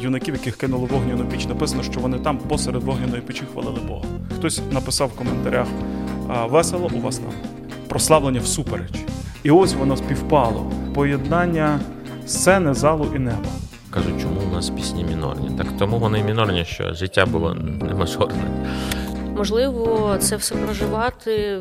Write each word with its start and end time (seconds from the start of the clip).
юнаків, 0.00 0.34
яких 0.34 0.56
кинули 0.56 0.86
вогняну 0.86 1.24
піч. 1.24 1.46
Написано, 1.46 1.82
що 1.82 2.00
вони 2.00 2.18
там 2.18 2.38
посеред 2.38 2.82
вогняної 2.82 3.22
печі 3.22 3.42
хвалили 3.52 3.80
Бога. 3.88 4.04
Хтось 4.36 4.60
написав 4.72 5.08
в 5.08 5.18
коментарях 5.18 5.66
весело 6.48 6.90
у 6.94 7.00
вас 7.00 7.18
там 7.18 7.32
прославлення 7.88 8.40
всупереч. 8.40 8.92
І 9.42 9.50
ось 9.50 9.74
воно 9.74 9.96
співпало 9.96 10.72
поєднання 10.94 11.80
сцени, 12.26 12.74
залу 12.74 13.06
і 13.16 13.18
неба. 13.18 13.48
Кажуть, 13.90 14.20
чому 14.22 14.40
у 14.50 14.54
нас 14.54 14.70
пісні 14.70 15.04
мінорні? 15.04 15.50
Так 15.58 15.66
тому 15.78 15.98
вони 15.98 16.22
мінорні, 16.22 16.64
що 16.64 16.94
життя 16.94 17.26
було 17.26 17.54
не 17.54 17.94
мажорне. 17.94 18.42
Можливо, 19.36 20.16
це 20.20 20.36
все 20.36 20.54
проживати 20.54 21.58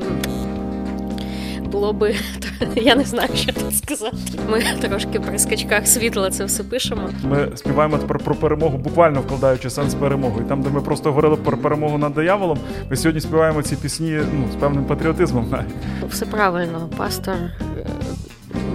було 1.72 1.94
би 1.94 2.16
я 2.76 2.96
не 2.96 3.04
знаю, 3.04 3.30
що 3.36 3.54
тут 3.54 3.78
сказати. 3.78 4.18
Ми 4.50 4.62
трошки 4.82 5.20
при 5.20 5.40
скачках 5.40 5.88
світла 5.88 6.30
це 6.30 6.46
все 6.46 6.64
пишемо. 6.64 7.10
Ми 7.24 7.52
співаємо 7.56 7.98
тепер 7.98 8.18
про 8.20 8.36
перемогу, 8.36 8.78
буквально 8.78 9.22
вкладаючи 9.22 9.70
сенс 9.70 9.94
перемоги. 9.94 10.42
І 10.46 10.50
там, 10.50 10.62
де 10.62 10.70
ми 10.70 10.82
просто 10.82 11.10
говорили 11.10 11.36
про 11.36 11.58
перемогу 11.58 11.98
над 11.98 12.14
дияволом, 12.14 12.60
ми 12.90 12.96
сьогодні 12.96 13.22
співаємо 13.22 13.64
ці 13.64 13.76
пісні 13.76 14.20
ну, 14.34 14.48
з 14.54 14.56
певним 14.56 14.86
патріотизмом. 14.86 15.50
навіть. 15.52 16.10
Все 16.10 16.26
правильно, 16.26 16.90
пастор 16.98 17.36
е, 17.36 17.86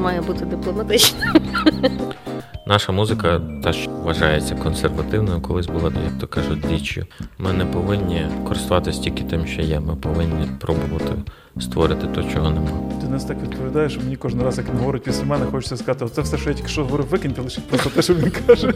має 0.00 0.20
бути 0.20 0.44
дипломатичним. 0.44 1.34
Наша 2.66 2.92
музика 2.92 3.40
теж 3.64 3.88
вважається 4.04 4.54
консервативною, 4.54 5.40
колись 5.40 5.66
була, 5.66 5.92
як 6.04 6.18
то 6.20 6.26
кажуть, 6.26 6.60
діччю. 6.60 7.06
Ми 7.38 7.52
не 7.52 7.64
повинні 7.64 8.26
користуватися 8.48 9.02
тільки 9.02 9.24
тим, 9.24 9.46
що 9.46 9.62
є. 9.62 9.80
Ми 9.80 9.96
повинні 9.96 10.48
пробувати 10.60 11.12
створити 11.60 12.06
то, 12.06 12.22
чого 12.22 12.50
нема. 12.50 12.68
Ти 13.00 13.08
нас 13.08 13.24
так 13.24 13.42
відповідаєш, 13.42 13.98
мені 13.98 14.16
кожен 14.16 14.42
раз, 14.42 14.58
як 14.58 14.68
він 14.68 14.78
говорить 14.78 15.02
після 15.02 15.24
мене, 15.24 15.46
хочеться 15.46 15.76
сказати, 15.76 16.06
це 16.14 16.22
все, 16.22 16.38
що 16.38 16.50
я 16.50 16.56
тільки 16.56 16.68
що 16.68 16.84
говорив, 16.84 17.06
викиньте 17.06 17.42
лише 17.42 17.60
просто 17.60 17.90
те, 17.90 18.02
що 18.02 18.14
він 18.14 18.30
каже. 18.46 18.74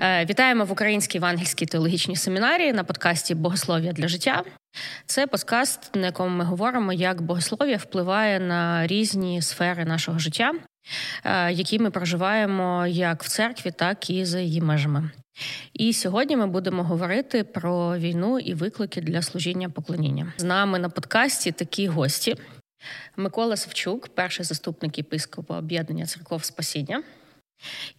Вітаємо 0.00 0.64
в 0.64 0.72
Українській 0.72 1.18
Євангельській 1.18 1.66
теологічній 1.66 2.16
семінарії 2.16 2.72
на 2.72 2.84
подкасті 2.84 3.34
Богослов'я 3.34 3.92
для 3.92 4.08
життя. 4.08 4.42
Це 5.06 5.26
подкаст, 5.26 5.96
на 5.96 6.06
якому 6.06 6.36
ми 6.36 6.44
говоримо, 6.44 6.92
як 6.92 7.22
богослов'я 7.22 7.76
впливає 7.76 8.40
на 8.40 8.86
різні 8.86 9.42
сфери 9.42 9.84
нашого 9.84 10.18
життя, 10.18 10.52
е, 11.24 11.52
які 11.52 11.78
ми 11.78 11.90
проживаємо 11.90 12.86
як 12.86 13.22
в 13.22 13.28
церкві, 13.28 13.70
так 13.70 14.10
і 14.10 14.24
за 14.24 14.40
її 14.40 14.60
межами. 14.60 15.10
І 15.72 15.92
сьогодні 15.92 16.36
ми 16.36 16.46
будемо 16.46 16.84
говорити 16.84 17.44
про 17.44 17.98
війну 17.98 18.38
і 18.38 18.54
виклики 18.54 19.00
для 19.00 19.22
служіння 19.22 19.70
поклоніння. 19.70 20.32
З 20.36 20.44
нами 20.44 20.78
на 20.78 20.88
подкасті 20.88 21.52
такі 21.52 21.88
гості: 21.88 22.36
Микола 23.16 23.56
Савчук, 23.56 24.08
перший 24.08 24.44
заступник 24.44 24.98
єпископа 24.98 25.58
об'єднання 25.58 26.06
церков 26.06 26.44
Спасіння. 26.44 27.02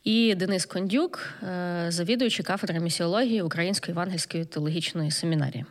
І 0.03 0.35
Денис 0.35 0.66
Кондюк, 0.66 1.33
е, 1.44 1.85
завідуючий 1.89 2.45
кафедри 2.45 2.80
місіології 2.80 3.41
Української 3.41 3.94
евангельської 3.94 4.45
теологічної 4.45 5.11
семінарії. 5.11 5.66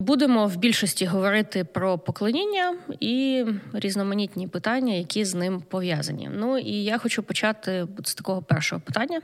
Будемо 0.00 0.46
в 0.46 0.56
більшості 0.56 1.06
говорити 1.06 1.64
про 1.64 1.98
поклоніння 1.98 2.76
і 3.00 3.44
різноманітні 3.72 4.48
питання, 4.48 4.94
які 4.94 5.24
з 5.24 5.34
ним 5.34 5.60
пов'язані. 5.60 6.30
Ну 6.32 6.58
і 6.58 6.72
я 6.72 6.98
хочу 6.98 7.22
почати 7.22 7.86
з 8.04 8.14
такого 8.14 8.42
першого 8.42 8.80
питання. 8.80 9.20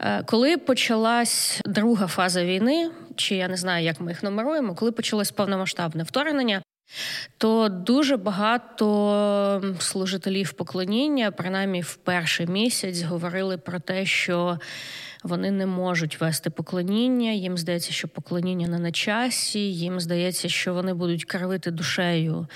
Е, 0.00 0.22
коли 0.22 0.56
почалась 0.56 1.60
друга 1.64 2.06
фаза 2.06 2.44
війни, 2.44 2.90
чи 3.16 3.34
я 3.34 3.48
не 3.48 3.56
знаю, 3.56 3.84
як 3.84 4.00
ми 4.00 4.10
їх 4.10 4.22
нумеруємо, 4.22 4.74
коли 4.74 4.92
почалось 4.92 5.30
повномасштабне 5.30 6.02
вторгнення, 6.02 6.62
то 7.38 7.68
дуже 7.68 8.16
багато 8.16 9.74
служителів 9.80 10.52
поклоніння, 10.52 11.30
принаймні 11.30 11.80
в 11.80 11.94
перший 11.94 12.46
місяць, 12.46 13.02
говорили 13.02 13.58
про 13.58 13.80
те, 13.80 14.06
що 14.06 14.58
вони 15.22 15.50
не 15.50 15.66
можуть 15.66 16.20
вести 16.20 16.50
поклоніння. 16.50 17.30
Їм 17.30 17.58
здається, 17.58 17.92
що 17.92 18.08
поклоніння 18.08 18.68
не 18.68 18.78
на 18.78 18.92
часі. 18.92 19.72
Їм 19.72 20.00
здається, 20.00 20.48
що 20.48 20.74
вони 20.74 20.94
будуть 20.94 21.24
кривити 21.24 21.70
душею, 21.70 22.46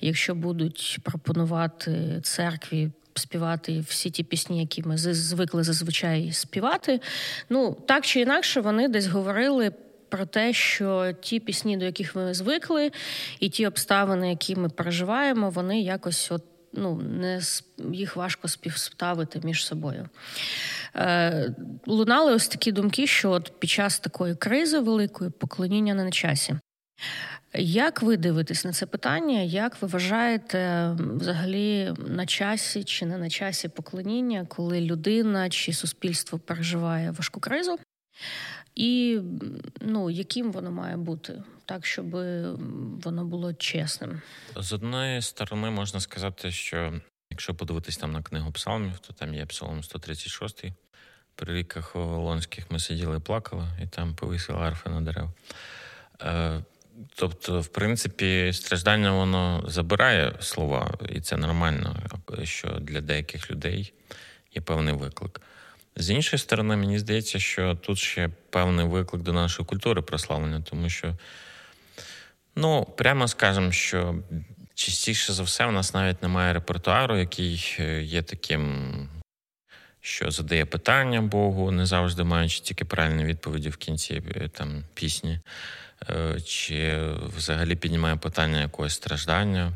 якщо 0.00 0.34
будуть 0.34 0.98
пропонувати 1.02 2.20
церкві. 2.22 2.90
Співати 3.14 3.80
всі 3.80 4.10
ті 4.10 4.24
пісні, 4.24 4.60
які 4.60 4.82
ми 4.82 4.96
звикли 4.98 5.62
зазвичай 5.62 6.32
співати. 6.32 7.00
Ну 7.50 7.76
так 7.86 8.04
чи 8.04 8.20
інакше, 8.20 8.60
вони 8.60 8.88
десь 8.88 9.06
говорили 9.06 9.72
про 10.12 10.26
те, 10.26 10.52
що 10.52 11.12
ті 11.20 11.40
пісні, 11.40 11.76
до 11.76 11.84
яких 11.84 12.16
ми 12.16 12.34
звикли, 12.34 12.90
і 13.40 13.48
ті 13.48 13.66
обставини, 13.66 14.30
які 14.30 14.56
ми 14.56 14.68
переживаємо, 14.68 15.50
вони 15.50 15.80
якось 15.80 16.32
от. 16.32 16.44
Ну, 16.74 16.96
не 16.96 17.40
їх 17.92 18.16
важко 18.16 18.48
співставити 18.48 19.40
між 19.44 19.66
собою. 19.66 20.08
Е, 20.96 21.54
Лунали 21.86 22.34
ось 22.34 22.48
такі 22.48 22.72
думки, 22.72 23.06
що 23.06 23.30
от 23.30 23.52
під 23.58 23.70
час 23.70 23.98
такої 23.98 24.34
кризи 24.34 24.78
великої 24.78 25.30
поклоніння 25.30 25.94
не 25.94 26.04
на 26.04 26.10
часі. 26.10 26.54
Як 27.54 28.02
ви 28.02 28.16
дивитесь 28.16 28.64
на 28.64 28.72
це 28.72 28.86
питання? 28.86 29.40
Як 29.40 29.82
ви 29.82 29.88
вважаєте 29.88 30.90
взагалі 30.98 31.94
на 32.06 32.26
часі 32.26 32.84
чи 32.84 33.06
не 33.06 33.18
на 33.18 33.30
часі 33.30 33.68
поклоніння, 33.68 34.46
коли 34.48 34.80
людина 34.80 35.50
чи 35.50 35.72
суспільство 35.72 36.38
переживає 36.38 37.10
важку 37.10 37.40
кризу? 37.40 37.78
І 38.74 39.20
ну, 39.80 40.10
яким 40.10 40.52
воно 40.52 40.70
має 40.70 40.96
бути, 40.96 41.42
так, 41.64 41.86
щоб 41.86 42.10
воно 43.04 43.24
було 43.24 43.54
чесним. 43.54 44.20
З 44.56 44.72
одної 44.72 45.22
сторони, 45.22 45.70
можна 45.70 46.00
сказати, 46.00 46.50
що 46.50 47.00
якщо 47.30 47.54
подивитись 47.54 47.96
там 47.96 48.12
на 48.12 48.22
книгу 48.22 48.52
псалмів, 48.52 48.98
то 48.98 49.12
там 49.12 49.34
є 49.34 49.46
псалом 49.46 49.82
136 49.82 50.64
При 51.34 51.54
ріках 51.54 51.94
Волонських 51.94 52.70
ми 52.70 52.78
сиділи 52.78 53.16
і 53.16 53.20
плакали, 53.20 53.68
і 53.82 53.86
там 53.86 54.14
повисили 54.14 54.58
арфи 54.58 54.90
на 54.90 55.00
дерев. 55.00 55.30
Е, 56.22 56.64
тобто, 57.14 57.60
в 57.60 57.66
принципі, 57.66 58.50
страждання 58.52 59.12
воно 59.12 59.64
забирає 59.66 60.34
слова, 60.40 60.94
і 61.08 61.20
це 61.20 61.36
нормально, 61.36 61.96
що 62.42 62.68
для 62.68 63.00
деяких 63.00 63.50
людей 63.50 63.92
є 64.54 64.62
певний 64.62 64.94
виклик. 64.94 65.40
З 65.96 66.10
іншої 66.10 66.40
сторони, 66.40 66.76
мені 66.76 66.98
здається, 66.98 67.38
що 67.38 67.74
тут 67.74 67.98
ще 67.98 68.30
певний 68.50 68.86
виклик 68.86 69.22
до 69.22 69.32
нашої 69.32 69.66
культури 69.66 70.02
прославлення, 70.02 70.60
тому 70.70 70.88
що, 70.88 71.16
ну, 72.56 72.84
прямо 72.84 73.28
скажемо, 73.28 73.72
що 73.72 74.14
частіше 74.74 75.32
за 75.32 75.42
все, 75.42 75.66
у 75.66 75.70
нас 75.70 75.94
навіть 75.94 76.22
немає 76.22 76.52
репертуару, 76.52 77.18
який 77.18 77.76
е, 77.78 78.02
є 78.02 78.22
таким, 78.22 79.08
що 80.00 80.30
задає 80.30 80.64
питання 80.64 81.22
Богу, 81.22 81.70
не 81.70 81.86
завжди 81.86 82.24
маючи 82.24 82.60
тільки 82.60 82.84
правильні 82.84 83.24
відповіді 83.24 83.68
в 83.68 83.76
кінці 83.76 84.22
е, 84.36 84.48
там, 84.48 84.84
пісні, 84.94 85.40
е, 86.10 86.40
чи 86.40 87.08
взагалі 87.36 87.76
піднімає 87.76 88.16
питання 88.16 88.60
якогось 88.60 88.94
страждання. 88.94 89.72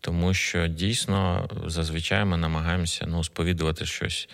Тому 0.00 0.34
що 0.34 0.66
дійсно 0.66 1.48
зазвичай 1.66 2.24
ми 2.24 2.36
намагаємося 2.36 3.06
ну, 3.08 3.24
сповідувати 3.24 3.86
щось 3.86 4.28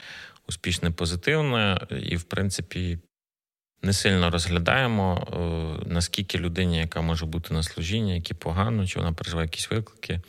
успішне, 0.48 0.90
позитивне, 0.90 1.86
і, 2.02 2.16
в 2.16 2.22
принципі, 2.22 2.98
не 3.82 3.92
сильно 3.92 4.30
розглядаємо, 4.30 5.26
е, 5.32 5.88
наскільки 5.90 6.38
людині, 6.38 6.78
яка 6.78 7.00
може 7.00 7.26
бути 7.26 7.54
на 7.54 7.62
служінні, 7.62 8.14
які 8.14 8.34
погано, 8.34 8.86
чи 8.86 8.98
вона 8.98 9.12
переживає 9.12 9.46
якісь 9.46 9.70
виклики, 9.70 10.20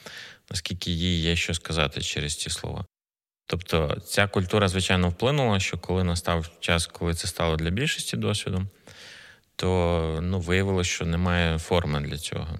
наскільки 0.49 0.91
їй 0.91 1.21
є 1.21 1.35
що 1.35 1.53
сказати 1.53 2.01
через 2.01 2.35
ці 2.35 2.49
слова. 2.49 2.85
Тобто 3.45 3.97
ця 4.05 4.27
культура, 4.27 4.67
звичайно, 4.67 5.09
вплинула, 5.09 5.59
що 5.59 5.77
коли 5.77 6.03
настав 6.03 6.49
час, 6.59 6.87
коли 6.87 7.13
це 7.13 7.27
стало 7.27 7.55
для 7.55 7.69
більшості 7.69 8.17
досвідом, 8.17 8.69
то 9.55 10.19
ну, 10.23 10.39
виявилося, 10.39 10.89
що 10.89 11.05
немає 11.05 11.59
форми 11.59 11.99
для 11.99 12.17
цього. 12.17 12.57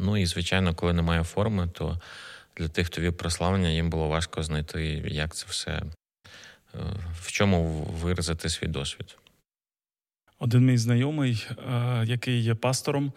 Ну 0.00 0.16
і, 0.16 0.26
звичайно, 0.26 0.74
коли 0.74 0.92
немає 0.92 1.24
форми, 1.24 1.68
то 1.72 2.00
для 2.56 2.68
тих, 2.68 2.86
хто 2.86 3.00
вів 3.00 3.16
прославлення, 3.16 3.68
їм 3.68 3.90
було 3.90 4.08
важко 4.08 4.42
знайти, 4.42 4.84
як 5.06 5.34
це 5.34 5.46
все 5.48 5.82
в 7.20 7.32
чому 7.32 7.82
виразити 8.02 8.48
свій 8.48 8.66
досвід. 8.66 9.16
Один 10.38 10.66
мій 10.66 10.76
знайомий, 10.76 11.46
е, 11.50 12.04
який 12.06 12.42
є 12.42 12.54
пастором, 12.54 13.12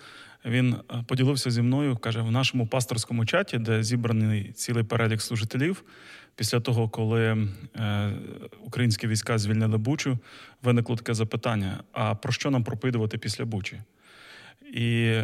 він 0.45 0.73
е, 0.73 1.03
поділився 1.07 1.51
зі 1.51 1.61
мною, 1.61 1.97
каже, 1.97 2.21
в 2.21 2.31
нашому 2.31 2.67
пасторському 2.67 3.25
чаті, 3.25 3.57
де 3.57 3.83
зібраний 3.83 4.51
цілий 4.51 4.83
перелік 4.83 5.21
служителів, 5.21 5.83
після 6.35 6.59
того, 6.59 6.89
коли 6.89 7.47
е, 7.75 8.11
українські 8.63 9.07
війська 9.07 9.37
звільнили 9.37 9.77
Бучу, 9.77 10.17
виникло 10.63 10.95
таке 10.95 11.13
запитання: 11.13 11.83
а 11.91 12.15
про 12.15 12.31
що 12.31 12.51
нам 12.51 12.63
проповідувати 12.63 13.17
після 13.17 13.45
Бучі? 13.45 13.81
І 14.73 15.19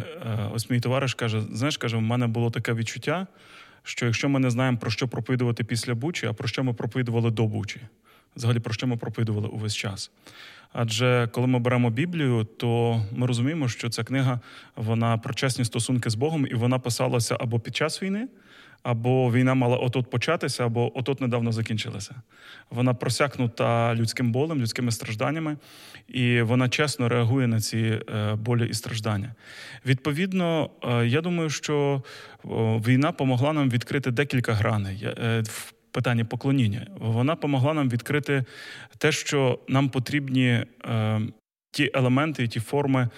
ось 0.52 0.70
мій 0.70 0.80
товариш 0.80 1.14
каже: 1.14 1.42
знаєш, 1.52 1.76
каже, 1.76 1.96
в 1.96 2.02
мене 2.02 2.26
було 2.26 2.50
таке 2.50 2.72
відчуття, 2.72 3.26
що 3.82 4.06
якщо 4.06 4.28
ми 4.28 4.40
не 4.40 4.50
знаємо, 4.50 4.78
про 4.78 4.90
що 4.90 5.08
проповідувати 5.08 5.64
після 5.64 5.94
Бучі, 5.94 6.26
а 6.26 6.32
про 6.32 6.48
що 6.48 6.64
ми 6.64 6.72
проповідували 6.72 7.30
до 7.30 7.46
Бучі 7.46 7.80
взагалі 8.36 8.58
про 8.58 8.74
що 8.74 8.86
ми 8.86 8.96
проповідували 8.96 9.48
увесь 9.48 9.76
час. 9.76 10.10
Адже 10.72 11.28
коли 11.32 11.46
ми 11.46 11.58
беремо 11.58 11.90
Біблію, 11.90 12.44
то 12.56 13.02
ми 13.12 13.26
розуміємо, 13.26 13.68
що 13.68 13.88
ця 13.88 14.04
книга 14.04 14.40
вона 14.76 15.18
про 15.18 15.34
чесні 15.34 15.64
стосунки 15.64 16.10
з 16.10 16.14
Богом, 16.14 16.46
і 16.46 16.54
вона 16.54 16.78
писалася 16.78 17.36
або 17.40 17.60
під 17.60 17.76
час 17.76 18.02
війни, 18.02 18.28
або 18.82 19.32
війна 19.32 19.54
мала 19.54 19.76
отут 19.76 20.10
початися, 20.10 20.66
або 20.66 20.98
отут 20.98 21.20
недавно 21.20 21.52
закінчилася. 21.52 22.14
Вона 22.70 22.94
просякнута 22.94 23.94
людським 23.94 24.32
болем, 24.32 24.60
людськими 24.60 24.92
стражданнями, 24.92 25.56
і 26.08 26.42
вона 26.42 26.68
чесно 26.68 27.08
реагує 27.08 27.46
на 27.46 27.60
ці 27.60 27.78
е, 27.78 28.34
болі 28.34 28.68
і 28.68 28.74
страждання. 28.74 29.34
Відповідно, 29.86 30.70
е, 30.84 31.06
я 31.06 31.20
думаю, 31.20 31.50
що 31.50 32.02
війна 32.86 33.12
помогла 33.12 33.52
нам 33.52 33.70
відкрити 33.70 34.10
декілька 34.10 34.52
граней. 34.52 35.08
В 35.98 36.00
питанні 36.00 36.24
поклоніння. 36.24 36.86
Вона 37.00 37.34
допомогла 37.34 37.74
нам 37.74 37.90
відкрити 37.90 38.44
те, 38.98 39.12
що 39.12 39.58
нам 39.68 39.88
потрібні 39.88 40.64
е, 40.84 41.20
ті 41.70 41.90
елементи, 41.94 42.48
ті 42.48 42.60
форми 42.60 43.08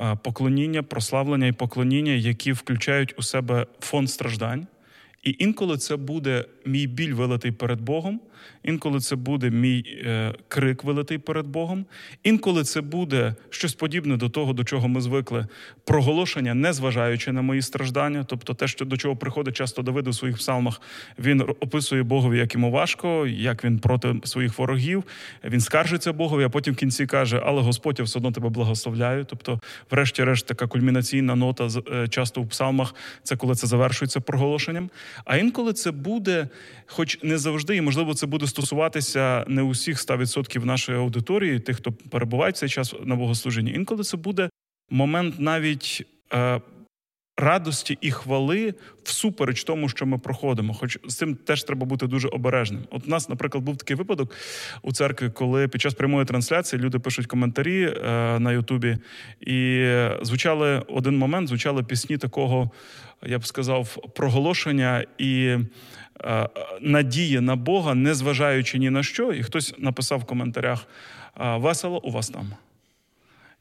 е, 0.00 0.16
поклоніння, 0.22 0.82
прославлення 0.82 1.46
і 1.46 1.52
поклоніння, 1.52 2.12
які 2.12 2.52
включають 2.52 3.14
у 3.18 3.22
себе 3.22 3.66
фон 3.80 4.06
страждань. 4.06 4.66
І 5.22 5.36
інколи 5.38 5.76
це 5.76 5.96
буде 5.96 6.44
мій 6.66 6.86
біль 6.86 7.14
вилитий 7.14 7.52
перед 7.52 7.80
Богом, 7.80 8.20
інколи 8.62 9.00
це 9.00 9.16
буде 9.16 9.50
мій 9.50 9.84
е, 10.06 10.34
крик 10.48 10.84
вилитий 10.84 11.18
перед 11.18 11.46
Богом, 11.46 11.86
інколи 12.22 12.64
це 12.64 12.80
буде 12.80 13.34
щось 13.50 13.74
подібне 13.74 14.16
до 14.16 14.28
того, 14.28 14.52
до 14.52 14.64
чого 14.64 14.88
ми 14.88 15.00
звикли, 15.00 15.46
проголошення, 15.84 16.54
незважаючи 16.54 17.32
на 17.32 17.42
мої 17.42 17.62
страждання, 17.62 18.24
тобто 18.24 18.54
те, 18.54 18.68
що 18.68 18.84
до 18.84 18.96
чого 18.96 19.16
приходить 19.16 19.56
часто 19.56 19.82
Давид 19.82 20.08
у 20.08 20.12
своїх 20.12 20.36
псалмах, 20.36 20.80
він 21.18 21.40
описує 21.40 22.02
Богові, 22.02 22.38
як 22.38 22.54
йому 22.54 22.70
важко, 22.70 23.26
як 23.26 23.64
він 23.64 23.78
проти 23.78 24.14
своїх 24.24 24.58
ворогів, 24.58 25.04
він 25.44 25.60
скаржиться 25.60 26.12
Богові, 26.12 26.44
а 26.44 26.48
потім 26.48 26.74
в 26.74 26.76
кінці 26.76 27.06
каже, 27.06 27.42
але 27.44 27.62
Господь 27.62 27.98
я 27.98 28.04
все 28.04 28.18
одно 28.18 28.32
тебе 28.32 28.48
благословляю. 28.48 29.24
Тобто, 29.24 29.60
врешті-решт, 29.90 30.46
така 30.46 30.66
кульмінаційна 30.66 31.34
нота 31.34 31.68
е, 31.92 32.08
часто 32.08 32.42
в 32.42 32.48
псалмах, 32.48 32.94
це 33.22 33.36
коли 33.36 33.54
це 33.54 33.66
завершується 33.66 34.20
проголошенням. 34.20 34.90
А 35.24 35.36
інколи 35.36 35.72
це 35.72 35.90
буде, 35.90 36.48
хоч 36.86 37.18
не 37.22 37.38
завжди, 37.38 37.76
і 37.76 37.80
можливо, 37.80 38.14
це 38.14 38.26
буде 38.32 38.46
стосуватися 38.46 39.44
не 39.48 39.62
усіх 39.62 39.96
100% 39.98 40.64
нашої 40.64 40.98
аудиторії, 40.98 41.60
тих, 41.60 41.76
хто 41.76 41.92
перебуває 41.92 42.52
в 42.52 42.54
цей 42.54 42.68
час 42.68 42.94
на 43.04 43.16
богослуженні. 43.16 43.72
Інколи 43.72 44.04
це 44.04 44.16
буде 44.16 44.50
момент 44.90 45.34
навіть. 45.38 46.06
Е, 46.32 46.60
радості 47.36 47.98
і 48.00 48.10
хвали 48.10 48.74
всупереч 49.04 49.64
тому, 49.64 49.88
що 49.88 50.06
ми 50.06 50.18
проходимо. 50.18 50.74
Хоч 50.74 50.98
з 51.08 51.14
цим 51.16 51.34
теж 51.34 51.64
треба 51.64 51.86
бути 51.86 52.06
дуже 52.06 52.28
обережним. 52.28 52.82
От 52.90 53.06
у 53.06 53.10
нас, 53.10 53.28
наприклад, 53.28 53.64
був 53.64 53.76
такий 53.76 53.96
випадок 53.96 54.34
у 54.82 54.92
церкві, 54.92 55.30
коли 55.30 55.68
під 55.68 55.80
час 55.80 55.94
прямої 55.94 56.26
трансляції 56.26 56.82
люди 56.82 56.98
пишуть 56.98 57.26
коментарі 57.26 57.84
е, 57.84 58.38
на 58.38 58.52
Ютубі, 58.52 58.98
і 59.40 59.86
звучали 60.22 60.82
один 60.88 61.18
момент, 61.18 61.48
звучали 61.48 61.82
пісні 61.82 62.18
такого, 62.18 62.70
я 63.26 63.38
б 63.38 63.46
сказав, 63.46 63.96
проголошення 64.14 65.04
і. 65.18 65.56
Е, 66.24 66.48
надії 66.80 67.40
на 67.40 67.56
Бога, 67.56 67.94
не 67.94 68.14
зважаючи 68.14 68.78
ні 68.78 68.90
на 68.90 69.02
що, 69.02 69.32
і 69.32 69.42
хтось 69.42 69.74
написав 69.78 70.18
в 70.18 70.24
коментарях: 70.24 70.86
весело 71.36 72.00
у 72.04 72.10
вас 72.10 72.28
там. 72.28 72.52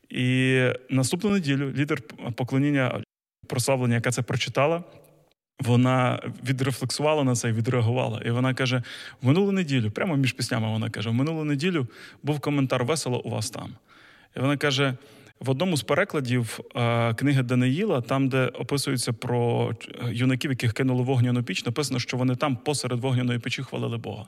І 0.10 0.62
наступну 0.90 1.30
неділю 1.30 1.74
лідер 1.78 2.02
поклоніння 2.36 3.02
прославлення, 3.48 3.96
яка 3.96 4.12
це 4.12 4.22
прочитала, 4.22 4.84
вона 5.60 6.20
відрефлексувала 6.50 7.24
на 7.24 7.36
це 7.36 7.50
і 7.50 7.52
відреагувала. 7.52 8.22
І 8.26 8.32
вона 8.32 8.54
каже: 8.54 8.84
в 9.22 9.28
минулу 9.28 9.52
неділю, 9.52 9.92
прямо 9.92 10.16
між 10.16 10.34
піснями, 10.34 10.68
вона 10.68 10.90
каже: 10.90 11.10
в 11.10 11.14
минулу 11.14 11.44
неділю 11.44 11.88
був 12.24 12.40
коментар 12.40 12.84
весело 12.84 13.22
у 13.22 13.30
вас 13.30 13.50
там. 13.50 13.70
І 14.38 14.40
вона 14.40 14.58
каже: 14.58 14.94
в 15.42 15.50
одному 15.50 15.78
з 15.78 15.84
перекладів 15.84 16.60
е, 16.76 17.14
книги 17.14 17.44
Даниїла, 17.44 18.02
там, 18.02 18.30
де 18.30 18.48
описується 18.48 19.14
про 19.14 19.72
юнаків, 20.12 20.52
яких 20.52 20.74
кинули 20.74 21.04
вогняну 21.04 21.44
піч, 21.44 21.66
написано, 21.66 22.00
що 22.00 22.18
вони 22.18 22.36
там 22.36 22.56
посеред 22.56 23.00
вогняної 23.00 23.40
печі 23.40 23.64
хвалили 23.64 23.98
Бога. 23.98 24.26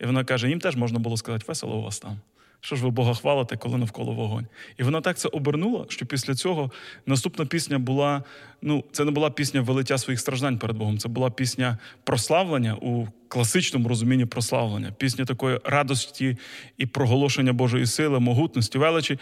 І 0.00 0.06
вона 0.06 0.24
каже: 0.24 0.48
їм 0.48 0.60
теж 0.60 0.76
можна 0.76 0.98
було 0.98 1.16
сказати, 1.16 1.44
весело 1.48 1.76
у 1.76 1.82
вас 1.82 1.98
там. 1.98 2.20
Що 2.60 2.76
ж 2.76 2.84
ви 2.84 2.90
Бога 2.90 3.14
хвалите, 3.14 3.56
коли 3.56 3.78
навколо 3.78 4.12
вогонь? 4.12 4.46
І 4.78 4.82
вона 4.82 5.00
так 5.00 5.18
це 5.18 5.28
обернула, 5.28 5.84
що 5.88 6.06
після 6.06 6.34
цього 6.34 6.70
наступна 7.06 7.46
пісня 7.46 7.78
була: 7.78 8.22
ну, 8.62 8.84
це 8.92 9.04
не 9.04 9.10
була 9.10 9.30
пісня 9.30 9.60
велиття 9.60 9.98
своїх 9.98 10.20
страждань 10.20 10.58
перед 10.58 10.76
Богом, 10.76 10.98
це 10.98 11.08
була 11.08 11.30
пісня 11.30 11.78
прославлення 12.04 12.74
у 12.74 13.06
класичному 13.28 13.88
розумінні 13.88 14.26
прославлення, 14.26 14.92
пісня 14.92 15.24
такої 15.24 15.60
радості 15.64 16.36
і 16.78 16.86
проголошення 16.86 17.52
Божої 17.52 17.86
сили, 17.86 18.20
могутності, 18.20 18.78
величі. 18.78 19.18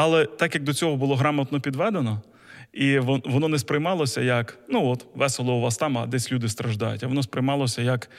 Але 0.00 0.26
так 0.26 0.54
як 0.54 0.64
до 0.64 0.74
цього 0.74 0.96
було 0.96 1.16
грамотно 1.16 1.60
підведено, 1.60 2.22
і 2.72 2.98
воно 2.98 3.48
не 3.48 3.58
сприймалося 3.58 4.20
як 4.20 4.58
ну 4.68 4.86
от, 4.86 5.06
весело 5.14 5.54
у 5.54 5.60
вас 5.60 5.76
там, 5.76 5.98
а 5.98 6.06
десь 6.06 6.32
люди 6.32 6.48
страждають, 6.48 7.04
а 7.04 7.06
воно 7.06 7.22
сприймалося 7.22 7.82
як 7.82 8.10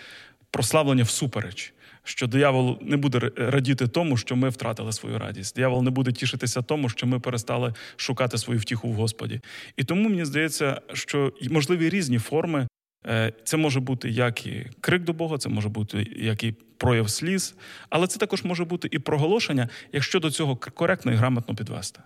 прославлення 0.52 1.04
всупереч 1.04 1.74
що 2.04 2.28
диявол 2.28 2.78
не 2.82 2.98
буде 2.98 3.32
радіти 3.36 3.88
тому, 3.88 4.18
що 4.18 4.36
ми 4.36 4.50
втратили 4.50 4.92
свою 4.92 5.20
радість. 5.20 5.56
Диявол 5.56 5.84
не 5.84 5.90
буде 5.90 6.12
тішитися 6.12 6.62
тому, 6.62 6.90
що 6.90 7.08
ми 7.08 7.20
перестали 7.20 7.74
шукати 7.96 8.38
свою 8.38 8.60
втіху 8.60 8.88
в 8.88 8.94
Господі. 8.94 9.42
І 9.78 9.84
тому 9.84 10.10
мені 10.10 10.26
здається, 10.26 10.82
що 10.94 11.34
можливі 11.50 11.90
різні 11.90 12.18
форми. 12.18 12.68
Е, 13.10 13.34
це 13.44 13.58
може 13.58 13.80
бути 13.80 14.10
як 14.10 14.46
і 14.46 14.68
крик 14.82 15.04
до 15.04 15.14
Бога, 15.14 15.38
це 15.38 15.50
може 15.50 15.70
бути 15.70 16.08
як 16.16 16.44
і 16.44 16.52
прояв 16.52 17.10
сліз, 17.10 17.56
але 17.90 18.08
це 18.08 18.20
також 18.20 18.44
може 18.44 18.66
бути 18.66 18.88
і 18.92 19.00
проголошення, 19.00 19.70
якщо 19.94 20.20
до 20.20 20.32
цього 20.32 20.56
коректно 20.56 21.12
і 21.12 21.16
грамотно 21.16 21.56
підвести. 21.56 22.00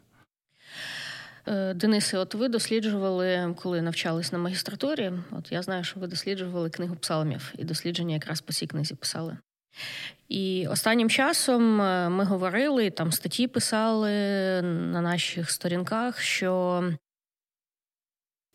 Е, 1.48 1.74
Денисе, 1.74 2.18
от 2.18 2.36
ви 2.36 2.48
досліджували, 2.48 3.56
коли 3.62 3.82
навчались 3.82 4.32
на 4.32 4.40
магістратурі. 4.40 5.12
От 5.32 5.52
я 5.52 5.62
знаю, 5.62 5.84
що 5.84 6.00
ви 6.00 6.08
досліджували 6.08 6.70
книгу 6.70 6.96
псалмів, 6.96 7.54
і 7.58 7.64
дослідження 7.64 8.14
якраз 8.14 8.42
по 8.42 8.54
цій 8.54 8.68
книзі 8.68 8.96
писали. 8.96 9.38
І 10.30 10.68
останнім 10.68 11.10
часом 11.10 11.82
е, 11.82 12.10
ми 12.10 12.24
говорили, 12.24 12.90
там 12.90 13.12
статті 13.12 13.48
писали 13.48 14.12
на 14.62 15.02
наших 15.02 15.52
сторінках, 15.52 16.20
що 16.20 16.84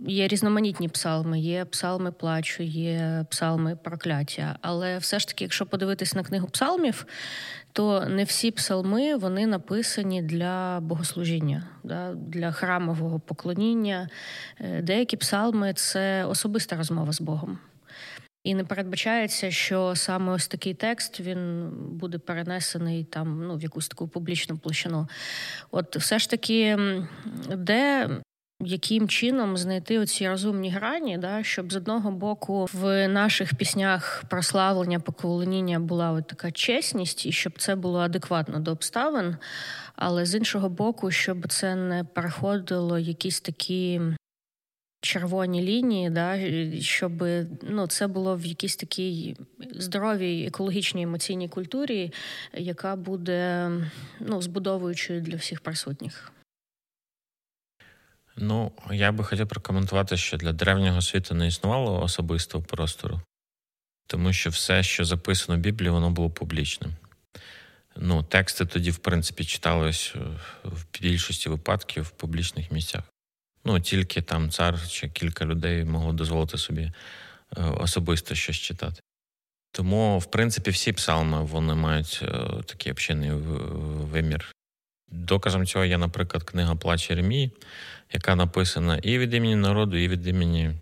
є 0.00 0.28
різноманітні 0.28 0.88
псалми, 0.88 1.40
є 1.40 1.64
псалми 1.64 2.12
плачу, 2.12 2.62
є 2.62 3.26
псалми 3.30 3.76
прокляття. 3.76 4.58
Але 4.62 4.98
все 4.98 5.18
ж 5.18 5.28
таки, 5.28 5.44
якщо 5.44 5.66
подивитись 5.66 6.14
на 6.14 6.22
книгу 6.22 6.48
псалмів, 6.48 7.06
то 7.72 8.06
не 8.06 8.24
всі 8.24 8.50
псалми 8.50 9.16
вони 9.16 9.46
написані 9.46 10.22
для 10.22 10.80
богослужіння, 10.80 11.68
для 12.14 12.52
храмового 12.52 13.20
поклоніння. 13.20 14.08
Е, 14.60 14.82
деякі 14.82 15.16
псалми 15.16 15.72
це 15.72 16.24
особиста 16.24 16.76
розмова 16.76 17.12
з 17.12 17.20
Богом. 17.20 17.58
І 18.44 18.54
не 18.54 18.64
передбачається, 18.64 19.50
що 19.50 19.92
саме 19.96 20.32
ось 20.32 20.48
такий 20.48 20.74
текст 20.74 21.20
він 21.20 21.70
буде 21.90 22.18
перенесений 22.18 23.04
там 23.04 23.46
ну 23.46 23.56
в 23.56 23.62
якусь 23.62 23.88
таку 23.88 24.08
публічну 24.08 24.58
площину. 24.58 25.08
От 25.70 25.96
все 25.96 26.18
ж 26.18 26.30
таки, 26.30 26.78
де 27.56 28.08
яким 28.60 29.08
чином 29.08 29.56
знайти 29.56 29.98
оці 29.98 30.28
розумні 30.28 30.70
грані, 30.70 31.18
да, 31.18 31.42
щоб 31.42 31.72
з 31.72 31.76
одного 31.76 32.10
боку 32.10 32.68
в 32.72 33.08
наших 33.08 33.54
піснях 33.54 34.24
прославлення 34.28 35.00
поклоніння 35.00 35.80
була 35.80 36.10
от 36.10 36.26
така 36.26 36.50
чесність, 36.50 37.26
і 37.26 37.32
щоб 37.32 37.52
це 37.58 37.76
було 37.76 37.98
адекватно 37.98 38.60
до 38.60 38.70
обставин, 38.70 39.36
але 39.96 40.26
з 40.26 40.34
іншого 40.34 40.68
боку, 40.68 41.10
щоб 41.10 41.48
це 41.48 41.74
не 41.74 42.04
переходило 42.04 42.98
якісь 42.98 43.40
такі 43.40 44.00
червоні 45.00 45.62
лінії, 45.62 46.10
да, 46.10 46.38
щоб 46.80 47.24
ну, 47.62 47.86
це 47.86 48.06
було 48.06 48.36
в 48.36 48.46
якійсь 48.46 48.76
такій 48.76 49.36
здоровій 49.70 50.46
екологічній 50.46 51.02
емоційній 51.02 51.48
культурі, 51.48 52.12
яка 52.54 52.96
буде 52.96 53.70
ну, 54.20 54.42
збудовуючою 54.42 55.20
для 55.20 55.36
всіх 55.36 55.60
присутніх. 55.60 56.32
Ну, 58.40 58.72
я 58.90 59.12
би 59.12 59.24
хотів 59.24 59.48
прокоментувати, 59.48 60.16
що 60.16 60.36
для 60.36 60.52
древнього 60.52 61.02
світу 61.02 61.34
не 61.34 61.46
існувало 61.46 62.02
особистого 62.02 62.64
простору, 62.64 63.20
тому 64.06 64.32
що 64.32 64.50
все, 64.50 64.82
що 64.82 65.04
записано 65.04 65.58
в 65.58 65.60
Біблії, 65.60 65.90
воно 65.90 66.10
було 66.10 66.30
публічним. 66.30 66.96
Ну, 67.96 68.22
Тексти 68.22 68.66
тоді, 68.66 68.90
в 68.90 68.96
принципі, 68.98 69.44
читались 69.44 70.14
в 70.64 71.00
більшості 71.00 71.48
випадків 71.48 72.02
в 72.02 72.10
публічних 72.10 72.72
місцях. 72.72 73.02
Ну, 73.64 73.80
тільки 73.80 74.22
там 74.22 74.50
цар 74.50 74.88
чи 74.88 75.08
кілька 75.08 75.44
людей 75.44 75.84
могло 75.84 76.12
дозволити 76.12 76.58
собі 76.58 76.82
е, 77.56 77.62
особисто 77.62 78.34
щось 78.34 78.56
читати. 78.56 79.00
Тому, 79.72 80.18
в 80.18 80.24
принципі, 80.24 80.70
всі 80.70 80.92
псалми 80.92 81.42
вони 81.42 81.74
мають 81.74 82.20
е, 82.22 82.28
такий 82.66 82.92
общинний 82.92 83.30
вимір. 83.32 84.52
Доказом 85.10 85.66
цього 85.66 85.84
є, 85.84 85.98
наприклад, 85.98 86.42
книга 86.42 86.74
Плач 86.74 87.10
Єремії, 87.10 87.50
яка 88.12 88.34
написана 88.34 88.96
і 88.96 89.18
від 89.18 89.34
імені 89.34 89.56
народу, 89.56 89.96
і 89.96 90.08
від 90.08 90.26
імені 90.26 90.74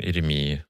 Єремії. 0.00 0.62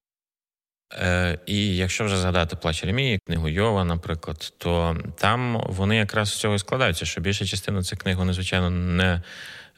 Е, 0.93 1.39
І 1.47 1.77
якщо 1.77 2.05
вже 2.05 2.17
згадати 2.17 2.57
плач 2.57 2.85
Ремії, 2.85 3.19
книгу 3.27 3.49
Йова, 3.49 3.85
наприклад, 3.85 4.53
то 4.59 4.97
там 5.19 5.65
вони 5.67 5.97
якраз 5.97 6.29
з 6.29 6.37
цього 6.37 6.55
і 6.55 6.59
складаються, 6.59 7.05
що 7.05 7.21
більша 7.21 7.45
частина 7.45 7.83
цих 7.83 7.99
книг, 7.99 8.17
вони, 8.17 8.33
звичайно, 8.33 8.71
не 8.71 9.23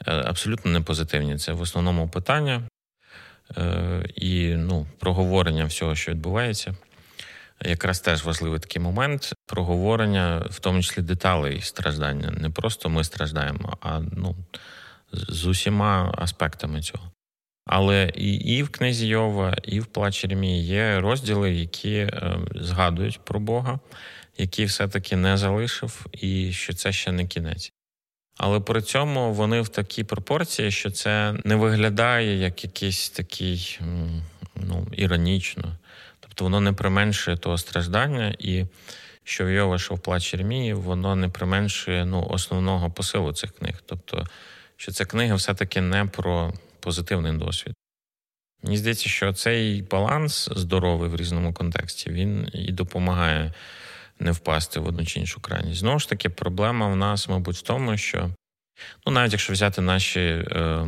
е, 0.07 0.13
абсолютно 0.13 0.71
не 0.71 0.81
позитивні. 0.81 1.39
Це 1.39 1.53
в 1.53 1.61
основному 1.61 2.09
питання 2.09 2.63
е, 3.57 4.05
і 4.15 4.49
ну, 4.49 4.87
проговорення 4.99 5.65
всього, 5.65 5.95
що 5.95 6.11
відбувається. 6.13 6.75
Якраз 7.65 8.01
теж 8.01 8.25
важливий 8.25 8.61
такий 8.61 8.83
момент 8.83 9.33
проговорення, 9.47 10.47
в 10.51 10.61
тому 10.61 10.83
числі 10.83 11.03
деталей 11.03 11.61
страждання. 11.61 12.31
Не 12.31 12.51
просто 12.51 12.89
ми 12.89 13.05
страждаємо, 13.05 13.79
а 13.81 14.01
ну, 14.01 14.37
з 15.29 15.47
усіма 15.47 16.15
аспектами 16.19 16.83
цього. 16.83 17.11
Але 17.67 18.13
і 18.15 18.35
і 18.35 18.63
в 18.63 18.69
книзі 18.69 19.07
Йова, 19.07 19.57
і 19.63 19.81
в 19.81 19.87
плачі 19.87 20.27
Ремії 20.27 20.65
є 20.65 21.01
розділи, 21.01 21.55
які 21.55 21.95
е, 21.97 22.39
згадують 22.55 23.21
про 23.25 23.41
Бога, 23.41 23.79
які 24.39 24.65
все-таки 24.65 25.17
не 25.17 25.37
залишив, 25.37 26.07
і 26.13 26.53
що 26.53 26.73
це 26.73 26.93
ще 26.93 27.13
не 27.13 27.27
кінець. 27.27 27.73
Але 28.37 28.61
при 28.61 28.83
цьому 28.83 29.33
вони 29.33 29.61
в 29.61 29.69
такій 29.69 30.05
пропорції, 30.05 30.71
що 30.71 30.91
це 30.91 31.35
не 31.45 31.57
виглядає 31.57 32.39
як 32.39 32.65
якийсь 32.65 33.11
такий 33.11 33.81
ну, 34.57 34.87
іронічно. 34.93 35.77
Тобто 36.21 36.45
воно 36.45 36.61
не 36.61 36.73
применшує 36.73 37.37
того 37.37 37.59
страждання, 37.59 38.35
і 38.39 38.67
що 39.25 39.45
в 39.45 39.51
Йова, 39.51 39.79
що 39.79 39.95
в 39.95 40.01
плачі 40.01 40.37
Ремії, 40.37 40.75
воно 40.75 41.17
не 41.17 41.29
применшує 41.29 42.05
ну, 42.05 42.27
основного 42.31 42.91
посилу 42.91 43.33
цих 43.33 43.53
книг. 43.53 43.83
Тобто, 43.87 44.27
що 44.77 44.93
ця 44.93 45.05
книга 45.05 45.35
все-таки 45.35 45.81
не 45.81 46.05
про 46.05 46.53
позитивний 46.81 47.33
досвід. 47.33 47.75
Мені 48.63 48.77
здається, 48.77 49.09
що 49.09 49.33
цей 49.33 49.83
баланс 49.83 50.49
здоровий 50.57 51.11
в 51.11 51.17
різному 51.17 51.53
контексті 51.53 52.11
він 52.11 52.49
і 52.53 52.73
допомагає 52.73 53.53
не 54.21 54.33
впасти 54.33 54.81
в 54.81 54.87
одну 54.87 55.07
чи 55.07 55.21
іншу 55.21 55.41
крайність. 55.41 55.81
Знову 55.81 55.99
ж 55.99 56.09
таки, 56.09 56.29
проблема 56.29 56.89
в 56.89 56.97
нас, 56.97 57.29
мабуть, 57.29 57.57
в 57.57 57.63
тому, 57.63 57.97
що 57.97 58.31
ну, 59.07 59.13
навіть 59.13 59.33
якщо 59.33 59.53
взяти 59.53 59.83
наші 59.83 60.21
е, 60.21 60.87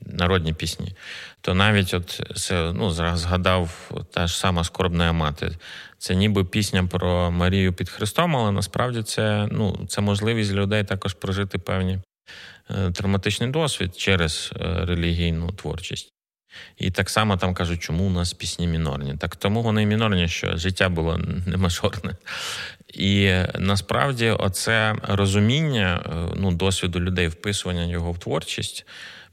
народні 0.00 0.52
пісні, 0.52 0.94
то 1.40 1.54
навіть 1.54 1.94
от 1.94 2.22
це 2.36 2.72
ну, 2.72 2.90
згадав 2.90 3.90
та 4.12 4.26
ж 4.26 4.38
сама 4.38 4.64
скорбна 4.64 5.12
мати. 5.12 5.58
Це 5.98 6.14
ніби 6.14 6.44
пісня 6.44 6.84
про 6.84 7.30
Марію 7.30 7.72
під 7.72 7.88
Христом, 7.88 8.36
але 8.36 8.52
насправді 8.52 9.02
це 9.02 9.48
ну, 9.52 9.86
це 9.88 10.00
можливість 10.00 10.52
людей 10.52 10.84
також 10.84 11.14
прожити 11.14 11.58
певні 11.58 11.98
травматичний 12.92 13.50
досвід 13.50 13.96
через 13.96 14.52
е, 14.56 14.84
релігійну 14.84 15.52
творчість. 15.52 16.12
І 16.76 16.90
так 16.90 17.10
само 17.10 17.36
там 17.36 17.54
кажуть, 17.54 17.82
чому 17.82 18.04
у 18.04 18.10
нас 18.10 18.32
пісні 18.32 18.66
мінорні. 18.66 19.16
Так 19.18 19.36
тому 19.36 19.62
вони 19.62 19.86
мінорні, 19.86 20.28
що 20.28 20.56
життя 20.56 20.88
було 20.88 21.18
не 21.46 21.56
мажорне. 21.56 22.16
І 22.94 23.34
насправді, 23.58 24.30
оце 24.30 24.94
розуміння 25.02 26.02
е, 26.06 26.34
ну, 26.36 26.52
досвіду 26.52 27.00
людей, 27.00 27.28
вписування 27.28 27.84
його 27.84 28.12
в 28.12 28.18
творчість, 28.18 28.86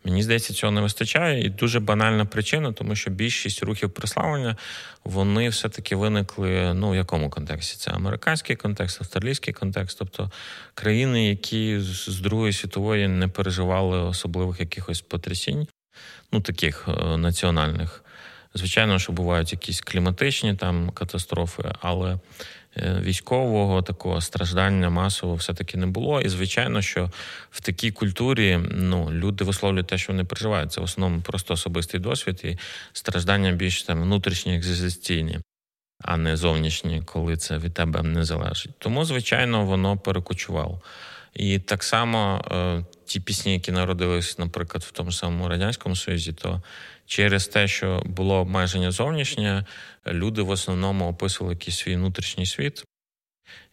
Мені 0.05 0.24
здається, 0.24 0.53
цього 0.53 0.71
не 0.71 0.81
вистачає, 0.81 1.45
і 1.45 1.50
дуже 1.50 1.79
банальна 1.79 2.25
причина, 2.25 2.71
тому 2.71 2.95
що 2.95 3.12
більшість 3.12 3.63
рухів 3.63 3.91
прославлення 3.91 4.57
вони 5.03 5.50
все-таки 5.50 5.95
виникли 5.95 6.74
ну 6.74 6.89
в 6.89 6.95
якому 6.95 7.29
контексті? 7.29 7.77
Це 7.77 7.91
американський 7.91 8.55
контекст, 8.55 9.01
австралійський 9.01 9.53
контекст, 9.53 10.00
тобто 10.00 10.31
країни, 10.74 11.29
які 11.29 11.79
з 11.79 12.19
Другої 12.19 12.53
світової 12.53 13.07
не 13.07 13.27
переживали 13.27 14.00
особливих 14.00 14.59
якихось 14.59 15.01
потрясінь, 15.01 15.67
ну 16.31 16.41
таких 16.41 16.88
е, 16.88 17.17
національних. 17.17 18.03
Звичайно, 18.53 19.00
що 19.00 19.13
бувають 19.13 19.51
якісь 19.51 19.81
кліматичні 19.81 20.55
там 20.55 20.89
катастрофи, 20.89 21.63
але 21.81 22.19
військового 22.77 23.82
такого 23.82 24.22
страждання 24.22 24.89
масового 24.89 25.38
все-таки 25.38 25.77
не 25.77 25.86
було. 25.86 26.22
І 26.22 26.29
звичайно, 26.29 26.82
що 26.82 27.12
в 27.51 27.62
такій 27.62 27.91
культурі 27.91 28.60
ну, 28.72 29.10
люди 29.12 29.44
висловлюють 29.44 29.88
те, 29.88 29.98
що 29.98 30.13
вони 30.13 30.24
переживають. 30.24 30.72
Це 30.72 30.82
в 30.82 30.84
основному 30.84 31.22
просто 31.22 31.53
особистий 31.53 32.00
досвід 32.00 32.41
і 32.44 32.58
страждання 32.94 33.51
більш 33.51 33.84
там 33.84 34.01
внутрішні 34.01 34.55
екзистенційні. 34.55 35.39
А 36.03 36.17
не 36.17 36.38
зовнішні, 36.38 37.01
коли 37.05 37.38
це 37.38 37.58
від 37.58 37.74
тебе 37.74 38.03
не 38.03 38.25
залежить. 38.25 38.72
Тому, 38.77 39.05
звичайно, 39.05 39.65
воно 39.65 39.98
перекочувало. 39.98 40.82
І 41.34 41.60
так 41.60 41.84
само 41.84 42.46
е, 42.51 42.86
ті 43.05 43.20
пісні, 43.20 43.53
які 43.53 43.72
народились, 43.72 44.39
наприклад, 44.39 44.84
в 44.84 44.91
тому 44.91 45.12
самому 45.12 45.50
радянському 45.50 45.96
союзі, 45.96 46.34
то 46.34 46.62
через 47.05 47.47
те, 47.47 47.67
що 47.67 48.03
було 48.05 48.35
обмеження 48.35 48.91
зовнішнє, 48.91 49.65
люди 50.07 50.41
в 50.41 50.50
основному 50.50 51.07
описували 51.07 51.53
якийсь 51.53 51.77
свій 51.77 51.95
внутрішній 51.95 52.45
світ. 52.45 52.83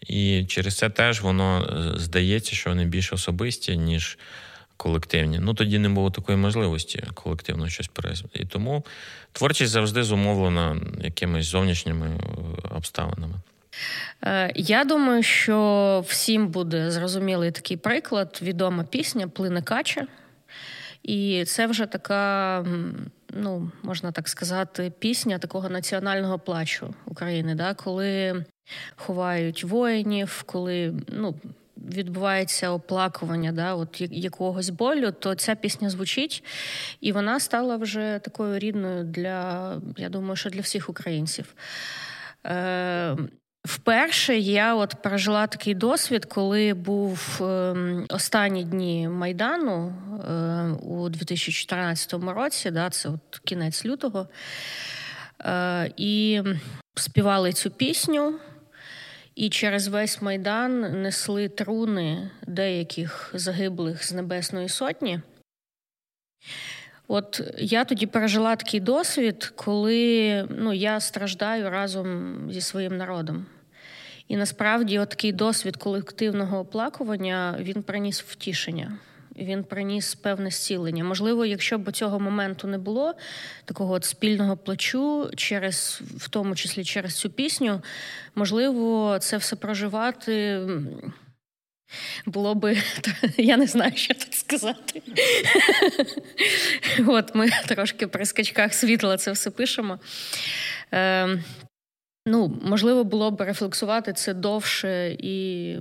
І 0.01 0.45
через 0.49 0.77
це 0.77 0.91
теж 0.91 1.21
воно 1.21 1.65
е, 1.65 1.99
здається, 1.99 2.55
що 2.55 2.71
вони 2.71 2.85
більш 2.85 3.13
особисті, 3.13 3.77
ніж 3.77 4.19
колективні. 4.77 5.39
Ну 5.39 5.55
тоді 5.55 5.79
не 5.79 5.89
було 5.89 6.11
такої 6.11 6.39
можливості 6.39 7.05
колективно 7.15 7.69
щось 7.69 7.89
перезвати. 7.89 8.39
І 8.39 8.47
тому 8.47 8.85
творчість 9.33 9.73
завжди 9.73 10.03
зумовлена 10.03 10.81
якимись 11.01 11.47
зовнішніми 11.47 12.07
е, 12.07 12.19
обставинами. 12.77 13.35
Е, 14.25 14.53
я 14.57 14.85
думаю, 14.85 15.23
що 15.23 16.05
всім 16.09 16.49
буде 16.49 16.91
зрозумілий 16.91 17.51
такий 17.51 17.77
приклад. 17.77 18.39
Відома 18.43 18.85
пісня 18.85 19.29
Плине 19.29 19.63
Кача. 19.63 20.07
І 21.03 21.45
це 21.45 21.67
вже 21.67 21.87
така, 21.87 22.65
ну 23.29 23.71
можна 23.83 24.13
так 24.13 24.29
сказати, 24.29 24.93
пісня 24.99 25.39
такого 25.39 25.69
національного 25.69 26.39
плачу 26.39 26.95
України, 27.07 27.55
да, 27.55 27.75
коли 27.75 28.45
ховають 28.97 29.65
воїнів, 29.65 30.43
коли 30.47 30.95
ну, 31.09 31.35
відбувається 31.77 32.71
оплакування 32.71 33.53
да, 33.53 33.75
от 33.75 34.01
якогось 34.11 34.71
болю, 34.71 35.13
то 35.19 35.35
ця 35.35 35.55
пісня 35.55 35.91
звучить, 35.91 36.45
і 37.01 37.13
вона 37.13 37.41
стала 37.41 37.77
вже 37.77 38.21
такою 38.25 38.59
рідною 38.59 39.05
для, 39.05 39.77
я 39.97 40.09
думаю, 40.09 40.37
що 40.37 40.51
для 40.51 40.61
всіх 40.61 40.89
українців. 40.89 41.55
Е, 42.47 43.17
Вперше 43.65 44.39
я 44.39 44.75
от 44.75 45.03
пережила 45.03 45.47
такий 45.47 45.75
досвід, 45.75 46.25
коли 46.25 46.75
був 46.75 47.39
е, 47.41 47.75
останні 48.09 48.65
дні 48.65 49.09
майдану 49.09 49.95
е, 50.29 50.63
у 50.83 51.09
2014 51.09 52.13
році, 52.13 52.71
да, 52.71 52.91
це 52.91 53.09
от 53.09 53.41
кінець 53.45 53.85
лютого, 53.85 54.29
е, 55.41 55.93
і 55.97 56.43
співали 56.95 57.53
цю 57.53 57.71
пісню, 57.71 58.39
і 59.35 59.51
через 59.51 59.89
весь 59.89 60.23
майдан 60.23 61.03
несли 61.03 61.49
труни 61.49 62.31
деяких 62.47 63.31
загиблих 63.35 64.05
з 64.05 64.13
Небесної 64.13 64.69
Сотні. 64.69 65.21
От 67.13 67.41
я 67.59 67.85
тоді 67.85 68.07
пережила 68.07 68.57
такий 68.57 68.81
досвід, 68.81 69.53
коли 69.57 70.47
ну, 70.51 70.73
я 70.73 71.01
страждаю 71.01 71.71
разом 71.71 72.37
зі 72.53 72.61
своїм 72.61 72.97
народом. 72.97 73.47
І 74.29 74.37
насправді, 74.37 74.99
от 74.99 75.09
такий 75.09 75.33
досвід 75.33 75.77
колективного 75.77 76.59
оплакування 76.59 77.57
він 77.61 77.83
приніс 77.83 78.23
втішення. 78.23 78.99
Він 79.37 79.65
приніс 79.65 80.15
певне 80.15 80.51
зцілення. 80.51 81.05
Можливо, 81.05 81.45
якщо 81.45 81.79
б 81.79 81.93
цього 81.93 82.21
моменту 82.21 82.69
не 82.69 82.79
було, 82.79 83.15
такого 83.65 83.95
от 83.95 84.05
спільного 84.05 84.57
плачу, 84.57 85.31
через, 85.37 86.03
в 86.17 86.29
тому 86.29 86.55
числі 86.55 86.85
через 86.85 87.15
цю 87.15 87.31
пісню, 87.31 87.83
можливо, 88.35 89.19
це 89.21 89.37
все 89.37 89.57
проживати 89.57 90.61
було 92.27 92.55
би, 92.55 92.77
я 93.37 93.57
не 93.57 93.67
знаю, 93.67 93.93
що 93.97 94.15
тут 94.15 94.35
сказати. 94.35 95.03
От 97.07 97.35
ми 97.35 97.49
трошки 97.67 98.07
при 98.07 98.27
скачках 98.27 98.75
світла 98.75 99.17
це 99.17 99.33
все 99.33 99.51
пишемо. 99.51 99.99
Ем, 100.91 101.45
ну, 102.27 102.61
можливо, 102.63 103.05
було 103.05 103.31
б 103.31 103.41
рефлексувати 103.41 104.13
це 104.13 104.35
довше 104.35 105.17
і 105.19 105.77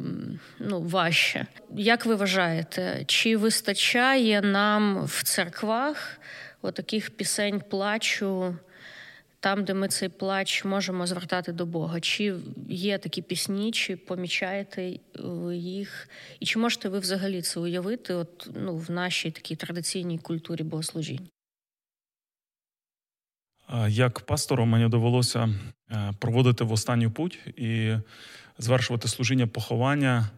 ну, 0.60 0.82
важче. 0.82 1.46
Як 1.75 2.06
ви 2.06 2.15
вважаєте, 2.15 3.03
чи 3.08 3.38
вистачає 3.38 4.41
нам 4.41 5.06
в 5.06 5.24
церквах 5.24 6.20
отаких 6.62 7.10
пісень 7.10 7.62
плачу? 7.70 8.56
Там, 9.41 9.63
де 9.63 9.74
ми 9.74 9.88
цей 9.88 10.10
плач 10.10 10.65
можемо 10.65 11.07
звертати 11.07 11.51
до 11.51 11.65
Бога. 11.65 12.00
Чи 12.00 12.36
є 12.69 12.98
такі 12.98 13.21
пісні, 13.21 13.71
чи 13.71 13.95
помічаєте 13.95 14.81
е, 14.81 15.00
їх, 15.55 16.10
і 16.39 16.45
чи 16.45 16.60
можете 16.60 16.89
ви 16.89 17.00
взагалі 17.00 17.41
це 17.41 17.60
уявити 17.60 18.13
от, 18.13 18.50
ну, 18.55 18.77
в 18.77 18.91
нашій 18.91 19.31
такій 19.31 19.55
традиційній 19.55 20.17
культурі 20.17 20.63
богослужінь? 20.63 21.27
Як 23.88 24.19
пастором 24.19 24.69
мені 24.69 24.89
довелося 24.89 25.50
е, 25.91 26.13
проводити 26.19 26.63
в 26.63 26.71
останню 26.71 27.12
путь 27.12 27.39
і 27.57 27.95
звершувати 28.57 29.07
служіння 29.07 29.48
поховання 29.48 30.29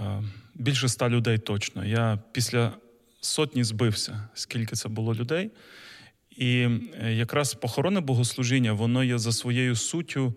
е, 0.00 0.22
більше 0.54 0.86
ста 0.86 1.08
людей 1.08 1.38
точно. 1.38 1.84
Я 1.84 2.18
після 2.32 2.72
сотні 3.20 3.64
збився, 3.64 4.28
скільки 4.34 4.76
це 4.76 4.88
було 4.88 5.14
людей. 5.14 5.50
І 6.40 6.68
якраз 7.10 7.54
похоронне 7.54 8.00
богослужіння, 8.00 8.72
воно 8.72 9.04
є 9.04 9.18
за 9.18 9.32
своєю 9.32 9.76
суттю 9.76 10.34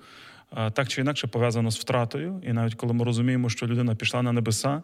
так 0.73 0.87
чи 0.87 1.01
інакше 1.01 1.27
пов'язано 1.27 1.71
з 1.71 1.79
втратою. 1.79 2.41
І 2.47 2.53
навіть 2.53 2.75
коли 2.75 2.93
ми 2.93 3.05
розуміємо, 3.05 3.49
що 3.49 3.67
людина 3.67 3.95
пішла 3.95 4.21
на 4.21 4.31
небеса, 4.31 4.83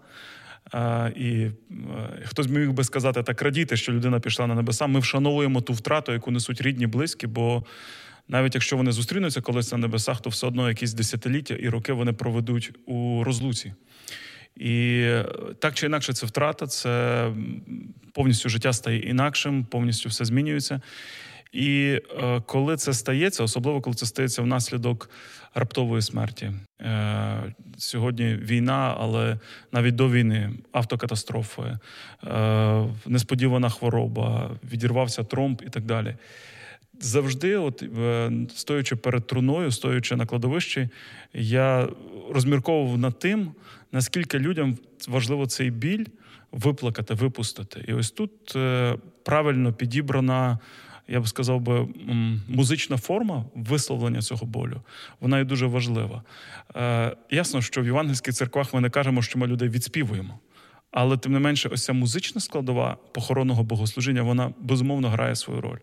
і 1.16 1.48
хтось 2.26 2.48
міг 2.48 2.72
би 2.72 2.84
сказати 2.84 3.24
так 3.24 3.42
радіти, 3.42 3.78
що 3.78 3.94
людина 3.94 4.20
пішла 4.20 4.48
на 4.48 4.56
небеса, 4.56 4.88
ми 4.88 5.00
вшановуємо 5.00 5.62
ту 5.62 5.74
втрату, 5.74 6.12
яку 6.12 6.32
несуть 6.32 6.62
рідні, 6.62 6.88
близькі, 6.88 7.28
бо 7.28 7.64
навіть 8.28 8.56
якщо 8.56 8.78
вони 8.78 8.92
зустрінуться 8.92 9.42
колись 9.42 9.72
на 9.72 9.78
небесах, 9.78 10.22
то 10.22 10.30
все 10.30 10.48
одно 10.48 10.70
якісь 10.70 10.94
десятиліття 10.94 11.54
і 11.54 11.70
роки 11.70 11.94
вони 11.94 12.14
проведуть 12.14 12.72
у 12.86 13.24
розлуці. 13.24 13.74
І 14.60 15.08
так 15.60 15.74
чи 15.74 15.86
інакше, 15.86 16.14
це 16.14 16.26
втрата, 16.26 16.68
це 16.68 17.26
повністю 18.14 18.50
життя 18.50 18.74
стає 18.74 19.00
інакшим, 19.00 19.66
повністю 19.66 20.10
все 20.10 20.26
змінюється. 20.26 20.82
І 21.52 22.00
е, 22.20 22.42
коли 22.46 22.78
це 22.78 22.94
стається, 22.94 23.44
особливо 23.44 23.82
коли 23.82 23.96
це 23.96 24.06
стається 24.06 24.42
внаслідок 24.42 25.10
раптової 25.54 26.02
смерті. 26.02 26.52
Е, 26.82 27.54
Сьогодні 27.78 28.36
війна, 28.36 28.96
але 29.00 29.38
навіть 29.72 29.96
до 29.96 30.10
війни 30.10 30.52
автокатастрофи, 30.72 31.62
е, 31.62 32.86
несподівана 33.06 33.70
хвороба, 33.70 34.52
відірвався 34.72 35.24
тромб 35.24 35.62
і 35.68 35.70
так 35.70 35.84
далі. 35.84 36.16
Завжди, 37.00 37.56
от 37.56 37.84
е, 37.84 38.32
стоячи 38.56 38.96
перед 38.96 39.28
труною, 39.28 39.72
стоячи 39.72 40.16
на 40.16 40.26
кладовищі, 40.26 40.90
я 41.34 41.88
розмірковував 42.32 42.98
над 42.98 43.20
тим, 43.20 43.52
наскільки 43.92 44.40
людям 44.40 44.78
важливо 45.08 45.46
цей 45.46 45.70
біль 45.70 46.06
виплакати, 46.52 47.14
випустити. 47.14 47.86
І 47.88 47.94
ось 47.94 48.12
тут 48.12 48.56
е, 48.56 48.96
правильно 49.24 49.74
підібрана 49.74 50.60
я 51.10 51.22
б 51.22 51.28
сказав 51.28 51.62
би, 51.62 51.88
музична 52.48 52.98
форма 52.98 53.46
висловлення 53.56 54.22
цього 54.22 54.46
болю, 54.46 54.82
вона 55.20 55.38
є 55.38 55.44
дуже 55.44 55.66
важлива. 55.66 56.24
Е, 56.76 57.16
Ясно, 57.32 57.62
що 57.62 57.82
в 57.82 57.86
євангельських 57.86 58.34
церквах 58.34 58.74
ми 58.74 58.82
не 58.82 58.90
кажемо, 58.90 59.22
що 59.22 59.40
ми 59.40 59.48
людей 59.48 59.70
відспівуємо. 59.70 60.40
Але 60.92 61.18
тим 61.18 61.34
не 61.34 61.40
менше, 61.40 61.70
ось 61.70 61.84
ця 61.84 61.94
музична 61.94 62.42
складова 62.42 62.98
похоронного 63.12 63.64
богослужіння, 63.64 64.22
вона 64.22 64.54
безумовно 64.60 65.10
грає 65.10 65.36
свою 65.36 65.62
роль. 65.62 65.78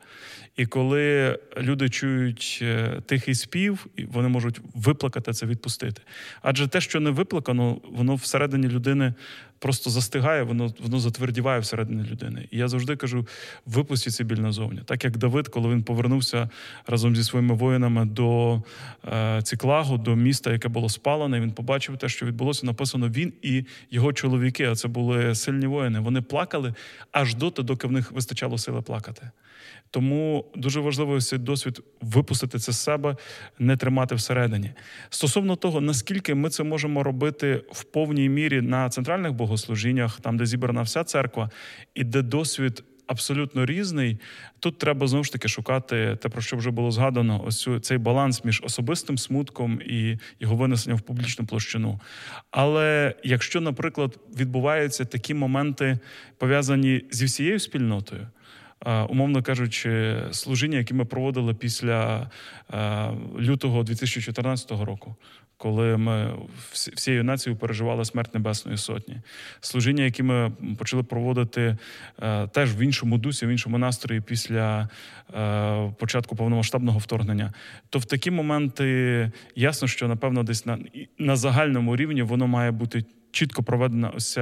І 0.57 0.67
коли 0.67 1.39
люди 1.59 1.89
чують 1.89 2.59
е, 2.63 3.01
тихий 3.07 3.35
спів, 3.35 3.87
вони 4.09 4.29
можуть 4.29 4.61
виплакати 4.75 5.33
це, 5.33 5.47
відпустити. 5.47 6.03
Адже 6.43 6.69
те, 6.69 6.81
що 6.81 7.01
не 7.01 7.11
виплакано, 7.11 7.81
воно 7.85 8.15
всередині 8.15 8.69
людини 8.69 9.15
просто 9.59 9.91
застигає, 9.91 10.43
воно 10.43 10.73
воно 10.81 11.01
затвердіває 11.01 11.61
всередині 11.61 12.05
людини. 12.11 12.49
І 12.51 12.59
я 12.59 12.69
завжди 12.69 12.97
кажу: 12.97 13.27
випустіть 13.67 14.15
цей 14.15 14.27
біль 14.27 14.37
назовні. 14.37 14.81
Так 14.85 15.05
як 15.05 15.17
Давид, 15.17 15.49
коли 15.49 15.69
він 15.69 15.83
повернувся 15.83 16.49
разом 16.87 17.17
зі 17.17 17.25
своїми 17.25 17.55
воїнами 17.55 18.05
до 18.05 18.63
е, 19.09 19.43
Ціклагу, 19.43 19.99
до 19.99 20.17
міста, 20.17 20.53
яке 20.53 20.69
було 20.69 20.89
спалене, 20.89 21.41
він 21.41 21.51
побачив 21.51 21.99
те, 21.99 22.09
що 22.09 22.27
відбулося. 22.27 22.67
Написано 22.67 23.09
він 23.09 23.33
і 23.43 23.65
його 23.91 24.13
чоловіки. 24.13 24.65
А 24.65 24.75
це 24.75 24.89
були 24.89 25.35
сильні 25.35 25.67
воїни. 25.67 26.01
Вони 26.01 26.23
плакали 26.23 26.75
аж 27.13 27.35
доти, 27.35 27.63
доки 27.63 27.87
в 27.87 27.93
них 27.93 28.13
вистачало 28.13 28.59
сили 28.59 28.83
плакати. 28.83 29.31
Тому 29.91 30.45
дуже 30.55 30.81
важливо 30.81 31.21
цей 31.21 31.39
досвід 31.39 31.81
випустити 32.01 32.59
це 32.59 32.73
з 32.73 32.79
себе, 32.79 33.17
не 33.59 33.77
тримати 33.77 34.15
всередині. 34.15 34.71
Стосовно 35.11 35.57
того, 35.57 35.81
наскільки 35.81 36.35
ми 36.35 36.51
це 36.51 36.63
можемо 36.63 37.03
робити 37.03 37.63
в 37.73 37.85
повній 37.85 38.29
мірі 38.29 38.61
на 38.61 38.89
центральних 38.89 39.33
богослужіннях, 39.47 40.21
там 40.21 40.37
де 40.37 40.47
зібрана 40.47 40.83
вся 40.83 41.05
церква, 41.05 41.51
і 41.95 42.05
де 42.05 42.23
досвід. 42.23 42.85
Абсолютно 43.09 43.67
різний. 43.67 44.19
Тут 44.61 44.79
треба 44.79 45.07
знову 45.07 45.25
ж 45.25 45.33
таки 45.33 45.49
шукати 45.49 46.17
те, 46.23 46.29
про 46.29 46.43
що 46.43 46.57
вже 46.57 46.71
було 46.71 46.91
згадано: 46.91 47.45
ось 47.47 47.69
цей 47.83 47.99
баланс 47.99 48.45
між 48.45 48.63
особистим 48.65 49.19
смутком 49.19 49.81
і 49.87 50.19
його 50.41 50.57
винесенням 50.57 50.99
в 50.99 51.01
публічну 51.01 51.47
площину. 51.47 52.01
Але 52.51 53.15
якщо, 53.25 53.61
наприклад, 53.61 54.19
відбуваються 54.39 55.05
такі 55.05 55.35
моменти 55.35 55.99
пов'язані 56.39 57.05
зі 57.11 57.25
всією 57.25 57.59
спільнотою, 57.59 58.27
умовно 59.09 59.43
кажучи, 59.43 60.23
служіння, 60.31 60.79
які 60.79 60.95
ми 60.95 61.05
проводили 61.05 61.55
після 61.55 62.31
лютого 63.41 63.83
2014 63.83 64.71
року. 64.71 65.17
Коли 65.67 65.97
ми 65.97 66.35
всією 66.71 67.25
нацією 67.25 67.59
переживали 67.59 68.05
смерть 68.05 68.35
Небесної 68.35 68.79
Сотні, 68.79 69.21
служіння, 69.61 70.05
які 70.05 70.23
ми 70.23 70.53
почали 70.79 71.03
проводити 71.03 71.77
теж 72.53 72.77
в 72.77 72.81
іншому 72.81 73.19
дусі, 73.19 73.47
в 73.47 73.49
іншому 73.49 73.79
настрої 73.79 74.21
після 74.21 74.89
початку 75.99 76.37
повномасштабного 76.37 76.99
вторгнення, 76.99 77.53
то 77.91 77.99
в 77.99 78.05
такі 78.05 78.31
моменти 78.31 79.31
ясно, 79.57 79.89
що 79.89 80.09
напевно 80.09 80.43
десь 80.43 80.67
на 80.67 80.79
на 81.19 81.37
загальному 81.37 81.97
рівні 81.97 82.23
воно 82.23 82.47
має 82.47 82.71
бути 82.71 83.05
чітко 83.31 83.63
проведена 83.63 84.09
ось 84.09 84.39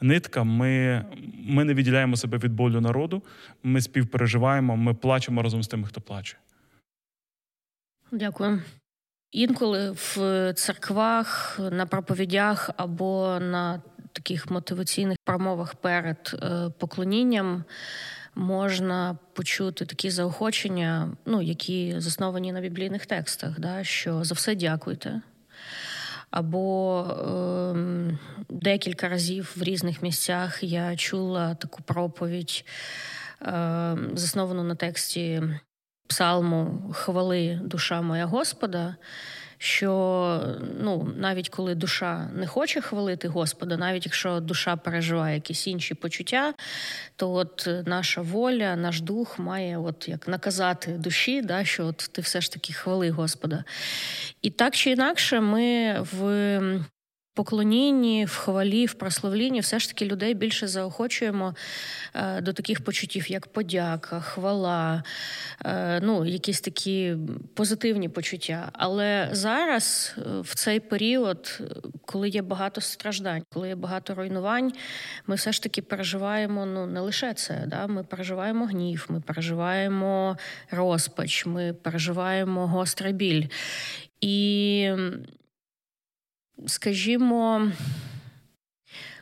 нитка. 0.00 0.44
Ми 0.44 1.04
ми 1.48 1.64
не 1.64 1.74
відділяємо 1.74 2.16
себе 2.16 2.38
від 2.38 2.52
болю 2.52 2.80
народу, 2.80 3.22
ми 3.62 3.80
співпереживаємо, 3.80 4.76
ми 4.76 4.94
плачемо 4.94 5.42
разом 5.42 5.62
з 5.62 5.68
тими, 5.68 5.86
хто 5.86 6.00
плаче. 6.00 6.36
Дякую. 8.12 8.62
Інколи 9.36 9.90
в 9.90 10.52
церквах, 10.56 11.60
на 11.72 11.86
проповідях 11.86 12.70
або 12.76 13.38
на 13.40 13.82
таких 14.12 14.50
мотиваційних 14.50 15.18
промовах 15.24 15.74
перед 15.74 16.40
е, 16.42 16.70
поклонінням 16.78 17.64
можна 18.34 19.18
почути 19.32 19.86
такі 19.86 20.10
заохочення, 20.10 21.10
ну 21.26 21.42
які 21.42 21.94
засновані 21.98 22.52
на 22.52 22.60
біблійних 22.60 23.06
текстах, 23.06 23.60
да, 23.60 23.84
що 23.84 24.24
за 24.24 24.34
все 24.34 24.54
дякуйте 24.54 25.20
або 26.30 27.02
е, 27.02 28.18
декілька 28.48 29.08
разів 29.08 29.54
в 29.56 29.62
різних 29.62 30.02
місцях 30.02 30.62
я 30.62 30.96
чула 30.96 31.54
таку 31.54 31.82
проповідь, 31.82 32.64
е, 33.42 33.96
засновану 34.14 34.64
на 34.64 34.74
тексті 34.74 35.42
псалму 36.06 36.92
Хвали 36.92 37.60
душа 37.62 38.02
моя 38.02 38.26
Господа 38.26 38.96
що 39.58 40.56
ну, 40.80 41.12
навіть 41.16 41.48
коли 41.48 41.74
душа 41.74 42.30
не 42.34 42.46
хоче 42.46 42.80
хвалити 42.80 43.28
Господа, 43.28 43.76
навіть 43.76 44.06
якщо 44.06 44.40
душа 44.40 44.76
переживає 44.76 45.34
якісь 45.34 45.66
інші 45.66 45.94
почуття, 45.94 46.54
то 47.16 47.32
от 47.32 47.68
наша 47.86 48.20
воля, 48.20 48.76
наш 48.76 49.00
дух 49.00 49.38
має 49.38 49.78
от 49.78 50.08
як 50.08 50.28
наказати 50.28 50.92
душі, 50.92 51.42
да, 51.42 51.64
що 51.64 51.86
от 51.86 51.96
ти 52.12 52.22
все 52.22 52.40
ж 52.40 52.52
таки 52.52 52.72
хвали 52.72 53.10
Господа. 53.10 53.64
І 54.42 54.50
так 54.50 54.74
чи 54.74 54.90
інакше, 54.90 55.40
ми 55.40 55.96
в 56.12 56.60
поклонінні, 57.36 58.24
в 58.24 58.36
хвалі, 58.36 58.86
в 58.86 58.94
прославлінні 58.94 59.60
все 59.60 59.78
ж 59.78 59.88
таки 59.88 60.06
людей 60.06 60.34
більше 60.34 60.68
заохочуємо 60.68 61.54
е, 62.14 62.40
до 62.40 62.52
таких 62.52 62.84
почуттів, 62.84 63.30
як 63.30 63.46
подяка, 63.46 64.20
хвала, 64.20 65.02
е, 65.64 66.00
ну, 66.02 66.24
якісь 66.24 66.60
такі 66.60 67.16
позитивні 67.54 68.08
почуття. 68.08 68.70
Але 68.72 69.28
зараз, 69.32 70.14
е, 70.18 70.40
в 70.40 70.54
цей 70.54 70.80
період, 70.80 71.60
коли 72.04 72.28
є 72.28 72.42
багато 72.42 72.80
страждань, 72.80 73.42
коли 73.52 73.68
є 73.68 73.74
багато 73.74 74.14
руйнувань, 74.14 74.72
ми 75.26 75.34
все 75.34 75.52
ж 75.52 75.62
таки 75.62 75.82
переживаємо 75.82 76.66
ну, 76.66 76.86
не 76.86 77.00
лише 77.00 77.34
це. 77.34 77.64
Да? 77.66 77.86
Ми 77.86 78.04
переживаємо 78.04 78.66
гнів, 78.66 79.06
ми 79.08 79.20
переживаємо 79.20 80.36
розпач, 80.70 81.46
ми 81.46 81.72
переживаємо 81.72 82.66
гострий 82.66 83.12
біль. 83.12 83.44
І 84.20 84.90
скажімо, 86.66 87.72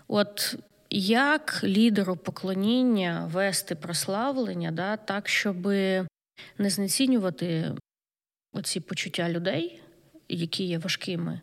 от 0.08 0.56
як 0.90 1.60
лідеру 1.64 2.16
поклоніння 2.16 3.30
вести 3.32 3.74
прославлення, 3.74 4.70
да, 4.70 4.96
так, 4.96 5.28
щоб 5.28 5.66
не 6.58 6.70
знецінювати 6.70 7.72
оці 8.52 8.80
почуття 8.80 9.28
людей, 9.28 9.80
які 10.28 10.64
є 10.64 10.78
важкими. 10.78 11.40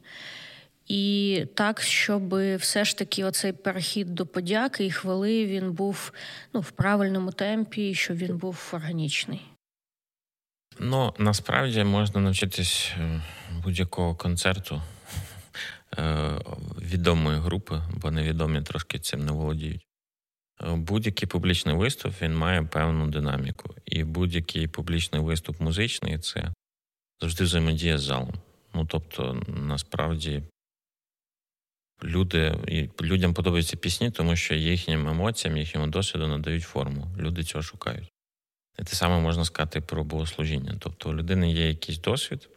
І 0.88 1.46
так, 1.54 1.82
щоб 1.82 2.36
все 2.58 2.86
ж 2.86 2.98
таки 2.98 3.24
оцей 3.24 3.54
перехід 3.54 4.16
до 4.16 4.26
подяки 4.26 4.86
і 4.86 4.92
хвали 4.92 5.46
він 5.46 5.72
був 5.72 6.14
ну, 6.54 6.60
в 6.60 6.72
правильному 6.72 7.32
темпі, 7.32 7.90
і 7.90 7.96
щоб 7.96 8.18
він 8.18 8.38
був 8.38 8.72
органічний. 8.74 9.42
Ну 10.80 11.14
насправді 11.18 11.84
можна 11.84 12.22
навчитись 12.22 12.94
е, 12.98 13.22
будь-якого 13.64 14.16
концерту 14.16 14.82
відомої 16.82 17.40
групи, 17.40 17.82
бо 17.94 18.12
невідомі 18.12 18.62
трошки 18.62 19.00
цим 19.00 19.26
не 19.26 19.32
володіють. 19.32 19.88
Е, 20.64 20.76
будь-який 20.76 21.28
публічний 21.28 21.76
виступ 21.76 22.14
він 22.22 22.36
має 22.36 22.64
певну 22.64 23.08
динаміку. 23.08 23.76
І 23.86 24.04
будь-який 24.04 24.68
публічний 24.68 25.22
виступ 25.22 25.60
музичний 25.60 26.20
це 26.20 26.54
завжди 27.22 27.44
взаємодія 27.44 27.98
з 27.98 28.02
залом. 28.02 28.34
Ну 28.74 28.86
тобто, 28.86 29.44
насправді, 29.48 30.44
люди, 32.04 32.56
людям 33.02 33.34
подобаються 33.34 33.78
пісні, 33.78 34.12
тому 34.12 34.36
що 34.36 34.56
їхнім 34.56 35.08
емоціям, 35.08 35.58
їхньому 35.58 35.88
досвіду 35.88 36.28
надають 36.28 36.64
форму. 36.64 37.08
Люди 37.18 37.44
цього 37.44 37.62
шукають. 37.62 38.12
І 38.80 38.84
те 38.84 38.96
саме 38.96 39.20
можна 39.20 39.46
сказати 39.46 39.82
про 39.82 40.04
богослужіння. 40.04 40.78
Тобто 40.80 41.10
у 41.10 41.14
людини 41.14 41.52
є 41.52 41.68
якийсь 41.68 42.00
досвід, 42.00 42.50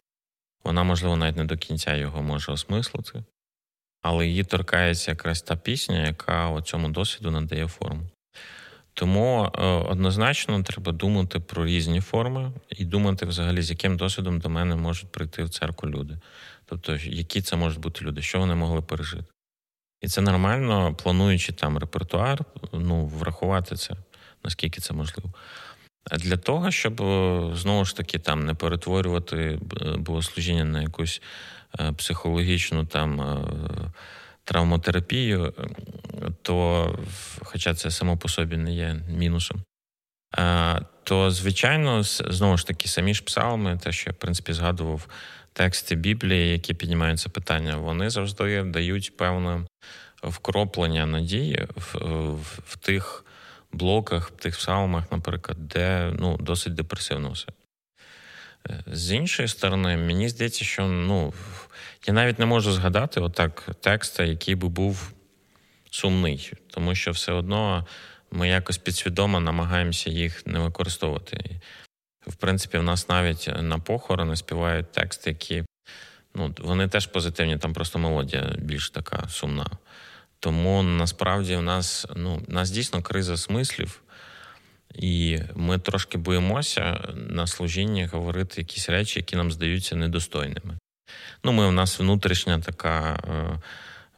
вона, 0.65 0.83
можливо, 0.83 1.15
навіть 1.15 1.37
не 1.37 1.45
до 1.45 1.57
кінця 1.57 1.95
його 1.95 2.23
може 2.23 2.51
осмислити, 2.51 3.23
але 4.01 4.27
її 4.27 4.43
торкається 4.43 5.11
якраз 5.11 5.41
та 5.41 5.55
пісня, 5.55 6.05
яка 6.05 6.61
цьому 6.61 6.89
досвіду 6.89 7.31
надає 7.31 7.67
форму. 7.67 8.03
Тому 8.93 9.51
е, 9.55 9.65
однозначно 9.65 10.63
треба 10.63 10.91
думати 10.91 11.39
про 11.39 11.65
різні 11.65 12.01
форми 12.01 12.51
і 12.69 12.85
думати 12.85 13.25
взагалі, 13.25 13.61
з 13.61 13.69
яким 13.69 13.97
досвідом 13.97 14.39
до 14.39 14.49
мене 14.49 14.75
можуть 14.75 15.11
прийти 15.11 15.43
в 15.43 15.49
церкву 15.49 15.89
люди. 15.89 16.17
Тобто, 16.65 16.95
які 16.95 17.41
це 17.41 17.55
можуть 17.55 17.79
бути 17.79 18.05
люди, 18.05 18.21
що 18.21 18.39
вони 18.39 18.55
могли 18.55 18.81
пережити. 18.81 19.25
І 20.01 20.07
це 20.07 20.21
нормально, 20.21 20.95
плануючи 21.03 21.53
там 21.53 21.77
репертуар, 21.77 22.39
ну, 22.73 23.05
врахувати 23.05 23.75
це, 23.75 23.95
наскільки 24.43 24.81
це 24.81 24.93
можливо. 24.93 25.29
Для 26.11 26.37
того, 26.37 26.71
щоб 26.71 27.01
е, 27.01 27.49
знову 27.55 27.85
ж 27.85 27.97
таки 27.97 28.19
там 28.19 28.45
не 28.45 28.53
перетворювати 28.53 29.37
е, 29.37 29.59
богослужіння 29.97 30.63
на 30.63 30.81
якусь 30.81 31.21
психологічну 31.97 32.85
там 32.85 33.41
травмотерапію, 34.43 35.53
то, 36.41 36.99
хоча 37.41 37.73
це 37.73 37.91
само 37.91 38.17
по 38.17 38.29
собі 38.29 38.57
не 38.57 38.73
є 38.73 38.95
мінусом, 39.09 39.63
то, 41.03 41.31
звичайно, 41.31 42.03
знову 42.03 42.57
ж 42.57 42.67
таки, 42.67 42.87
самі 42.87 43.13
ж 43.13 43.23
псалми, 43.23 43.79
те, 43.83 43.91
що 43.91 44.09
я 44.09 44.13
в 44.13 44.15
принципі 44.15 44.53
згадував 44.53 45.07
тексти 45.53 45.95
Біблії, 45.95 46.51
які 46.51 46.73
піднімають 46.73 47.19
це 47.19 47.29
питання, 47.29 47.77
вони 47.77 48.09
завжди 48.09 48.63
дають 48.63 49.17
певне 49.17 49.65
вкроплення 50.23 51.05
надії 51.05 51.67
в, 51.75 51.97
в, 51.97 52.61
в 52.65 52.77
тих 52.77 53.25
блоках, 53.75 54.31
тих 54.31 54.57
псалмах, 54.57 55.11
наприклад, 55.11 55.67
де 55.67 56.13
ну, 56.19 56.37
досить 56.37 56.73
депресивно 56.73 57.31
все. 57.31 57.47
З 58.87 59.11
іншої 59.11 59.47
сторони, 59.47 59.97
мені 59.97 60.29
здається, 60.29 60.65
що 60.65 60.87
ну, 60.87 61.33
я 62.07 62.13
навіть 62.13 62.39
не 62.39 62.45
можу 62.45 62.71
згадати 62.71 63.19
отак 63.21 63.69
текста, 63.81 64.23
який 64.23 64.55
би 64.55 64.69
був 64.69 65.11
сумний, 65.91 66.53
тому 66.67 66.95
що 66.95 67.11
все 67.11 67.31
одно 67.31 67.85
ми 68.31 68.47
якось 68.49 68.77
підсвідомо 68.77 69.39
намагаємося 69.39 70.09
їх 70.09 70.47
не 70.47 70.59
використовувати. 70.59 71.61
В 72.27 72.35
принципі, 72.35 72.77
в 72.77 72.83
нас 72.83 73.09
навіть 73.09 73.49
на 73.61 73.79
похорони 73.79 74.35
співають 74.35 74.91
тексти, 74.91 75.29
які 75.29 75.63
ну, 76.35 76.55
вони 76.57 76.87
теж 76.87 77.07
позитивні, 77.07 77.57
там 77.57 77.73
просто 77.73 77.99
мелодія 77.99 78.55
більш 78.57 78.89
така 78.89 79.29
сумна. 79.29 79.67
Тому 80.45 80.83
насправді 80.83 81.55
в 81.55 81.61
нас 81.61 82.07
ну, 82.15 82.41
в 82.47 82.53
нас 82.53 82.69
дійсно 82.69 83.01
криза 83.01 83.37
смислів, 83.37 84.01
і 84.95 85.39
ми 85.55 85.79
трошки 85.79 86.17
боїмося 86.17 87.13
на 87.15 87.47
служінні 87.47 88.05
говорити 88.05 88.61
якісь 88.61 88.89
речі, 88.89 89.19
які 89.19 89.35
нам 89.35 89.51
здаються 89.51 89.95
недостойними. 89.95 90.77
Ну, 91.43 91.51
ми 91.51 91.65
у 91.65 91.71
нас 91.71 91.99
внутрішня 91.99 92.59
така 92.59 93.13
е, 93.13 93.59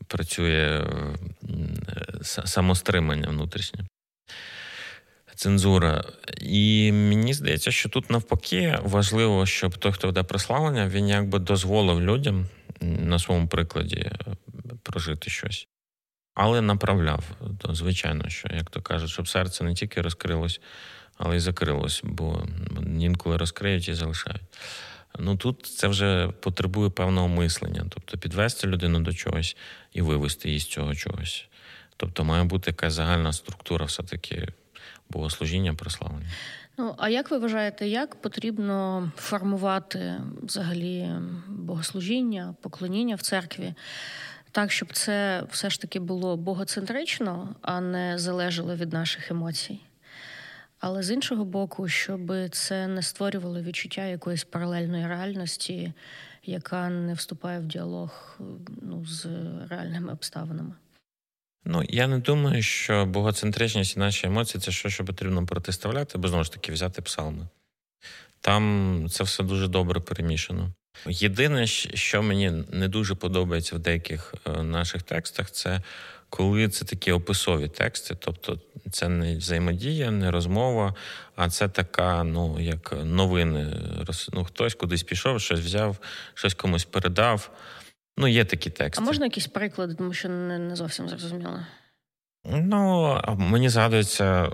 працює 0.08 0.84
е, 0.84 2.24
самостримання 2.24 3.30
внутрішнє. 3.30 3.80
Цензура. 5.36 6.04
І 6.42 6.92
мені 6.92 7.34
здається, 7.34 7.72
що 7.72 7.90
тут 7.90 8.10
навпаки 8.10 8.80
важливо, 8.84 9.46
щоб 9.46 9.78
той, 9.78 9.92
хто 9.92 10.08
веде 10.08 10.24
прославлення, 10.24 10.88
він 10.88 11.08
якби 11.08 11.40
дозволив 11.40 12.02
людям 12.02 12.48
на 12.82 13.20
своєму 13.20 13.48
прикладі 13.48 13.98
е, 13.98 14.16
прожити 14.84 15.30
щось, 15.30 15.68
але 16.38 16.62
направляв. 16.62 17.24
То, 17.58 17.76
Звичайно, 17.76 18.30
що, 18.30 18.50
як 18.52 18.70
то 18.70 18.82
кажуть, 18.82 19.10
щоб 19.10 19.28
серце 19.28 19.64
не 19.64 19.74
тільки 19.74 20.02
розкрилось, 20.02 20.62
але 21.18 21.38
й 21.38 21.40
закрилось, 21.40 22.02
бо 22.04 22.44
інколи 23.00 23.38
розкриють 23.38 23.90
і 23.90 23.94
залишають. 23.94 24.42
Ну 25.20 25.38
тут 25.38 25.66
це 25.66 25.88
вже 25.88 26.28
потребує 26.40 26.90
певного 26.90 27.28
мислення, 27.28 27.86
тобто 27.90 28.18
підвести 28.18 28.68
людину 28.68 29.00
до 29.00 29.14
чогось 29.14 29.58
і 29.94 30.02
вивести 30.02 30.48
її 30.48 30.60
з 30.60 30.66
цього 30.66 30.96
чогось. 30.96 31.48
Тобто 31.98 32.24
має 32.24 32.44
бути 32.44 32.72
якась 32.72 32.94
загальна 32.94 33.34
структура, 33.34 33.86
все-таки 33.86 34.48
богослужіння, 35.10 35.74
прославлення. 35.74 36.30
Ну, 36.78 36.96
а 36.98 37.10
як 37.10 37.32
ви 37.32 37.38
вважаєте, 37.38 37.88
як 37.88 38.22
потрібно 38.22 39.12
формувати 39.16 40.22
взагалі 40.42 41.10
богослужіння, 41.48 42.56
поклоніння 42.62 43.16
в 43.16 43.22
церкві, 43.22 43.74
так, 44.58 44.72
щоб 44.72 44.94
це 44.94 45.44
все 45.52 45.70
ж 45.70 45.82
таки 45.82 46.00
було 46.00 46.38
богоцентрично, 46.38 47.56
а 47.62 47.82
не 47.82 48.18
залежало 48.18 48.76
від 48.76 48.94
наших 48.94 49.32
емоцій? 49.32 49.80
Але 50.80 51.04
з 51.04 51.12
іншого 51.12 51.46
боку, 51.46 51.88
щоб 51.88 52.50
це 52.52 52.88
не 52.88 53.02
створювало 53.02 53.62
відчуття 53.62 54.06
якоїсь 54.06 54.44
паралельної 54.44 55.08
реальності, 55.08 55.94
яка 56.44 56.90
не 56.90 57.14
вступає 57.14 57.60
в 57.60 57.66
діалог 57.66 58.40
ну, 58.82 59.06
з 59.06 59.26
реальними 59.70 60.14
обставинами. 60.14 60.74
Ну, 61.66 61.84
я 61.90 62.08
не 62.08 62.18
думаю, 62.18 62.62
що 62.62 63.06
богоцентричність 63.06 63.96
і 63.96 64.00
наші 64.00 64.28
емоції 64.28 64.62
це 64.62 64.72
що, 64.72 64.90
що 64.90 65.06
потрібно 65.06 65.46
протиставляти, 65.46 66.18
бо 66.18 66.28
знову 66.28 66.44
ж 66.44 66.52
таки 66.52 66.72
взяти 66.72 67.02
псалми. 67.02 67.48
Там 68.42 69.06
це 69.10 69.24
все 69.24 69.44
дуже 69.44 69.68
добре 69.68 70.00
перемішано. 70.00 70.74
Єдине, 71.06 71.68
що 71.68 72.24
мені 72.24 72.52
не 72.72 72.88
дуже 72.88 73.16
подобається 73.16 73.76
в 73.76 73.80
деяких 73.80 74.36
е, 74.46 74.64
наших 74.64 75.04
текстах, 75.04 75.52
це 75.52 75.82
коли 76.30 76.70
це 76.70 76.86
такі 76.86 77.12
описові 77.12 77.68
тексти, 77.68 78.16
тобто 78.20 78.60
це 78.92 79.10
не 79.10 79.38
взаємодія, 79.38 80.12
не 80.12 80.32
розмова, 80.32 80.96
а 81.36 81.50
це 81.50 81.68
така, 81.70 82.24
ну 82.24 82.60
як 82.60 82.94
новини. 83.04 83.74
Ну, 84.34 84.44
Хтось 84.44 84.74
кудись 84.74 85.04
пішов, 85.04 85.42
щось 85.42 85.60
взяв, 85.60 85.98
щось 86.34 86.54
комусь 86.54 86.86
передав. 86.86 87.50
Ну, 88.18 88.28
є 88.28 88.46
такі 88.46 88.70
тексти. 88.70 89.04
А 89.04 89.06
можна 89.06 89.26
якісь 89.26 89.48
приклади, 89.48 89.96
тому 89.96 90.14
що 90.14 90.30
не, 90.30 90.60
не 90.60 90.76
зовсім 90.76 91.10
зрозуміло? 91.10 91.60
Ну, 92.46 93.22
мені 93.38 93.70
згадується. 93.70 94.50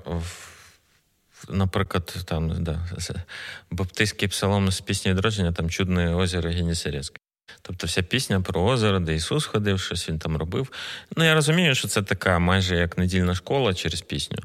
Наприклад, 1.50 2.16
там 2.26 2.64
да, 2.64 2.88
баптистський 3.72 4.28
псалом 4.28 4.72
з 4.72 4.82
пісні 4.82 5.12
відродження, 5.12 5.52
там 5.52 5.70
чудне 5.70 6.16
озеро 6.16 6.50
Генісерецьке. 6.50 7.18
Тобто 7.62 7.88
вся 7.88 8.04
пісня 8.04 8.42
про 8.42 8.64
озеро, 8.64 9.00
де 9.00 9.16
Ісус 9.16 9.46
ходив, 9.46 9.80
щось 9.80 10.10
він 10.10 10.20
там 10.20 10.38
робив. 10.38 10.72
Ну, 11.18 11.24
я 11.24 11.34
розумію, 11.34 11.76
що 11.76 11.88
це 11.88 12.02
така 12.02 12.40
майже 12.40 12.76
як 12.76 12.98
недільна 12.98 13.36
школа 13.36 13.74
через 13.74 14.02
пісню. 14.02 14.38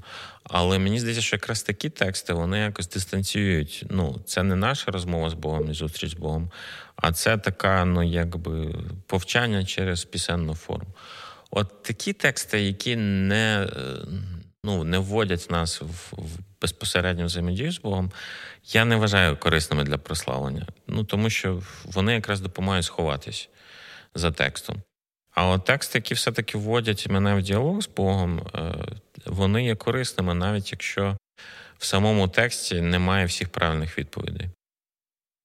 Але 0.44 0.78
мені 0.78 1.00
здається, 1.00 1.22
що 1.22 1.36
якраз 1.36 1.62
такі 1.62 1.90
тексти 1.90 2.32
вони 2.32 2.58
якось 2.58 2.88
дистанціюють. 2.88 3.84
Ну, 3.90 4.20
це 4.26 4.42
не 4.42 4.56
наша 4.56 4.90
розмова 4.90 5.30
з 5.30 5.34
Богом 5.34 5.70
і 5.70 5.74
зустріч 5.74 6.10
з 6.10 6.14
Богом, 6.14 6.50
а 6.96 7.12
це 7.12 7.38
така, 7.38 7.84
ну, 7.84 8.02
якби 8.02 8.74
повчання 9.06 9.64
через 9.64 10.04
пісенну 10.04 10.54
форму. 10.54 10.94
От 11.50 11.82
такі 11.82 12.12
тексти, 12.12 12.60
які 12.60 12.96
не 12.96 13.68
ну, 14.68 14.84
не 14.84 14.98
вводять 14.98 15.50
нас 15.50 15.80
в, 15.80 16.12
в 16.12 16.38
безпосередню 16.60 17.26
взаємодію 17.26 17.72
з 17.72 17.80
Богом, 17.80 18.12
я 18.64 18.84
не 18.84 18.96
вважаю 18.96 19.36
корисними 19.36 19.84
для 19.84 19.98
прославлення. 19.98 20.66
Ну 20.86 21.04
тому 21.04 21.30
що 21.30 21.62
вони 21.84 22.14
якраз 22.14 22.40
допомагають 22.40 22.84
сховатись 22.84 23.48
за 24.14 24.30
текстом. 24.30 24.82
А 25.34 25.46
от 25.46 25.64
тексти, 25.64 25.98
які 25.98 26.14
все-таки 26.14 26.58
вводять 26.58 27.08
мене 27.08 27.34
в 27.34 27.42
діалог 27.42 27.82
з 27.82 27.88
Богом, 27.88 28.38
е, 28.54 28.74
вони 29.26 29.64
є 29.64 29.74
корисними, 29.74 30.34
навіть 30.34 30.72
якщо 30.72 31.16
в 31.78 31.84
самому 31.84 32.28
тексті 32.28 32.80
немає 32.80 33.26
всіх 33.26 33.48
правильних 33.48 33.98
відповідей. 33.98 34.50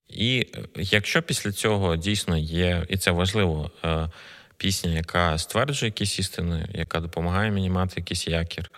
І 0.07 0.47
е, 0.55 0.63
якщо 0.75 1.21
після 1.21 1.51
цього 1.51 1.95
дійсно 1.95 2.37
є, 2.37 2.85
і 2.89 2.97
це 2.97 3.11
важливо, 3.11 3.71
е, 3.85 4.09
пісня, 4.57 4.91
яка 4.91 5.37
стверджує 5.37 5.87
якісь 5.87 6.19
істини, 6.19 6.67
яка 6.73 6.99
допомагає 6.99 7.51
мені 7.51 7.69
мати 7.69 7.93
якийсь 7.97 8.27
якір, 8.27 8.71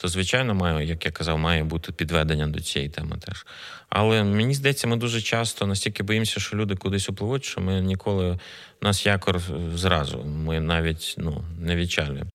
то, 0.00 0.08
звичайно, 0.08 0.54
має, 0.54 0.86
як 0.86 1.06
я 1.06 1.12
казав, 1.12 1.38
має 1.38 1.64
бути 1.64 1.92
підведення 1.92 2.46
до 2.46 2.60
цієї 2.60 2.90
теми 2.90 3.16
теж. 3.26 3.46
Але 3.88 4.24
мені 4.24 4.54
здається, 4.54 4.86
ми 4.86 4.96
дуже 4.96 5.20
часто 5.20 5.66
настільки 5.66 6.02
боїмося, 6.02 6.40
що 6.40 6.56
люди 6.56 6.76
кудись 6.76 7.10
upливуть, 7.10 7.44
що 7.44 7.60
ми 7.60 7.80
ніколи 7.80 8.38
у 8.82 8.84
нас 8.84 9.06
якор 9.06 9.40
зразу. 9.74 10.24
Ми 10.24 10.60
навіть 10.60 11.14
ну, 11.18 11.44
не 11.58 11.76
відчалюємо. 11.76 12.30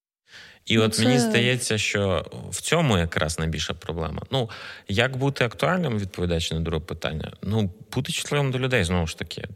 І 0.66 0.78
ну, 0.78 0.84
от 0.84 0.96
це... 0.96 1.04
мені 1.04 1.20
здається, 1.20 1.78
що 1.78 2.26
в 2.50 2.62
цьому 2.62 2.98
якраз 2.98 3.40
найбільша 3.40 3.74
проблема. 3.74 4.22
Ну, 4.32 4.50
як 4.88 5.18
бути 5.18 5.46
актуальним, 5.46 6.00
відповідаючи 6.00 6.56
на 6.56 6.60
друге 6.62 6.86
питання, 6.86 7.32
ну 7.42 7.74
бути 7.94 8.12
чутливим 8.12 8.52
до 8.52 8.60
людей 8.60 8.84
знову 8.84 9.08
ж 9.08 9.18
таки. 9.18 9.48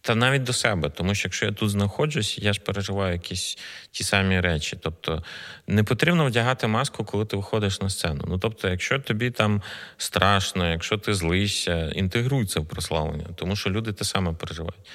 Та 0.00 0.14
навіть 0.14 0.42
до 0.42 0.52
себе, 0.52 0.90
тому 0.90 1.14
що 1.14 1.28
якщо 1.28 1.46
я 1.46 1.52
тут 1.52 1.70
знаходжусь, 1.70 2.38
я 2.38 2.52
ж 2.52 2.60
переживаю 2.60 3.12
якісь 3.12 3.58
ті 3.90 4.04
самі 4.04 4.40
речі. 4.40 4.78
Тобто 4.82 5.22
не 5.66 5.84
потрібно 5.84 6.26
вдягати 6.26 6.66
маску, 6.66 7.04
коли 7.04 7.24
ти 7.24 7.36
виходиш 7.36 7.80
на 7.80 7.90
сцену. 7.90 8.24
Ну 8.28 8.38
тобто, 8.38 8.68
якщо 8.68 8.98
тобі 8.98 9.30
там 9.30 9.62
страшно, 9.96 10.70
якщо 10.70 10.98
ти 10.98 11.14
злишся, 11.14 11.92
інтегруй 11.94 12.46
це 12.46 12.60
в 12.60 12.66
прославлення, 12.66 13.26
тому 13.34 13.56
що 13.56 13.70
люди 13.70 13.92
те 13.92 14.04
саме 14.04 14.32
переживають. 14.32 14.88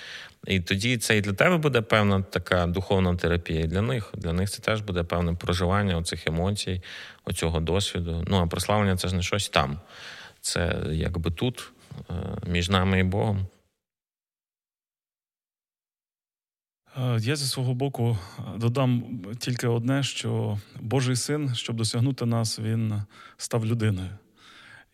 І 0.48 0.60
тоді 0.60 0.98
це 0.98 1.18
і 1.18 1.22
для 1.22 1.34
тебе 1.34 1.58
буде 1.58 1.82
певна 1.82 2.22
така 2.22 2.68
духовна 2.68 3.16
терапія, 3.16 3.60
і 3.60 3.68
для 3.68 3.82
них. 3.82 4.12
Для 4.14 4.34
них 4.34 4.50
це 4.50 4.62
теж 4.62 4.82
буде 4.82 5.04
певне 5.04 5.34
проживання 5.34 5.98
оцих 5.98 6.28
емоцій, 6.28 6.82
оцього 7.26 7.60
досвіду. 7.60 8.24
Ну 8.28 8.38
а 8.38 8.48
прославлення 8.48 8.98
це 8.98 9.08
ж 9.08 9.16
не 9.16 9.22
щось 9.22 9.50
там. 9.50 9.80
це 10.42 10.76
якби 10.92 11.32
тут, 11.32 11.72
е, 12.10 12.14
між 12.48 12.70
нами 12.70 13.00
і 13.00 13.04
Богом. 13.04 13.48
Я 17.20 17.36
зі 17.36 17.46
свого 17.46 17.74
боку 17.74 18.18
додам 18.58 19.04
тільки 19.40 19.68
одне: 19.68 20.04
що 20.04 20.60
Божий 20.82 21.16
син, 21.16 21.56
щоб 21.56 21.76
досягнути 21.76 22.26
нас, 22.26 22.60
він 22.60 23.02
став 23.38 23.66
людиною. 23.66 24.10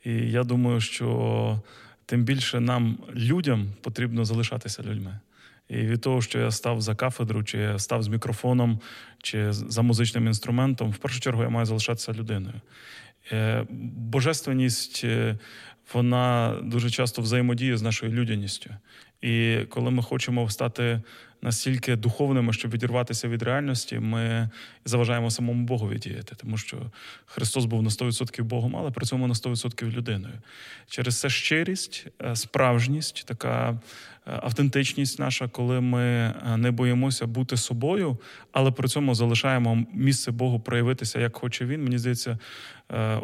І 0.05 0.12
я 0.12 0.43
думаю, 0.43 0.81
що 0.81 1.62
тим 2.05 2.23
більше 2.23 2.59
нам, 2.59 2.97
людям, 3.15 3.69
потрібно 3.81 4.25
залишатися 4.25 4.83
людьми. 4.83 5.19
І 5.69 5.75
від 5.75 6.01
того, 6.01 6.21
що 6.21 6.39
я 6.39 6.51
став 6.51 6.81
за 6.81 6.95
кафедру, 6.95 7.43
чи 7.43 7.57
я 7.57 7.79
став 7.79 8.03
з 8.03 8.07
мікрофоном, 8.07 8.79
чи 9.23 9.53
за 9.53 9.81
музичним 9.81 10.27
інструментом, 10.27 10.91
в 10.91 10.97
першу 10.97 11.19
чергу 11.19 11.43
я 11.43 11.49
маю 11.49 11.65
залишатися 11.65 12.13
людиною. 12.13 12.62
Е, 13.31 13.65
божественність 13.97 15.01
е, 15.03 15.38
вона 15.93 16.55
дуже 16.63 16.89
часто 16.89 17.21
взаємодіє 17.21 17.77
з 17.77 17.81
нашою 17.81 18.12
людяністю. 18.12 18.69
І 19.21 19.57
коли 19.69 19.91
ми 19.91 20.03
хочемо 20.03 20.49
стати 20.49 21.01
настільки 21.41 21.95
духовними, 21.95 22.54
щоб 22.54 22.71
відірватися 22.71 23.28
від 23.28 23.43
реальності, 23.43 23.99
ми 23.99 24.49
заважаємо 24.86 25.32
самому 25.32 25.63
Богові 25.63 25.97
діяти, 25.97 26.36
тому 26.36 26.58
що 26.58 26.78
Христос 27.25 27.65
був 27.65 27.84
на 27.84 27.89
100% 27.89 28.43
Богом, 28.43 28.75
але 28.75 28.91
при 28.91 29.06
цьому 29.06 29.28
на 29.28 29.34
100% 29.34 29.91
людиною. 29.91 30.34
Через 30.88 31.19
це 31.19 31.30
щирість, 31.30 32.08
е, 32.21 32.36
справжність, 32.36 33.25
така 33.25 33.69
е, 33.71 33.78
автентичність 34.25 35.19
наша, 35.19 35.47
коли 35.47 35.82
ми 35.82 36.04
е, 36.04 36.58
не 36.58 36.71
боїмося 36.71 37.28
бути 37.28 37.58
собою, 37.58 38.17
але 38.52 38.71
при 38.71 38.88
цьому 38.88 39.15
залишаємо 39.15 39.86
місце 39.93 40.32
Богу 40.32 40.60
проявитися, 40.60 41.19
як 41.19 41.38
хоче 41.38 41.65
він. 41.65 41.84
Мені 41.84 41.97
здається, 41.97 42.38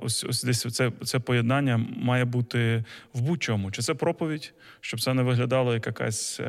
ось 0.01 0.23
ось 0.23 0.43
десь 0.43 0.73
це 0.73 0.91
це 1.03 1.19
поєднання 1.19 1.77
має 1.97 2.25
бути 2.25 2.83
в 3.13 3.21
будь-чому. 3.21 3.71
Чи 3.71 3.81
це 3.81 3.93
проповідь, 3.93 4.53
щоб 4.81 5.01
це 5.01 5.13
не 5.13 5.23
виглядало 5.23 5.73
як 5.73 5.87
якась 5.87 6.39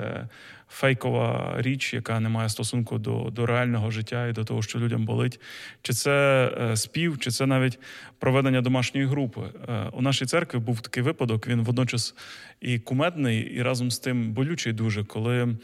фейкова 0.68 1.55
річ, 1.59 1.94
яка 1.94 2.20
не 2.20 2.29
має 2.29 2.48
стосунку 2.48 2.98
до 2.98 3.31
до 3.31 3.46
реального 3.46 3.90
життя 3.90 4.26
і 4.26 4.33
до 4.33 4.44
того, 4.44 4.62
що 4.62 4.79
людям 4.79 5.05
болить, 5.05 5.40
чи 5.83 5.92
це 5.92 6.46
е, 6.61 6.76
спів, 6.76 7.18
чи 7.18 7.31
це 7.31 7.46
навіть 7.46 7.79
проведення 8.18 8.61
домашньої 8.61 9.07
групи. 9.07 9.40
Е, 9.68 9.90
у 9.92 10.02
нашій 10.02 10.26
церкві 10.26 10.59
був 10.59 10.81
такий 10.81 11.02
випадок. 11.02 11.48
Він 11.48 11.62
водночас 11.62 12.14
і 12.61 12.79
кумедний, 12.79 13.40
і 13.40 13.62
разом 13.62 13.90
з 13.90 13.98
тим 13.98 14.33
болючий 14.33 14.72
дуже, 14.72 15.05
коли 15.05 15.57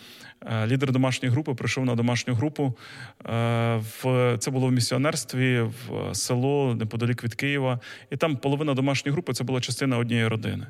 е, 0.46 0.66
лідер 0.66 0.92
домашньої 0.92 1.32
групи 1.32 1.54
прийшов 1.54 1.84
на 1.84 1.94
домашню 1.94 2.34
групу. 2.34 2.78
В 4.02 4.36
це 4.38 4.50
було 4.50 4.66
в 4.66 4.72
місіонерстві 4.72 5.60
в 5.60 6.14
село 6.14 6.74
неподалік 6.74 7.24
від 7.24 7.34
Києва, 7.34 7.80
і 8.10 8.16
там 8.16 8.36
половина 8.36 8.74
домашньої 8.74 9.12
групи 9.12 9.32
це 9.32 9.44
була 9.44 9.60
частина 9.60 9.98
однієї 9.98 10.28
родини. 10.28 10.66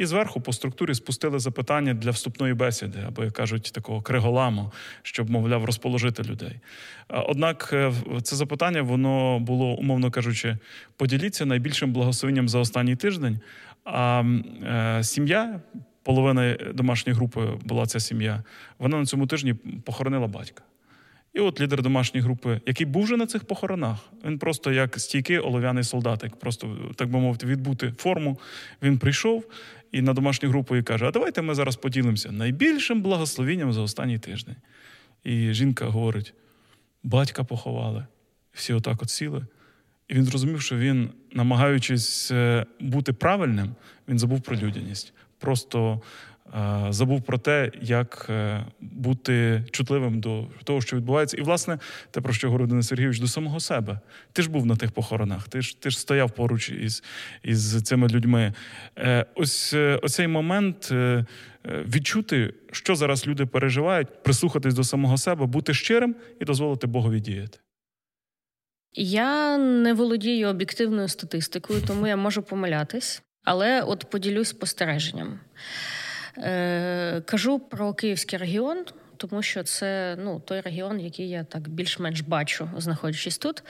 І 0.00 0.06
зверху 0.06 0.40
по 0.40 0.52
структурі 0.52 0.94
спустили 0.94 1.38
запитання 1.38 1.94
для 1.94 2.10
вступної 2.10 2.54
бесіди, 2.54 2.98
або 3.06 3.24
як 3.24 3.32
кажуть, 3.32 3.70
такого 3.74 4.02
криголаму, 4.02 4.72
щоб, 5.02 5.30
мовляв, 5.30 5.64
розположити 5.64 6.22
людей. 6.22 6.60
Однак 7.08 7.70
е, 7.72 7.92
це 8.22 8.36
запитання 8.36 8.82
воно 8.82 9.38
було, 9.38 9.66
умовно 9.66 10.10
кажучи, 10.10 10.56
поділіться 10.96 11.46
найбільшим 11.46 11.92
благословенням 11.92 12.48
за 12.48 12.58
останній 12.58 12.96
тиждень. 12.96 13.40
А 13.84 14.24
е, 14.64 15.04
сім'я, 15.04 15.60
половина 16.02 16.56
домашньої 16.74 17.16
групи 17.16 17.48
була 17.64 17.86
ця 17.86 18.00
сім'я, 18.00 18.42
вона 18.78 18.98
на 18.98 19.06
цьому 19.06 19.26
тижні 19.26 19.54
похоронила 19.84 20.26
батька. 20.26 20.62
І 21.34 21.40
от 21.40 21.60
лідер 21.60 21.82
домашньої 21.82 22.24
групи, 22.24 22.60
який 22.66 22.86
був 22.86 23.02
вже 23.02 23.16
на 23.16 23.26
цих 23.26 23.44
похоронах, 23.44 23.96
він 24.24 24.38
просто 24.38 24.72
як 24.72 25.00
стійкий 25.00 25.38
олов'яний 25.38 25.84
солдатик, 25.84 26.36
просто 26.36 26.76
так 26.96 27.08
би 27.08 27.18
мовити, 27.18 27.46
відбути 27.46 27.92
форму. 27.98 28.38
Він 28.82 28.98
прийшов 28.98 29.44
і 29.92 30.02
на 30.02 30.12
домашню 30.12 30.48
групу 30.48 30.76
і 30.76 30.82
каже: 30.82 31.06
А 31.06 31.10
давайте 31.10 31.42
ми 31.42 31.54
зараз 31.54 31.76
поділимося 31.76 32.32
найбільшим 32.32 33.02
благословенням 33.02 33.72
за 33.72 33.80
останній 33.80 34.18
тиждень. 34.18 34.56
І 35.24 35.52
жінка 35.52 35.86
говорить: 35.86 36.34
батька 37.02 37.44
поховали. 37.44 38.06
Всі 38.52 38.72
отак 38.72 39.02
от 39.02 39.10
сіли. 39.10 39.46
І 40.08 40.14
він 40.14 40.24
зрозумів, 40.24 40.60
що 40.62 40.76
він, 40.76 41.10
намагаючись 41.32 42.30
е, 42.30 42.66
бути 42.80 43.12
правильним, 43.12 43.74
він 44.08 44.18
забув 44.18 44.40
про 44.40 44.56
людяність. 44.56 45.12
Просто 45.38 46.00
забув 46.90 47.22
про 47.22 47.38
те, 47.38 47.70
як 47.82 48.26
е, 48.30 48.66
бути 48.80 49.64
чутливим 49.70 50.20
до 50.20 50.46
того, 50.64 50.80
що 50.80 50.96
відбувається, 50.96 51.36
і 51.36 51.40
власне 51.40 51.78
те, 52.10 52.20
про 52.20 52.32
що 52.32 52.46
говорив 52.46 52.68
Денис 52.68 52.88
Сергійович, 52.88 53.18
до 53.18 53.26
самого 53.26 53.60
себе. 53.60 54.00
Ти 54.32 54.42
ж 54.42 54.50
був 54.50 54.66
на 54.66 54.76
тих 54.76 54.92
похоронах, 54.92 55.48
ти 55.48 55.62
ж 55.62 55.80
ти 55.80 55.90
ж 55.90 55.98
стояв 55.98 56.30
поруч 56.30 56.70
із 56.70 57.02
із 57.42 57.82
цими 57.82 58.08
людьми. 58.08 58.52
Е, 58.98 59.26
ось 59.34 59.72
е, 59.72 59.98
оцей 60.02 60.26
момент 60.26 60.92
відчути, 61.64 62.54
що 62.72 62.94
зараз 62.94 63.26
люди 63.26 63.46
переживають, 63.46 64.22
прислухатись 64.22 64.74
до 64.74 64.84
самого 64.84 65.18
себе, 65.18 65.46
бути 65.46 65.74
щирим 65.74 66.16
і 66.40 66.44
дозволити 66.44 66.86
Богові 66.86 67.20
діяти. 67.20 67.58
Я 68.94 69.58
не 69.58 69.92
володію 69.92 70.48
об'єктивною 70.48 71.08
статистикою, 71.08 71.82
тому 71.86 72.06
я 72.06 72.16
можу 72.16 72.42
помилятись, 72.42 73.22
але 73.44 73.82
от 73.82 74.10
поділюсь 74.10 74.48
спостереженням. 74.48 75.40
Е, 76.38 77.22
Кажу 77.26 77.58
про 77.58 77.94
Київський 77.94 78.38
регіон, 78.38 78.84
тому 79.16 79.42
що 79.42 79.62
це 79.62 80.16
ну, 80.18 80.40
той 80.40 80.60
регіон, 80.60 81.00
який 81.00 81.28
я 81.28 81.44
так 81.44 81.68
більш-менш 81.68 82.20
бачу, 82.20 82.70
знаходячись 82.76 83.38
тут. 83.38 83.62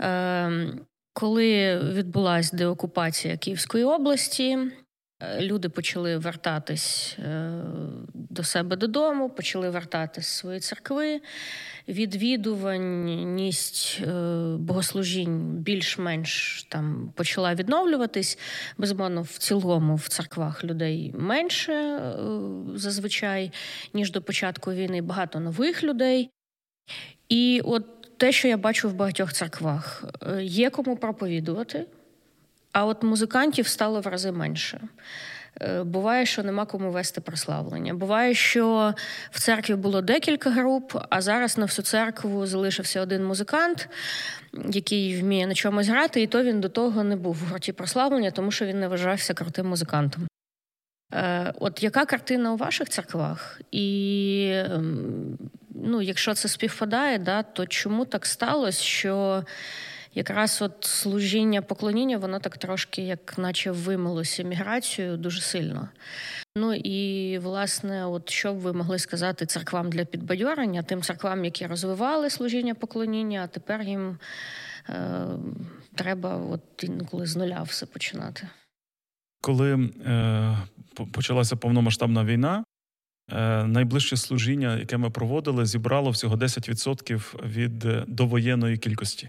Е, 0.00 0.68
Коли 1.12 1.78
відбулася 1.78 2.56
деокупація 2.56 3.36
Київської 3.36 3.84
області, 3.84 4.58
люди 5.22 5.68
почали 5.68 6.16
вертатись 6.16 7.16
е, 7.18 7.50
до 8.14 8.44
себе 8.44 8.76
додому, 8.76 9.30
почали 9.30 9.70
вертатись 9.70 10.26
в 10.26 10.34
свої 10.34 10.60
церкви. 10.60 11.20
Відвідуваність 11.88 14.00
е, 14.02 14.06
богослужінь 14.58 15.56
більш-менш 15.56 16.62
там 16.68 17.12
почала 17.14 17.54
відновлюватись. 17.54 18.38
Безумовно, 18.78 19.22
в 19.22 19.38
цілому 19.38 19.94
в 19.94 20.08
церквах 20.08 20.64
людей 20.64 21.14
менше 21.18 22.00
зазвичай, 22.74 23.52
ніж 23.94 24.12
до 24.12 24.22
початку 24.22 24.72
війни. 24.72 25.02
Багато 25.02 25.40
нових 25.40 25.84
людей. 25.84 26.30
І 27.28 27.60
от 27.64 28.18
те, 28.18 28.32
що 28.32 28.48
я 28.48 28.56
бачу 28.56 28.88
в 28.88 28.94
багатьох 28.94 29.32
церквах, 29.32 30.04
є 30.40 30.70
кому 30.70 30.96
проповідувати. 30.96 31.86
А 32.76 32.84
от 32.84 33.02
музикантів 33.02 33.68
стало 33.68 34.00
в 34.00 34.06
рази 34.06 34.32
менше. 34.32 34.80
Е, 35.60 35.82
буває, 35.82 36.26
що 36.26 36.42
нема 36.42 36.66
кому 36.66 36.90
вести 36.90 37.20
прославлення. 37.20 37.94
Буває, 37.94 38.34
що 38.34 38.94
в 39.30 39.40
церкві 39.40 39.74
було 39.74 40.02
декілька 40.02 40.50
груп, 40.50 40.98
а 41.10 41.20
зараз 41.20 41.58
на 41.58 41.64
всю 41.64 41.84
церкву 41.84 42.46
залишився 42.46 43.00
один 43.00 43.24
музикант, 43.24 43.88
який 44.68 45.20
вміє 45.20 45.46
на 45.46 45.54
чомусь 45.54 45.88
грати, 45.88 46.22
і 46.22 46.26
то 46.26 46.42
він 46.42 46.60
до 46.60 46.68
того 46.68 47.04
не 47.04 47.16
був 47.16 47.34
в 47.34 47.48
гурті 47.50 47.72
прославлення, 47.72 48.30
тому 48.30 48.50
що 48.50 48.66
він 48.66 48.80
не 48.80 48.88
вважався 48.88 49.34
крутим 49.34 49.68
музикантом. 49.68 50.28
Е, 51.14 51.52
от 51.60 51.82
яка 51.82 52.04
картина 52.04 52.52
у 52.52 52.56
ваших 52.56 52.88
церквах? 52.88 53.60
І 53.70 54.50
ем, 54.54 55.38
ну, 55.74 56.02
якщо 56.02 56.34
це 56.34 56.48
співпадає, 56.48 57.18
да, 57.18 57.42
то 57.42 57.66
чому 57.66 58.04
так 58.04 58.26
сталося, 58.26 58.82
що 58.82 59.44
якраз 60.16 60.62
от 60.62 60.84
служіння 60.84 61.62
поклоніння, 61.62 62.18
воно 62.18 62.38
так 62.38 62.58
трошки, 62.58 63.02
як 63.02 63.38
наче 63.38 63.70
вимилося 63.70 64.42
міграцією 64.42 65.16
дуже 65.16 65.40
сильно. 65.40 65.88
Ну 66.56 66.74
і 66.74 67.38
власне, 67.38 68.06
от 68.06 68.30
що 68.30 68.54
б 68.54 68.58
ви 68.58 68.72
могли 68.72 68.98
сказати 68.98 69.46
церквам 69.46 69.90
для 69.90 70.04
підбадьорення, 70.04 70.82
тим 70.82 71.02
церквам, 71.02 71.44
які 71.44 71.66
розвивали 71.66 72.30
служіння 72.30 72.74
поклоніння, 72.74 73.42
а 73.44 73.46
тепер 73.46 73.82
їм 73.82 74.18
е, 74.88 75.26
треба 75.94 76.36
от 76.36 76.62
інколи 76.82 77.26
з 77.26 77.36
нуля 77.36 77.62
все 77.62 77.86
починати. 77.86 78.48
Коли 79.42 79.90
е, 80.06 80.58
почалася 81.12 81.56
повномасштабна 81.56 82.24
війна, 82.24 82.64
е, 83.32 83.64
найближче 83.64 84.16
служіння, 84.16 84.78
яке 84.78 84.96
ми 84.96 85.10
проводили, 85.10 85.66
зібрало 85.66 86.10
всього 86.10 86.36
10% 86.36 87.46
від 87.46 87.78
довоєнної 88.06 88.78
кількості 88.78 89.28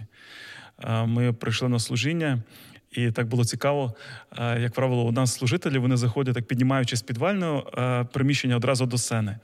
ми 1.06 1.34
прийшли 1.34 1.70
на 1.70 1.80
служіння. 1.80 2.44
І 2.92 3.12
так 3.12 3.28
було 3.28 3.46
цікаво, 3.46 3.94
як 4.40 4.74
правило, 4.74 5.04
у 5.04 5.12
нас 5.12 5.34
служителі 5.34 5.78
вони 5.78 5.98
заходять, 5.98 6.36
так 6.36 6.46
піднімаючи 6.46 6.96
з 6.96 7.02
підвального 7.02 7.72
приміщення 8.14 8.56
одразу 8.56 8.86
до 8.86 8.98
сцени. 8.98 9.38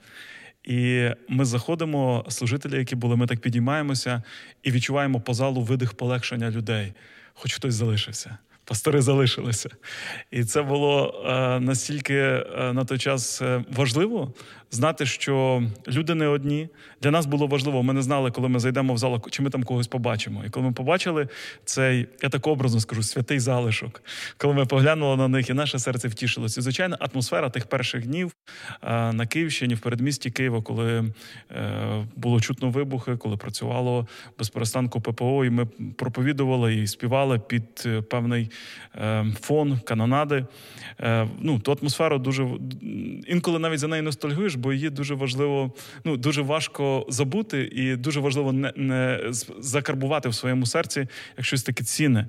І 0.64 1.10
ми 1.28 1.44
заходимо, 1.44 2.24
служителі, 2.28 2.76
які 2.76 2.96
були, 2.96 3.16
ми 3.16 3.26
так 3.26 3.40
підіймаємося 3.40 4.22
і 4.62 4.70
відчуваємо 4.70 5.20
по 5.20 5.34
залу 5.34 5.62
видих 5.62 5.92
полегшення 5.94 6.50
людей, 6.50 6.92
хоч 7.34 7.54
хтось 7.54 7.74
залишився. 7.74 8.38
пастори 8.64 9.02
залишилися. 9.02 9.70
І 10.30 10.44
це 10.44 10.62
було 10.62 11.24
е, 11.26 11.60
настільки 11.60 12.14
е, 12.14 12.72
на 12.72 12.84
той 12.84 12.98
час 12.98 13.42
е, 13.42 13.64
важливо 13.70 14.34
знати, 14.70 15.06
що 15.06 15.62
люди 15.88 16.14
не 16.14 16.26
одні. 16.26 16.68
Для 17.02 17.10
нас 17.10 17.26
було 17.26 17.46
важливо. 17.46 17.82
Ми 17.82 17.92
не 17.92 18.02
знали, 18.02 18.30
коли 18.30 18.48
ми 18.48 18.58
зайдемо 18.58 18.94
в 18.94 18.98
зал, 18.98 19.30
чи 19.30 19.42
ми 19.42 19.50
там 19.50 19.62
когось 19.62 19.86
побачимо. 19.86 20.44
І 20.46 20.50
коли 20.50 20.66
ми 20.66 20.72
побачили 20.72 21.28
цей, 21.64 22.06
я 22.22 22.28
так 22.28 22.46
образно 22.46 22.80
скажу, 22.80 23.02
святий 23.02 23.38
залишок, 23.38 24.02
коли 24.36 24.54
ми 24.54 24.66
поглянули 24.66 25.16
на 25.16 25.28
них, 25.28 25.50
і 25.50 25.54
наше 25.54 25.78
серце 25.78 26.08
втішилося. 26.08 26.62
Звичайно, 26.62 26.96
атмосфера 27.00 27.50
тих 27.50 27.66
перших 27.66 28.06
днів 28.06 28.32
на 29.12 29.26
Київщині, 29.26 29.74
в 29.74 29.80
передмісті 29.80 30.30
Києва, 30.30 30.62
коли 30.62 31.04
було 32.16 32.40
чутно 32.40 32.70
вибухи, 32.70 33.16
коли 33.16 33.36
працювало 33.36 34.06
без 34.38 34.48
перестанку 34.48 35.00
ППО, 35.00 35.44
і 35.44 35.50
ми 35.50 35.66
проповідували 35.96 36.74
і 36.74 36.86
співали 36.86 37.38
під 37.38 37.88
певний 38.10 38.50
Е, 39.00 39.26
фон, 39.40 39.78
канонади. 39.84 40.46
Е, 41.00 41.28
ну, 41.40 41.58
Ту 41.58 41.72
атмосферу 41.80 42.18
дуже 42.18 42.48
інколи 43.26 43.58
навіть 43.58 43.78
за 43.78 43.88
нею 43.88 44.02
ностальгуєш, 44.02 44.53
бо 44.54 44.72
її 44.72 44.90
дуже 44.90 45.14
важливо, 45.14 45.72
ну 46.04 46.16
дуже 46.16 46.42
важко 46.42 47.06
забути, 47.08 47.62
і 47.72 47.96
дуже 47.96 48.20
важливо 48.20 48.52
не, 48.52 48.72
не 48.76 49.20
закарбувати 49.58 50.28
в 50.28 50.34
своєму 50.34 50.66
серці 50.66 51.06
як 51.36 51.46
щось 51.46 51.62
таке 51.62 51.84
цінне. 51.84 52.28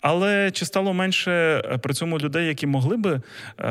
Але 0.00 0.50
чи 0.50 0.64
стало 0.64 0.92
менше 0.92 1.32
е, 1.64 1.78
при 1.78 1.94
цьому 1.94 2.18
людей, 2.18 2.46
які 2.46 2.66
могли 2.66 2.96
би 2.96 3.20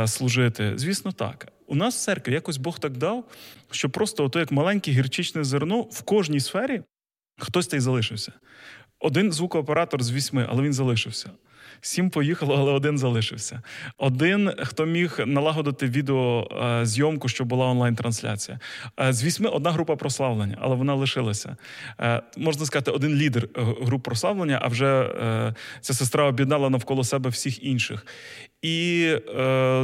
служити? 0.05 0.73
Звісно, 0.75 1.11
так. 1.11 1.47
У 1.67 1.75
нас 1.75 1.95
в 1.95 1.99
церкві 1.99 2.33
якось 2.33 2.57
Бог 2.57 2.79
так 2.79 2.97
дав, 2.97 3.23
що 3.71 3.89
просто 3.89 4.25
ото 4.25 4.39
як 4.39 4.51
маленьке 4.51 4.91
гірчичне 4.91 5.43
зерно 5.43 5.81
в 5.81 6.01
кожній 6.01 6.39
сфері 6.39 6.81
хтось 7.37 7.67
та 7.67 7.77
й 7.77 7.79
залишився. 7.79 8.31
Один 8.99 9.31
звукооператор 9.31 10.03
з 10.03 10.11
вісьми, 10.11 10.45
але 10.49 10.63
він 10.63 10.73
залишився. 10.73 11.29
Сім 11.81 12.09
поїхало, 12.09 12.55
але 12.55 12.71
один 12.71 12.97
залишився. 12.97 13.61
Один, 13.97 14.51
хто 14.59 14.85
міг 14.85 15.19
налагодити 15.25 15.85
відеозйомку, 15.85 17.29
що 17.29 17.45
була 17.45 17.65
онлайн-трансляція. 17.65 18.59
Е, 18.99 19.13
з 19.13 19.23
вісьми 19.23 19.49
одна 19.49 19.71
група 19.71 19.95
прославлення, 19.95 20.57
але 20.61 20.75
вона 20.75 20.95
лишилася. 20.95 21.57
Е, 21.99 22.21
можна 22.37 22.65
сказати, 22.65 22.91
один 22.91 23.15
лідер 23.15 23.43
е, 23.43 23.61
груп 23.81 24.03
прославлення, 24.03 24.59
а 24.61 24.67
вже 24.67 24.87
ця 25.81 25.93
сестра 25.93 26.23
об'єднала 26.23 26.69
навколо 26.69 27.03
себе 27.03 27.29
всіх 27.29 27.63
інших. 27.63 28.05
І, 28.61 29.15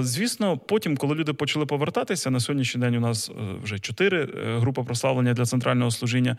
звісно, 0.02 0.58
потім, 0.58 0.98
коли 0.98 1.16
люди 1.16 1.34
почали 1.34 1.66
повертатися, 1.66 2.30
на 2.30 2.40
сьогоднішній 2.40 2.82
день 2.82 2.96
у 2.96 3.00
нас 3.00 3.32
вже 3.64 3.80
чотири 3.80 4.30
групи 4.60 4.84
прославлення 4.84 5.34
для 5.34 5.46
центрального 5.46 5.92
служіння. 5.92 6.38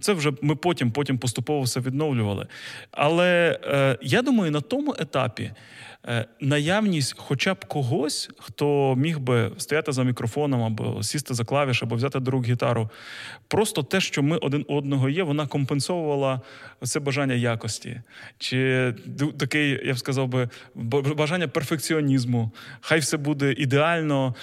Це 0.00 0.12
вже 0.12 0.32
ми 0.42 0.56
потім, 0.56 0.90
потім 0.90 1.18
поступово 1.18 1.62
все 1.62 1.80
відновлювали. 1.80 2.46
Але 2.90 3.58
я 4.02 4.22
думаю, 4.22 4.50
на 4.50 4.60
тому 4.60 4.94
етапі 4.98 5.42
е, 5.42 5.54
наявність 6.40 7.14
хоча 7.16 7.54
б 7.54 7.64
когось, 7.64 8.30
хто 8.38 8.94
міг 8.96 9.18
би 9.18 9.50
стояти 9.58 9.92
за 9.92 10.04
мікрофоном 10.04 10.62
або 10.62 11.02
сісти 11.02 11.34
за 11.34 11.44
клавіш, 11.44 11.82
або 11.82 11.96
взяти 11.96 12.20
до 12.20 12.30
рук 12.30 12.46
гітару, 12.46 12.90
просто 13.48 13.82
те, 13.82 14.00
що 14.00 14.22
ми 14.22 14.36
один 14.36 14.64
одного 14.68 15.08
є, 15.08 15.22
вона 15.22 15.46
компенсовувала 15.46 16.40
це 16.82 17.00
бажання 17.00 17.34
якості, 17.34 18.00
чи 18.38 18.94
такий, 19.38 19.86
я 19.86 19.92
б 19.92 19.98
сказав 19.98 20.28
би, 20.28 20.48
бажання 21.16 21.48
перфекціонізму. 21.48 22.50
Хай 22.80 22.98
все 22.98 23.16
буде 23.16 23.52
ідеально. 23.52 24.34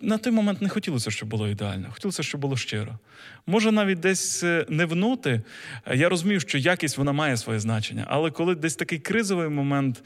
На 0.00 0.18
той 0.18 0.32
момент 0.32 0.62
не 0.62 0.68
хотілося, 0.68 1.10
щоб 1.10 1.28
було 1.28 1.48
ідеально. 1.48 1.88
Хотілося, 1.90 2.22
щоб 2.22 2.40
було 2.40 2.56
щиро. 2.56 2.98
Може, 3.48 3.72
навіть 3.72 4.00
десь 4.00 4.42
е, 4.42 4.66
не 4.68 4.84
в 4.84 4.96
ноти. 4.96 5.42
Я 5.94 6.08
розумію, 6.08 6.40
що 6.40 6.58
якість 6.58 6.98
вона 6.98 7.12
має 7.12 7.36
своє 7.36 7.58
значення, 7.58 8.04
але 8.08 8.30
коли 8.30 8.54
десь 8.54 8.76
такий 8.76 8.98
кризовий 8.98 9.48
момент, 9.48 10.02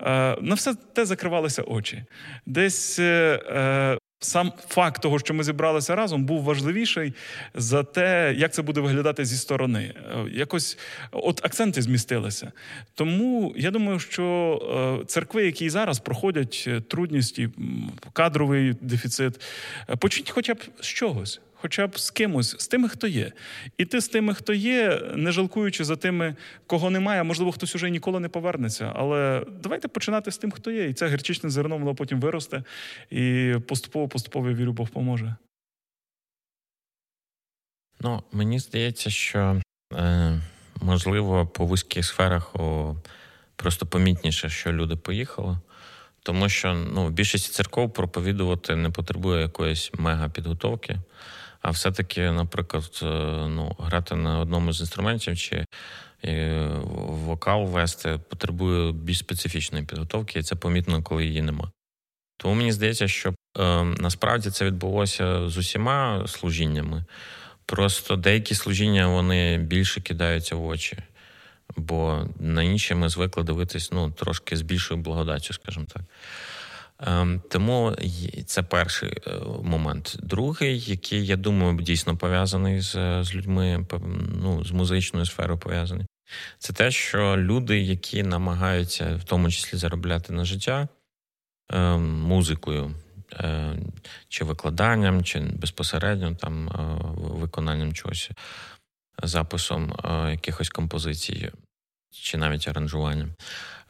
е, 0.00 0.36
на 0.40 0.54
все 0.54 0.74
те 0.74 1.06
закривалися 1.06 1.62
очі. 1.62 2.04
Десь 2.46 2.98
е, 2.98 3.98
Сам 4.20 4.52
факт 4.68 5.02
того, 5.02 5.18
що 5.18 5.34
ми 5.34 5.44
зібралися 5.44 5.94
разом, 5.94 6.24
був 6.24 6.42
важливіший 6.42 7.14
за 7.54 7.82
те, 7.82 8.34
як 8.36 8.52
це 8.52 8.62
буде 8.62 8.80
виглядати 8.80 9.24
зі 9.24 9.36
сторони. 9.36 9.94
Якось 10.32 10.78
от 11.12 11.44
акценти 11.44 11.82
змістилися. 11.82 12.52
Тому 12.94 13.54
я 13.56 13.70
думаю, 13.70 13.98
що 13.98 15.04
церкви, 15.06 15.44
які 15.44 15.70
зараз 15.70 15.98
проходять 15.98 16.68
трудності, 16.88 17.48
кадровий 18.12 18.76
дефіцит, 18.80 19.40
почніть 19.98 20.30
хоча 20.30 20.54
б 20.54 20.58
з 20.80 20.86
чогось 20.86 21.40
хоча 21.64 21.86
б 21.86 21.98
з 21.98 22.10
кимось, 22.10 22.60
з 22.60 22.68
тими, 22.68 22.88
хто 22.88 23.06
є. 23.06 23.32
І 23.78 23.84
ти 23.84 24.00
з 24.00 24.08
тими, 24.08 24.34
хто 24.34 24.52
є, 24.52 25.00
не 25.14 25.32
жалкуючи 25.32 25.84
за 25.84 25.96
тими, 25.96 26.36
кого 26.66 26.90
немає, 26.90 27.22
можливо, 27.22 27.52
хтось 27.52 27.74
уже 27.74 27.90
ніколи 27.90 28.20
не 28.20 28.28
повернеться. 28.28 28.92
Але 28.96 29.46
давайте 29.62 29.88
починати 29.88 30.30
з 30.30 30.38
тим, 30.38 30.50
хто 30.50 30.70
є. 30.70 30.88
І 30.88 30.94
це 30.94 31.08
гірчичне 31.08 31.50
зерно, 31.50 31.78
воно 31.78 31.94
потім 31.94 32.20
виросте, 32.20 32.64
і 33.10 33.54
поступово-поступово 33.68 34.52
вірю, 34.52 34.72
Бог 34.72 34.88
поможе. 34.88 35.36
Ну, 38.00 38.22
мені 38.32 38.58
здається, 38.58 39.10
що 39.10 39.60
е, 39.92 40.40
можливо 40.82 41.46
по 41.46 41.66
вузьких 41.66 42.06
сферах 42.06 42.56
о, 42.56 42.96
просто 43.56 43.86
помітніше, 43.86 44.48
що 44.48 44.72
люди 44.72 44.96
поїхали. 44.96 45.58
Тому 46.22 46.48
що 46.48 46.74
ну, 46.74 47.10
більшість 47.10 47.52
церков 47.52 47.92
проповідувати 47.92 48.76
не 48.76 48.90
потребує 48.90 49.42
якоїсь 49.42 49.90
мега 49.94 50.28
підготовки. 50.28 50.98
А 51.64 51.70
все-таки, 51.70 52.30
наприклад, 52.30 53.00
е, 53.02 53.06
ну, 53.48 53.76
грати 53.78 54.14
на 54.14 54.40
одному 54.40 54.72
з 54.72 54.80
інструментів 54.80 55.38
чи 55.38 55.64
е, 56.24 56.68
вокал 57.06 57.64
вести 57.64 58.20
потребує 58.28 58.92
більш 58.92 59.18
специфічної 59.18 59.84
підготовки, 59.84 60.38
і 60.38 60.42
це 60.42 60.54
помітно, 60.56 61.02
коли 61.02 61.24
її 61.24 61.42
нема. 61.42 61.70
Тому 62.36 62.54
мені 62.54 62.72
здається, 62.72 63.08
що 63.08 63.28
е, 63.58 63.84
насправді 63.84 64.50
це 64.50 64.64
відбулося 64.64 65.48
з 65.48 65.56
усіма 65.56 66.26
служіннями. 66.26 67.04
Просто 67.66 68.16
деякі 68.16 68.54
служіння 68.54 69.06
вони 69.06 69.58
більше 69.58 70.00
кидаються 70.00 70.56
в 70.56 70.66
очі, 70.66 70.98
бо 71.76 72.26
на 72.38 72.62
інші 72.62 72.94
ми 72.94 73.08
звикли 73.08 73.42
дивитись 73.42 73.92
ну, 73.92 74.10
трошки 74.10 74.56
з 74.56 74.62
більшою 74.62 75.00
благодаттю, 75.00 75.54
скажімо 75.54 75.86
так. 75.92 76.02
Ем, 77.00 77.42
тому 77.50 77.96
це 78.46 78.62
перший 78.62 79.12
е, 79.26 79.38
момент. 79.62 80.16
Другий, 80.22 80.80
який, 80.80 81.26
я 81.26 81.36
думаю, 81.36 81.80
дійсно 81.80 82.16
пов'язаний 82.16 82.80
з 82.80 83.22
з 83.24 83.34
людьми, 83.34 83.86
ну, 84.42 84.64
з 84.64 84.70
музичною 84.70 85.26
сферою 85.26 85.58
пов'язаний, 85.58 86.06
це 86.58 86.72
те, 86.72 86.90
що 86.90 87.36
люди, 87.36 87.80
які 87.80 88.22
намагаються 88.22 89.16
в 89.16 89.24
тому 89.24 89.50
числі 89.50 89.78
заробляти 89.78 90.32
на 90.32 90.44
життя 90.44 90.88
ем, 91.70 92.20
музикою, 92.20 92.94
е, 93.32 93.76
чи 94.28 94.44
викладанням, 94.44 95.24
чи 95.24 95.40
безпосередньо 95.40 96.34
там 96.34 96.68
е, 96.68 96.98
виконанням 97.16 97.92
чогось, 97.92 98.30
записом 99.22 99.94
якихось 100.30 100.68
композицій, 100.68 101.50
чи 102.10 102.38
навіть 102.38 102.68
аранжуванням. 102.68 103.34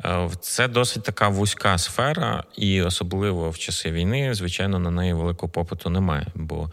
Е, 0.04 0.30
це 0.40 0.68
досить 0.68 1.02
така 1.02 1.28
вузька 1.28 1.78
сфера, 1.78 2.44
і 2.56 2.82
особливо 2.82 3.50
в 3.50 3.58
часи 3.58 3.90
війни, 3.90 4.34
звичайно, 4.34 4.78
на 4.78 4.90
неї 4.90 5.12
великого 5.12 5.52
попиту 5.52 5.90
немає. 5.90 6.26
Бо, 6.34 6.70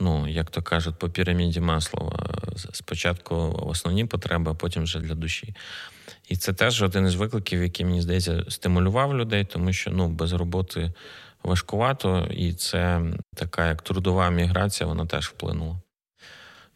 ну, 0.00 0.28
як 0.28 0.50
то 0.50 0.62
кажуть, 0.62 0.98
по 0.98 1.10
піраміді 1.10 1.60
Маслова, 1.60 2.40
спочатку 2.72 3.34
основні 3.66 4.04
потреби, 4.04 4.50
а 4.50 4.54
потім 4.54 4.82
вже 4.82 5.00
для 5.00 5.14
душі. 5.14 5.54
І 6.28 6.36
це 6.36 6.52
теж 6.52 6.82
один 6.82 7.06
із 7.06 7.14
викликів, 7.14 7.62
який, 7.62 7.86
мені 7.86 8.02
здається, 8.02 8.44
стимулював 8.48 9.16
людей, 9.16 9.44
тому 9.44 9.72
що 9.72 9.90
ну, 9.90 10.08
без 10.08 10.32
роботи 10.32 10.92
важкувато, 11.42 12.28
і 12.30 12.52
це 12.52 13.02
така 13.34 13.68
як 13.68 13.82
трудова 13.82 14.30
міграція, 14.30 14.86
вона 14.86 15.06
теж 15.06 15.28
вплинула. 15.28 15.80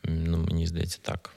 Ну, 0.05 0.39
Мені 0.39 0.67
здається, 0.67 0.99
так. 1.03 1.31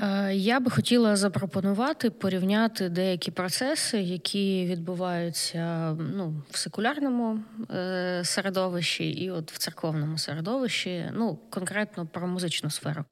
Е, 0.00 0.34
я 0.34 0.60
би 0.60 0.70
хотіла 0.70 1.16
запропонувати 1.16 2.10
порівняти 2.10 2.88
деякі 2.88 3.30
процеси, 3.30 4.00
які 4.00 4.66
відбуваються 4.66 5.96
ну, 5.98 6.42
в 6.50 6.58
секулярному 6.58 7.38
е, 7.70 8.20
середовищі 8.24 9.10
і 9.10 9.30
от 9.30 9.52
в 9.52 9.58
церковному 9.58 10.18
середовищі, 10.18 11.10
ну 11.12 11.38
конкретно 11.50 12.06
про 12.06 12.26
музичну 12.26 12.70
сферу. 12.70 13.04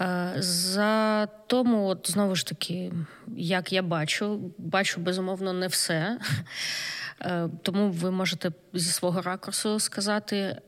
Е, 0.00 0.34
за 0.38 1.26
тому, 1.46 1.86
от 1.86 2.10
знову 2.10 2.34
ж 2.34 2.46
таки, 2.46 2.92
як 3.36 3.72
я 3.72 3.82
бачу, 3.82 4.52
бачу 4.58 5.00
безумовно 5.00 5.52
не 5.52 5.66
все. 5.66 6.18
Тому 7.62 7.90
ви 7.90 8.10
можете 8.10 8.52
зі 8.72 8.90
свого 8.90 9.22
ракурсу 9.22 9.80
сказати. 9.80 10.60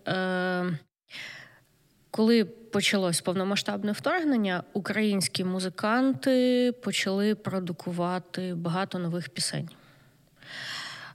Коли 2.11 2.47
почалось 2.77 3.20
повномасштабне 3.20 3.93
вторгнення, 3.93 4.62
українські 4.72 5.45
музиканти 5.45 6.72
почали 6.72 7.35
продукувати 7.35 8.55
багато 8.55 8.99
нових 8.99 9.29
пісень. 9.29 9.68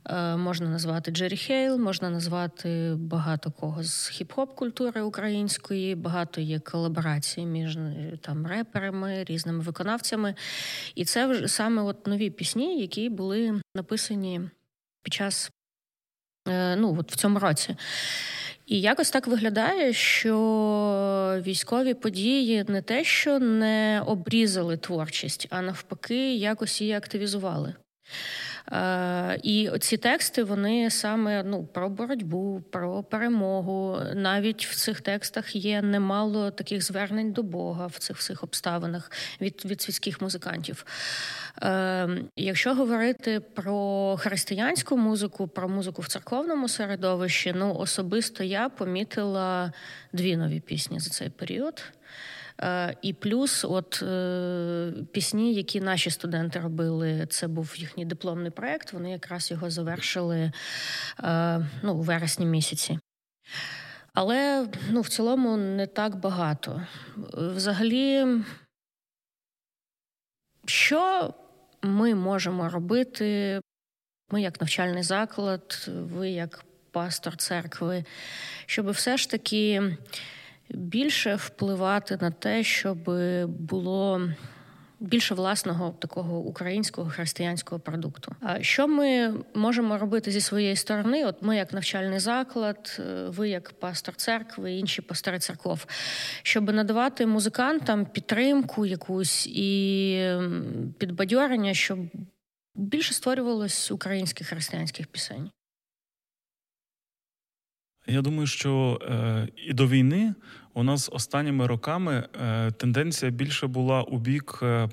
Е, 0.06 0.36
можна 0.36 0.70
назвати 0.70 1.12
Джері 1.12 1.38
Хейл, 1.38 1.78
можна 1.78 2.10
назвати 2.10 2.94
багато 2.98 3.52
кого 3.52 3.84
з 3.84 4.12
хіп-хоп 4.12 4.56
культури 4.56 5.02
української, 5.02 5.96
багато 5.96 6.42
є 6.42 6.60
колаборацій 6.60 7.46
між 7.46 7.78
там 8.22 8.48
реперами, 8.48 9.24
різними 9.24 9.64
виконавцями. 9.64 10.36
І 10.96 11.06
це 11.06 11.28
вже 11.28 11.48
саме 11.48 11.82
от 11.82 12.08
нові 12.08 12.30
пісні, 12.30 12.82
які 12.82 13.10
були 13.10 13.62
написані 13.76 14.42
під 15.04 15.14
час 15.14 15.52
е, 16.48 16.76
ну, 16.76 16.98
от 17.00 17.12
в 17.12 17.16
цьому 17.16 17.40
році. 17.40 17.76
І 18.72 18.82
якось 18.82 19.12
так 19.12 19.28
виглядає, 19.28 19.94
що 19.94 21.42
військові 21.46 21.94
події 21.94 22.66
не 22.68 22.82
те, 22.82 23.04
що 23.04 23.40
не 23.40 24.04
обрізали 24.06 24.78
творчість, 24.78 25.48
а 25.50 25.62
навпаки, 25.62 26.36
якось 26.36 26.82
її 26.82 26.94
активізували. 26.94 27.74
Е, 28.72 29.40
і 29.44 29.70
ці 29.80 29.98
тексти 29.98 30.44
вони 30.44 30.90
саме 30.90 31.44
ну 31.44 31.64
про 31.64 31.90
боротьбу, 31.90 32.64
про 32.72 33.04
перемогу. 33.04 34.00
Навіть 34.16 34.66
в 34.66 34.76
цих 34.76 35.02
текстах 35.02 35.56
є 35.56 35.82
немало 35.82 36.52
таких 36.52 36.84
звернень 36.84 37.32
до 37.32 37.44
Бога 37.44 37.88
в 37.88 37.98
цих 37.98 38.18
всіх 38.18 38.44
обставинах 38.44 39.12
від 39.42 39.66
від 39.66 39.82
світських 39.82 40.22
музикантів. 40.22 40.86
Е, 41.62 42.10
Якщо 42.36 42.74
говорити 42.74 43.40
про 43.40 44.18
християнську 44.18 44.98
музику, 44.98 45.48
про 45.48 45.70
музику 45.70 46.02
в 46.02 46.08
церковному 46.08 46.68
середовищі, 46.68 47.54
ну 47.56 47.76
особисто 47.76 48.44
я 48.44 48.70
помітила 48.70 49.74
дві 50.14 50.38
нові 50.38 50.60
пісні 50.60 51.00
за 51.00 51.10
цей 51.10 51.30
період. 51.30 51.84
Е, 52.64 52.96
і 53.02 53.14
плюс, 53.14 53.66
от 53.66 54.04
е, 54.04 54.94
пісні, 55.12 55.54
які 55.54 55.82
наші 55.82 56.10
студенти 56.10 56.60
робили, 56.60 57.28
це 57.30 57.48
був 57.48 57.74
їхній 57.78 58.06
дипломний 58.06 58.52
проект. 58.52 58.94
Вони 58.94 59.12
якраз 59.12 59.52
його 59.52 59.70
завершили 59.70 60.52
е, 61.24 61.68
ну, 61.84 61.94
у 61.94 62.02
вересні 62.02 62.46
місяці. 62.46 63.00
Але 64.14 64.68
ну, 64.90 65.02
в 65.02 65.10
цілому 65.10 65.58
не 65.58 65.88
так 65.88 66.16
багато. 66.16 66.88
Взагалі, 67.34 68.28
що 70.66 71.34
ми 71.82 72.16
можемо 72.16 72.70
робити? 72.70 73.60
Ми, 74.32 74.42
як 74.42 74.62
навчальний 74.62 75.04
заклад, 75.04 75.90
ви 75.96 76.30
як 76.30 76.66
пастор 76.92 77.38
церкви, 77.38 78.04
щоб 78.66 78.90
все 78.90 79.18
ж 79.18 79.30
таки 79.30 79.98
більше 80.74 81.36
впливати 81.36 82.18
на 82.22 82.32
те, 82.32 82.64
щоб 82.64 82.98
було. 83.48 84.22
Більше 85.04 85.36
власного 85.36 85.96
такого 86.00 86.40
українського 86.40 87.10
християнського 87.10 87.82
продукту. 87.82 88.36
А 88.42 88.62
що 88.62 88.88
ми 88.88 89.34
можемо 89.56 89.98
робити 89.98 90.32
зі 90.32 90.42
своєї 90.42 90.76
сторони? 90.76 91.26
От 91.26 91.42
ми, 91.42 91.58
як 91.58 91.74
навчальний 91.74 92.20
заклад, 92.20 93.00
е, 93.00 93.26
ви 93.30 93.50
як 93.50 93.74
пастор 93.80 94.16
церкви, 94.16 94.74
інші 94.74 95.02
пастори 95.02 95.40
церков, 95.40 95.86
щоб 96.44 96.74
надавати 96.74 97.26
музикантам 97.26 98.06
підтримку 98.06 98.86
якусь 98.86 99.48
і 99.48 100.40
підбадьорення, 100.98 101.74
щоб 101.74 102.00
більше 102.76 103.14
створювалось 103.14 103.92
українських 103.92 104.48
християнських 104.48 105.08
пісень. 105.08 105.52
Я 108.08 108.22
думаю, 108.22 108.48
що 108.48 109.00
е, 109.02 109.48
і 109.56 109.74
до 109.74 109.88
війни 109.88 110.34
у 110.74 110.84
нас 110.84 111.10
останніми 111.14 111.68
роками 111.68 112.24
е, 112.42 112.72
тенденція 112.72 113.32
більше 113.32 113.68
була 113.68 114.02
у 114.02 114.18
бік 114.18 114.60
е, 114.64 114.90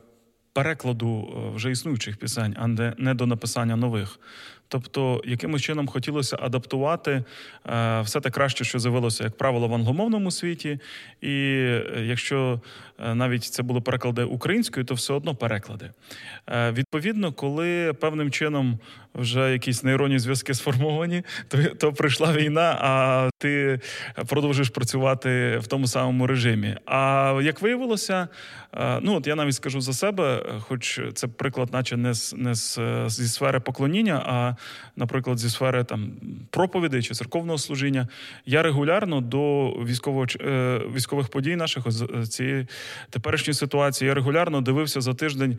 перекладу 0.52 1.28
е, 1.28 1.56
вже 1.56 1.70
існуючих 1.70 2.16
пісень, 2.16 2.56
а 2.58 2.66
не 2.98 3.14
до 3.14 3.26
написання 3.26 3.76
нових. 3.76 4.20
Тобто, 4.70 5.22
якимось 5.24 5.62
чином 5.62 5.86
хотілося 5.86 6.38
адаптувати 6.40 7.24
все 8.02 8.20
те 8.22 8.30
краще, 8.30 8.64
що 8.64 8.78
з'явилося, 8.78 9.24
як 9.24 9.36
правило, 9.36 9.68
в 9.68 9.74
англомовному 9.74 10.30
світі. 10.30 10.78
І 11.20 11.32
якщо 11.96 12.60
навіть 12.98 13.44
це 13.44 13.62
були 13.62 13.80
переклади 13.80 14.24
українською, 14.24 14.86
то 14.86 14.94
все 14.94 15.12
одно 15.12 15.34
переклади. 15.34 15.90
Відповідно, 16.72 17.32
коли 17.32 17.92
певним 17.92 18.30
чином 18.30 18.78
вже 19.18 19.52
якісь 19.52 19.84
нейронні 19.84 20.18
зв'язки 20.18 20.54
сформовані, 20.54 21.22
то 21.48 21.58
то 21.62 21.92
прийшла 21.92 22.32
війна, 22.32 22.78
а 22.80 23.30
ти 23.38 23.80
продовжуєш 24.26 24.68
працювати 24.68 25.58
в 25.58 25.66
тому 25.66 25.86
самому 25.86 26.26
режимі. 26.26 26.76
А 26.86 27.40
як 27.42 27.62
виявилося, 27.62 28.28
е, 28.74 28.98
ну 29.02 29.16
от 29.16 29.26
я 29.26 29.34
навіть 29.34 29.54
скажу 29.54 29.80
за 29.80 29.92
себе, 29.92 30.44
хоч 30.60 31.00
це 31.14 31.26
приклад, 31.26 31.72
наче 31.72 31.96
не 31.96 32.14
з 32.14 32.34
не 32.36 32.54
з, 32.54 32.78
зі 33.06 33.28
сфери 33.28 33.60
поклоніння, 33.60 34.22
а 34.26 34.56
наприклад, 34.96 35.38
зі 35.38 35.50
сфери 35.50 35.84
там 35.84 36.12
проповідей 36.50 37.02
чи 37.02 37.14
церковного 37.14 37.58
служіння, 37.58 38.08
я 38.46 38.62
регулярно 38.62 39.20
до 39.20 39.70
військово, 39.70 40.26
е, 40.40 40.80
військових 40.94 41.28
подій 41.28 41.56
наших 41.56 41.84
цієї 42.28 42.66
теперішньої 43.10 43.54
ситуації 43.54 44.08
я 44.08 44.14
регулярно 44.14 44.60
дивився 44.60 45.00
за 45.00 45.14
тиждень. 45.14 45.58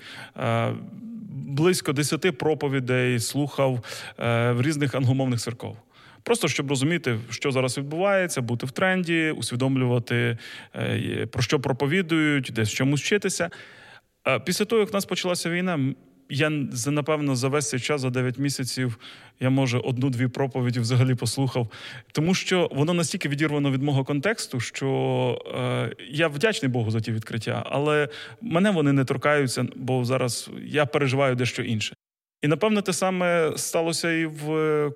Е, 1.49 1.51
близько 1.51 1.93
десяти 1.93 2.31
проповідей 2.31 3.19
слухав 3.19 3.83
е, 4.19 4.51
в 4.51 4.61
різних 4.61 4.95
англомовних 4.95 5.39
церков. 5.39 5.77
Просто 6.23 6.47
щоб 6.47 6.69
розуміти, 6.69 7.19
що 7.29 7.51
зараз 7.51 7.77
відбувається, 7.77 8.41
бути 8.41 8.65
в 8.65 8.71
тренді, 8.71 9.33
усвідомлювати, 9.37 10.37
про 11.31 11.41
що 11.41 11.59
проповідують, 11.59 12.51
десь 12.53 12.71
чомусь 12.71 13.01
вчитися. 13.01 13.49
Після 14.45 14.65
того, 14.65 14.79
як 14.79 14.91
в 14.91 14.93
нас 14.93 15.05
почалася 15.05 15.49
війна, 15.49 15.79
я 16.29 16.49
напевно 16.87 17.35
за 17.35 17.47
весь 17.47 17.69
цей 17.69 17.79
час, 17.79 18.01
за 18.01 18.09
9 18.09 18.39
місяців, 18.39 18.99
я 19.39 19.49
може 19.49 19.77
одну-дві 19.77 20.27
проповіді 20.27 20.79
взагалі 20.79 21.15
послухав, 21.15 21.67
тому 22.11 22.33
що 22.33 22.69
воно 22.71 22.93
настільки 22.93 23.29
відірвано 23.29 23.71
від 23.71 23.83
мого 23.83 24.03
контексту, 24.03 24.59
що 24.59 25.41
е, 25.55 25.95
я 26.11 26.27
вдячний 26.27 26.71
Богу 26.71 26.91
за 26.91 26.99
ті 26.99 27.11
відкриття, 27.11 27.63
але 27.65 28.09
мене 28.41 28.71
вони 28.71 28.93
не 28.93 29.05
торкаються, 29.05 29.65
бо 29.75 30.05
зараз 30.05 30.49
я 30.63 30.85
переживаю 30.85 31.35
дещо 31.35 31.63
інше. 31.63 31.95
І 32.41 32.47
напевно 32.47 32.81
те 32.81 32.93
саме 32.93 33.53
сталося 33.55 34.11
і 34.11 34.25
в 34.25 34.91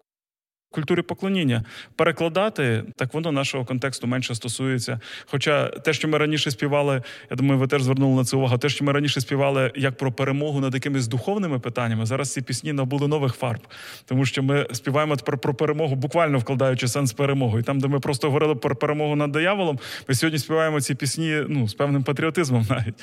культурі 0.74 1.02
поклоніння. 1.02 1.64
Перекладати 1.96 2.84
так 2.96 3.14
воно 3.14 3.32
нашого 3.32 3.66
контексту 3.66 4.08
менше 4.08 4.36
стосується. 4.36 5.00
Хоча 5.26 5.68
те, 5.68 5.94
що 5.94 6.08
ми 6.08 6.18
раніше 6.18 6.52
співали, 6.52 7.02
я 7.32 7.38
думаю, 7.38 7.60
ви 7.60 7.68
теж 7.68 7.84
звернули 7.84 8.16
на 8.16 8.26
це 8.26 8.38
увагу. 8.38 8.58
Те, 8.58 8.70
що 8.70 8.86
ми 8.86 8.92
раніше 8.92 9.22
співали 9.22 9.72
як 9.76 9.98
про 9.98 10.12
перемогу 10.12 10.60
над 10.60 10.74
якимись 10.74 11.08
духовними 11.08 11.60
питаннями, 11.60 12.06
зараз 12.06 12.34
ці 12.34 12.42
пісні 12.42 12.74
набули 12.74 13.08
нових 13.08 13.36
фарб, 13.36 13.60
тому 14.06 14.26
що 14.26 14.44
ми 14.44 14.68
співаємо 14.72 15.16
тепер 15.16 15.38
про 15.38 15.54
перемогу, 15.54 15.96
буквально 15.96 16.38
вкладаючи 16.38 16.88
сенс 16.88 17.14
перемоги. 17.14 17.60
І 17.60 17.64
там, 17.64 17.80
де 17.80 17.88
ми 17.88 18.00
просто 18.00 18.28
говорили 18.28 18.56
про 18.56 18.76
перемогу 18.76 19.16
над 19.16 19.32
дияволом, 19.32 19.80
ми 20.08 20.16
сьогодні 20.16 20.40
співаємо 20.40 20.82
ці 20.82 20.96
пісні 20.96 21.44
ну, 21.50 21.68
з 21.68 21.74
певним 21.74 22.04
патріотизмом 22.04 22.66
навіть. 22.70 22.96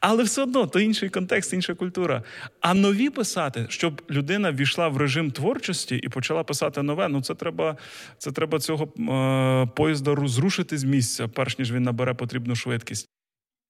Але 0.00 0.22
все 0.22 0.42
одно 0.42 0.66
то 0.66 0.80
інший 0.80 1.08
контекст, 1.08 1.52
інша 1.52 1.74
культура. 1.74 2.22
А 2.60 2.74
нові 2.74 3.10
писати, 3.10 3.66
щоб 3.68 4.02
людина 4.10 4.52
війшла 4.52 4.88
в 4.88 4.96
режим 4.96 5.30
творчості 5.30 5.96
і 5.96 6.08
почала 6.08 6.44
писати 6.44 6.82
нове 6.82 7.01
нове. 7.08 7.12
Ну 7.12 7.22
це 7.22 7.34
треба 7.34 7.76
це 8.18 8.32
треба 8.32 8.58
цього 8.58 8.84
е, 8.84 9.66
поїзда 9.76 10.16
зрушити 10.26 10.78
з 10.78 10.84
місця, 10.84 11.28
перш 11.28 11.58
ніж 11.58 11.72
він 11.72 11.82
набере 11.82 12.14
потрібну 12.14 12.54
швидкість. 12.54 13.08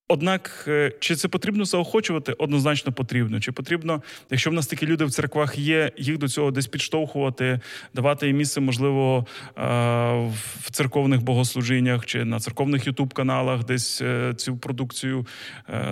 Однак, 0.08 0.64
е, 0.68 0.92
чи 1.00 1.16
це 1.16 1.28
потрібно 1.28 1.64
заохочувати? 1.64 2.32
Однозначно 2.32 2.92
потрібно. 2.92 3.40
Чи 3.40 3.52
потрібно, 3.52 4.02
якщо 4.30 4.50
в 4.50 4.52
нас 4.52 4.66
такі 4.66 4.86
люди 4.86 5.04
в 5.04 5.10
церквах 5.10 5.58
є, 5.58 5.92
їх 5.98 6.18
до 6.18 6.28
цього 6.28 6.50
десь 6.50 6.66
підштовхувати, 6.66 7.60
давати 7.94 8.26
їм 8.26 8.36
місце, 8.36 8.60
можливо, 8.60 9.26
е, 9.46 9.62
в 10.60 10.70
церковних 10.70 11.22
богослужіннях 11.22 12.06
чи 12.06 12.24
на 12.24 12.40
церковних 12.40 12.86
ютуб-каналах, 12.86 13.64
десь 13.64 14.02
е, 14.02 14.34
цю 14.36 14.56
продукцію, 14.56 15.26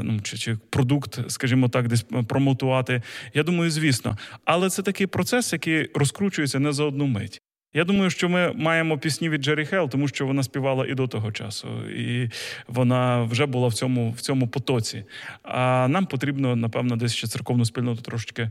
ну 0.02 0.20
чи, 0.20 0.36
чи 0.36 0.56
продукт, 0.70 1.30
скажімо 1.30 1.68
так, 1.68 1.88
десь 1.88 2.04
промотувати. 2.28 3.02
Я 3.34 3.42
думаю, 3.42 3.70
звісно. 3.70 4.18
Але 4.44 4.70
це 4.70 4.82
такий 4.82 5.06
процес, 5.06 5.52
який 5.52 5.90
розкручується 5.94 6.58
не 6.58 6.72
за 6.72 6.84
одну 6.84 7.06
мить. 7.06 7.40
Я 7.74 7.84
думаю, 7.84 8.10
що 8.10 8.28
ми 8.28 8.52
маємо 8.52 8.98
пісні 8.98 9.28
від 9.28 9.42
Джері 9.42 9.66
Хелл, 9.66 9.88
тому 9.88 10.08
що 10.08 10.26
вона 10.26 10.42
співала 10.42 10.86
і 10.86 10.94
до 10.94 11.08
того 11.08 11.32
часу, 11.32 11.90
і 11.90 12.30
вона 12.68 13.22
вже 13.22 13.46
була 13.46 13.68
в 13.68 13.74
цьому 13.74 14.12
в 14.12 14.20
цьому 14.20 14.48
потоці. 14.48 15.04
А 15.42 15.88
нам 15.88 16.06
потрібно, 16.06 16.56
напевно, 16.56 16.96
десь 16.96 17.14
ще 17.14 17.26
церковну 17.26 17.64
спільноту 17.64 18.02
трошечки 18.02 18.42
е, 18.42 18.50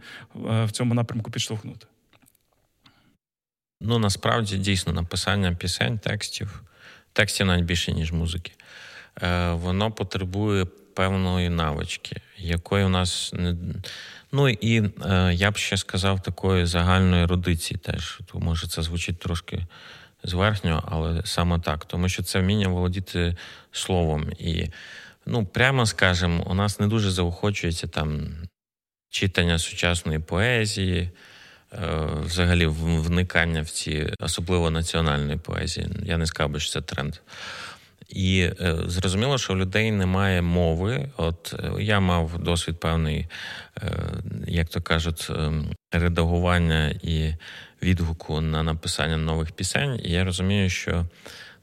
в 0.65 0.72
цьому 0.72 0.93
напрямку 0.93 1.32
підштовхнути. 1.32 1.88
Ну 3.82 3.99
насправді 3.99 4.57
дійсно 4.57 4.93
написання 4.93 5.55
пісень, 5.55 5.99
текстів, 5.99 6.63
текстів 7.13 7.47
навіть 7.47 7.65
більше, 7.65 7.91
ніж 7.91 8.11
музики. 8.11 8.51
Е, 9.22 9.51
воно 9.51 9.91
потребує 9.91 10.65
певної 10.93 11.49
навички, 11.49 12.22
якої 12.38 12.86
у 12.86 12.89
нас 12.89 13.34
не. 13.34 13.55
Ну 14.32 14.50
і 14.50 14.92
е, 15.06 15.34
я 15.34 15.52
б 15.52 15.58
ще 15.58 15.78
сказав 15.78 16.22
такої 16.22 16.66
загальної 16.66 17.24
ерудиції 17.24 17.78
теж. 17.78 18.20
То 18.26 18.40
може 18.40 18.68
це 18.68 18.82
звучить 18.82 19.20
трошки 19.20 19.66
зверхньо, 20.24 20.84
але 20.92 21.22
саме 21.26 21.60
так. 21.60 21.86
Тому 21.86 22.10
що 22.10 22.24
це 22.24 22.40
вміння 22.40 22.68
володіти 22.68 23.36
словом. 23.72 24.32
І, 24.40 24.68
ну, 25.26 25.46
прямо 25.46 25.86
скажемо, 25.86 26.44
у 26.48 26.54
нас 26.54 26.80
не 26.80 26.88
дуже 26.88 27.12
заохочується 27.12 27.88
там 27.88 28.28
читання 29.10 29.60
сучасної 29.60 30.20
поезії. 30.20 31.10
взагалі 32.24 32.66
вникання 32.66 33.62
в 33.62 33.70
ці 33.70 34.14
особливо 34.20 34.70
національної 34.70 35.38
поезії. 35.38 35.88
Я 36.04 36.18
не 36.18 36.26
сказав 36.26 36.52
би, 36.52 36.60
що 36.60 36.72
це 36.72 36.82
тренд. 36.82 37.16
І 38.08 38.39
е, 38.62 38.76
зрозуміло, 38.86 39.38
що 39.38 39.54
у 39.54 39.58
людей 39.58 39.91
немає 39.91 40.41
мови. 40.41 41.10
От 41.18 41.56
е, 41.60 41.84
я 41.84 42.00
мав 42.00 42.39
досвід 42.39 42.80
певний, 42.80 43.28
е, 43.78 43.91
як 44.47 44.70
то 44.70 44.82
кажуть, 44.82 45.28
е, 45.30 45.52
редагування 45.91 46.89
і 46.89 47.34
відгуку 47.84 48.41
на 48.41 48.64
написання 48.64 49.18
нових 49.18 49.52
пісень. 49.52 50.02
І 50.04 50.12
я 50.12 50.24
розумію, 50.24 50.70
що 50.70 51.06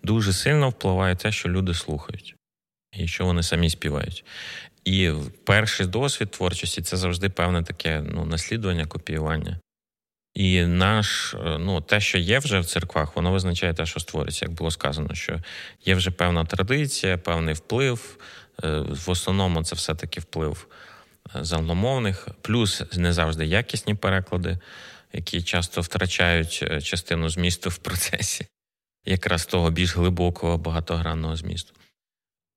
дуже 0.03 0.33
сильно 0.33 0.69
впливає 0.69 1.17
те, 1.17 1.33
що 1.33 1.49
люди 1.49 1.75
слухають, 1.75 2.35
і 2.97 3.09
що 3.09 3.25
вони 3.25 3.43
самі 3.43 3.71
співають. 3.71 4.25
І 4.85 5.13
перший 5.45 5.87
досвід 5.87 6.31
творчості 6.31 6.83
це 6.83 6.97
завжди 6.97 7.29
певне 7.29 7.63
таке 7.63 8.03
ну, 8.15 8.25
наслідування, 8.25 8.87
копіювання. 8.87 9.61
І 10.37 10.67
наш, 10.67 11.35
е, 11.35 11.59
ну, 11.59 11.81
те, 11.81 12.01
що 12.01 12.19
є 12.19 12.39
вже 12.39 12.61
в 12.61 12.67
церквах, 12.67 13.17
воно 13.17 13.33
визначає 13.33 13.75
те, 13.75 13.87
що 13.87 14.01
створюється, 14.01 14.45
як 14.45 14.55
було 14.55 14.71
сказано, 14.71 15.15
що 15.15 15.41
є 15.85 15.95
вже 15.95 16.11
певна 16.11 16.45
традиція, 16.45 17.19
певний 17.19 17.55
вплив. 17.55 18.19
Е, 18.65 18.81
в 18.81 19.11
основному 19.11 19.65
це 19.65 19.77
все-таки 19.77 20.21
вплив 20.21 20.67
е, 21.37 21.45
загломовних, 21.45 22.29
плюс 22.43 22.83
не 22.93 23.13
завжди 23.13 23.47
якісні 23.47 23.95
переклади, 23.95 24.59
які 25.13 25.43
часто 25.43 25.81
втрачають 25.81 26.65
частину 26.83 27.29
змісту 27.29 27.71
в 27.71 27.77
процесі, 27.77 28.47
якраз 29.05 29.47
того 29.47 29.71
більш 29.71 29.97
глибокого, 29.97 30.59
багатогранного 30.59 31.37
змісту. 31.37 31.73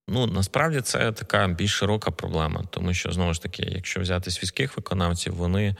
Ну, 0.07 0.27
насправді 0.27 0.81
це 0.81 1.11
така 1.11 1.47
більш 1.47 1.71
широка 1.71 2.11
проблема, 2.11 2.63
тому 2.69 2.93
що, 2.93 3.11
знову 3.11 3.33
ж 3.33 3.41
таки, 3.41 3.63
якщо 3.75 3.99
взяти 3.99 4.31
світських 4.31 4.77
виконавців, 4.77 5.35
вони. 5.35 5.75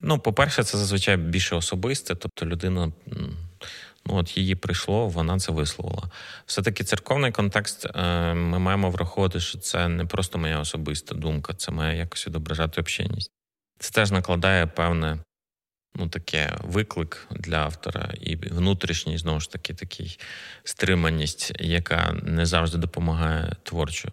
Ну, 0.00 0.18
по-перше, 0.18 0.64
це 0.64 0.78
зазвичай 0.78 1.16
більше 1.16 1.56
особисте, 1.56 2.14
тобто 2.14 2.46
людина. 2.46 2.92
Ну, 4.06 4.16
от 4.16 4.36
її 4.36 4.54
прийшло, 4.54 5.08
вона 5.08 5.38
це 5.38 5.52
висловила. 5.52 6.10
Все-таки 6.46 6.84
церковний 6.84 7.32
контекст 7.32 7.86
е, 7.86 8.34
ми 8.34 8.58
маємо 8.58 8.90
враховувати, 8.90 9.40
що 9.40 9.58
це 9.58 9.88
не 9.88 10.04
просто 10.04 10.38
моя 10.38 10.60
особиста 10.60 11.14
думка, 11.14 11.54
це 11.54 11.72
має 11.72 11.98
якось 11.98 12.26
відображати 12.26 12.80
общеність. 12.80 13.30
Це 13.78 13.90
теж 13.90 14.10
накладає 14.10 14.66
певне 14.66 15.18
ну, 15.94 16.08
таке 16.08 16.56
виклик 16.60 17.26
для 17.30 17.56
автора 17.56 18.14
і 18.20 18.36
внутрішній, 18.36 19.18
знову 19.18 19.40
ж 19.40 19.50
таки, 19.50 19.74
такий 19.74 20.18
стриманість, 20.64 21.52
яка 21.60 22.12
не 22.22 22.46
завжди 22.46 22.78
допомагає 22.78 23.56
творчо. 23.62 24.12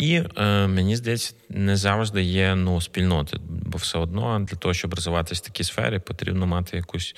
І 0.00 0.22
е, 0.36 0.66
мені 0.66 0.96
здається, 0.96 1.34
не 1.48 1.76
завжди 1.76 2.22
є 2.22 2.54
ну, 2.54 2.80
спільноти, 2.80 3.36
бо 3.48 3.78
все 3.78 3.98
одно 3.98 4.46
для 4.50 4.56
того, 4.56 4.74
щоб 4.74 4.94
розвиватися 4.94 5.42
в 5.44 5.46
такій 5.46 5.64
сфері, 5.64 5.98
потрібно 5.98 6.46
мати 6.46 6.76
якусь, 6.76 7.14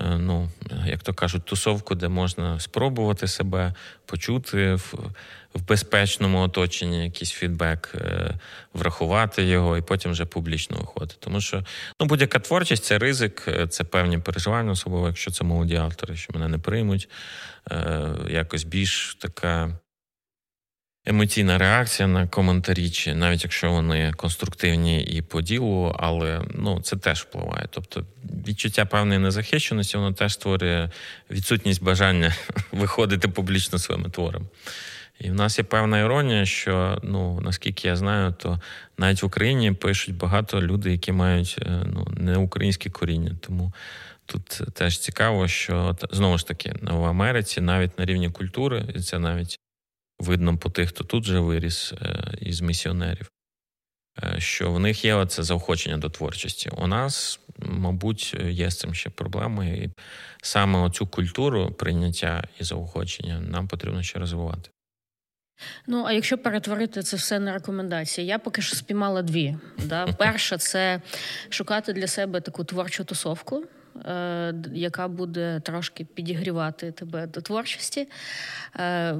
е, 0.00 0.04
ну, 0.18 0.50
як 0.86 1.02
то 1.02 1.14
кажуть, 1.14 1.44
тусовку, 1.44 1.94
де 1.94 2.08
можна 2.08 2.60
спробувати 2.60 3.28
себе, 3.28 3.74
почути 4.06 4.74
в, 4.74 4.94
в 5.54 5.66
безпечному 5.68 6.40
оточенні 6.40 7.04
якийсь 7.04 7.30
фідбек, 7.30 7.92
е, 7.94 8.34
врахувати 8.74 9.44
його 9.44 9.76
і 9.76 9.82
потім 9.82 10.10
вже 10.10 10.24
публічно 10.24 10.76
виходити. 10.76 11.14
Тому 11.20 11.40
що 11.40 11.64
ну, 12.00 12.06
будь-яка 12.06 12.38
творчість 12.38 12.84
це 12.84 12.98
ризик, 12.98 13.44
е, 13.48 13.66
це 13.66 13.84
певні 13.84 14.18
переживання, 14.18 14.70
особливо, 14.70 15.06
якщо 15.06 15.30
це 15.30 15.44
молоді 15.44 15.76
автори, 15.76 16.16
що 16.16 16.32
мене 16.32 16.48
не 16.48 16.58
приймуть. 16.58 17.08
Е, 17.70 18.08
якось 18.28 18.64
більш 18.64 19.16
така 19.20 19.78
емоційна 21.10 21.58
реакція 21.58 22.08
на 22.08 22.26
коментарі, 22.26 22.90
чи 22.90 23.14
навіть 23.14 23.44
якщо 23.44 23.70
вони 23.70 24.12
конструктивні 24.16 25.02
і 25.02 25.22
по 25.22 25.42
ділу, 25.42 25.96
але 25.98 26.42
ну 26.54 26.80
це 26.80 26.96
теж 26.96 27.20
впливає. 27.20 27.66
Тобто 27.70 28.04
відчуття 28.48 28.84
певної 28.84 29.20
незахищеності, 29.20 29.96
воно 29.96 30.12
теж 30.12 30.34
створює 30.34 30.88
відсутність 31.30 31.82
бажання 31.82 32.34
виходити 32.72 33.28
публічно 33.28 33.78
своїми 33.78 34.10
творами. 34.10 34.46
І 35.20 35.30
в 35.30 35.34
нас 35.34 35.58
є 35.58 35.64
певна 35.64 35.98
іронія, 35.98 36.46
що 36.46 36.98
ну 37.02 37.40
наскільки 37.40 37.88
я 37.88 37.96
знаю, 37.96 38.34
то 38.38 38.60
навіть 38.98 39.22
в 39.22 39.26
Україні 39.26 39.72
пишуть 39.72 40.14
багато 40.14 40.62
людей, 40.62 40.92
які 40.92 41.12
мають 41.12 41.56
е, 41.62 41.82
ну 41.86 42.06
не 42.16 42.36
українське 42.36 42.90
коріння. 42.90 43.36
Тому 43.40 43.72
тут 44.26 44.60
теж 44.74 44.98
цікаво, 44.98 45.48
що 45.48 45.96
знову 46.10 46.38
ж 46.38 46.46
таки 46.46 46.74
в 46.82 47.04
Америці 47.04 47.60
навіть 47.60 47.98
на 47.98 48.04
рівні 48.04 48.30
культури, 48.30 48.84
це 49.04 49.18
навіть 49.18 49.58
видно 50.20 50.56
по 50.56 50.70
тих, 50.70 50.88
хто 50.88 51.04
тут 51.04 51.24
же 51.24 51.40
виріс 51.40 51.92
е, 51.92 52.22
із 52.40 52.60
місіонерів, 52.60 53.30
е, 54.22 54.40
що 54.40 54.72
в 54.72 54.80
них 54.80 55.04
є 55.04 55.14
оце 55.14 55.42
заохочення 55.42 55.96
до 55.96 56.10
творчості. 56.10 56.70
У 56.76 56.86
нас, 56.86 57.40
мабуть, 57.58 58.36
є 58.48 58.70
з 58.70 58.78
цим 58.78 58.94
ще 58.94 59.10
проблеми, 59.10 59.68
і 59.68 59.90
саме 60.42 60.78
оцю 60.78 61.06
культуру 61.06 61.72
прийняття 61.72 62.48
і 62.60 62.64
заохочення 62.64 63.40
нам 63.40 63.68
потрібно 63.68 64.02
ще 64.02 64.18
розвивати. 64.18 64.70
Ну, 65.86 66.04
а 66.06 66.12
якщо 66.12 66.38
перетворити 66.38 67.02
це 67.02 67.16
все 67.16 67.38
на 67.38 67.52
рекомендації, 67.52 68.26
я 68.26 68.38
поки 68.38 68.62
що 68.62 68.76
спіймала 68.76 69.22
дві. 69.22 69.56
Да? 69.84 70.06
Перша 70.18 70.58
це 70.58 71.00
шукати 71.48 71.92
для 71.92 72.06
себе 72.06 72.40
таку 72.40 72.64
творчу 72.64 73.04
тусовку. 73.04 73.64
Е, 74.04 74.54
яка 74.72 75.08
буде 75.08 75.60
трошки 75.60 76.04
підігрівати 76.04 76.92
тебе 76.92 77.26
до 77.26 77.40
творчості. 77.40 78.08
Е, 78.76 79.14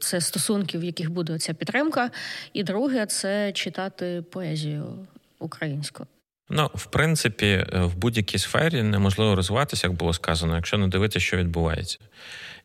це 0.00 0.20
стосунки, 0.20 0.78
в 0.78 0.84
яких 0.84 1.10
буде 1.10 1.38
ця 1.38 1.54
підтримка. 1.54 2.10
І 2.52 2.62
друге 2.62 3.06
це 3.06 3.52
читати 3.52 4.24
поезію 4.30 5.06
українську. 5.38 6.06
Ну, 6.50 6.70
в 6.74 6.86
принципі, 6.86 7.46
е, 7.46 7.80
в 7.80 7.96
будь-якій 7.96 8.38
сфері 8.38 8.82
неможливо 8.82 9.36
розвиватися, 9.36 9.86
як 9.86 9.96
було 9.96 10.12
сказано, 10.12 10.56
якщо 10.56 10.78
не 10.78 10.88
дивитися, 10.88 11.20
що 11.20 11.36
відбувається. 11.36 11.98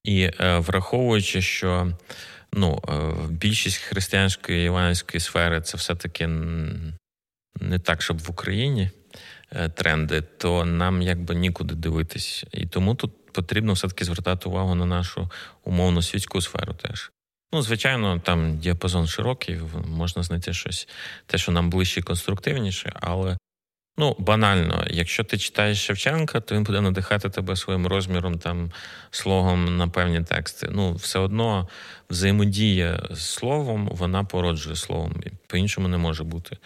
І 0.03 0.29
враховуючи, 0.39 1.41
що 1.41 1.97
ну, 2.53 2.81
більшість 3.29 3.77
християнської 3.77 4.65
іванської 4.65 5.21
сфери 5.21 5.61
це 5.61 5.77
все-таки 5.77 6.27
не 7.61 7.79
так, 7.79 8.01
щоб 8.01 8.19
в 8.19 8.31
Україні. 8.31 8.89
Е, 9.55 9.69
тренди, 9.69 10.21
то 10.21 10.65
нам 10.65 11.01
якби 11.01 11.35
нікуди 11.35 11.75
дивитись. 11.75 12.43
І 12.51 12.65
тому 12.65 12.95
тут 12.95 13.33
потрібно 13.33 13.73
все-таки 13.73 14.05
звертати 14.05 14.49
увагу 14.49 14.75
на 14.75 14.85
нашу 14.85 15.29
умовну 15.63 16.01
світську 16.01 16.41
сферу 16.41 16.73
теж. 16.73 17.11
Ну, 17.53 17.61
звичайно, 17.61 18.19
там 18.19 18.57
діапазон 18.57 19.07
широкий, 19.07 19.59
можна 19.87 20.23
знайти 20.23 20.53
щось, 20.53 20.87
те, 21.25 21.37
що 21.37 21.51
нам 21.51 21.69
ближче 21.69 21.99
і 21.99 22.03
конструктивніше, 22.03 22.93
але 22.95 23.37
ну, 23.97 24.15
банально, 24.19 24.85
якщо 24.89 25.23
ти 25.23 25.37
читаєш 25.37 25.85
Шевченка, 25.85 26.39
то 26.39 26.55
він 26.55 26.63
буде 26.63 26.81
надихати 26.81 27.29
тебе 27.29 27.55
своїм 27.55 27.87
розміром, 27.87 28.39
там, 28.39 28.71
слогом 29.11 29.77
на 29.77 29.87
певні 29.87 30.23
тексти. 30.23 30.67
Ну, 30.71 30.93
все 30.93 31.19
одно 31.19 31.67
взаємодія 32.13 33.07
з 33.11 33.21
словом, 33.21 33.89
вона 33.91 34.23
породжує 34.23 34.75
словом. 34.75 35.13
По-іншому 35.47 35.87
не 35.87 35.97
може 35.97 36.23
бути. 36.23 36.57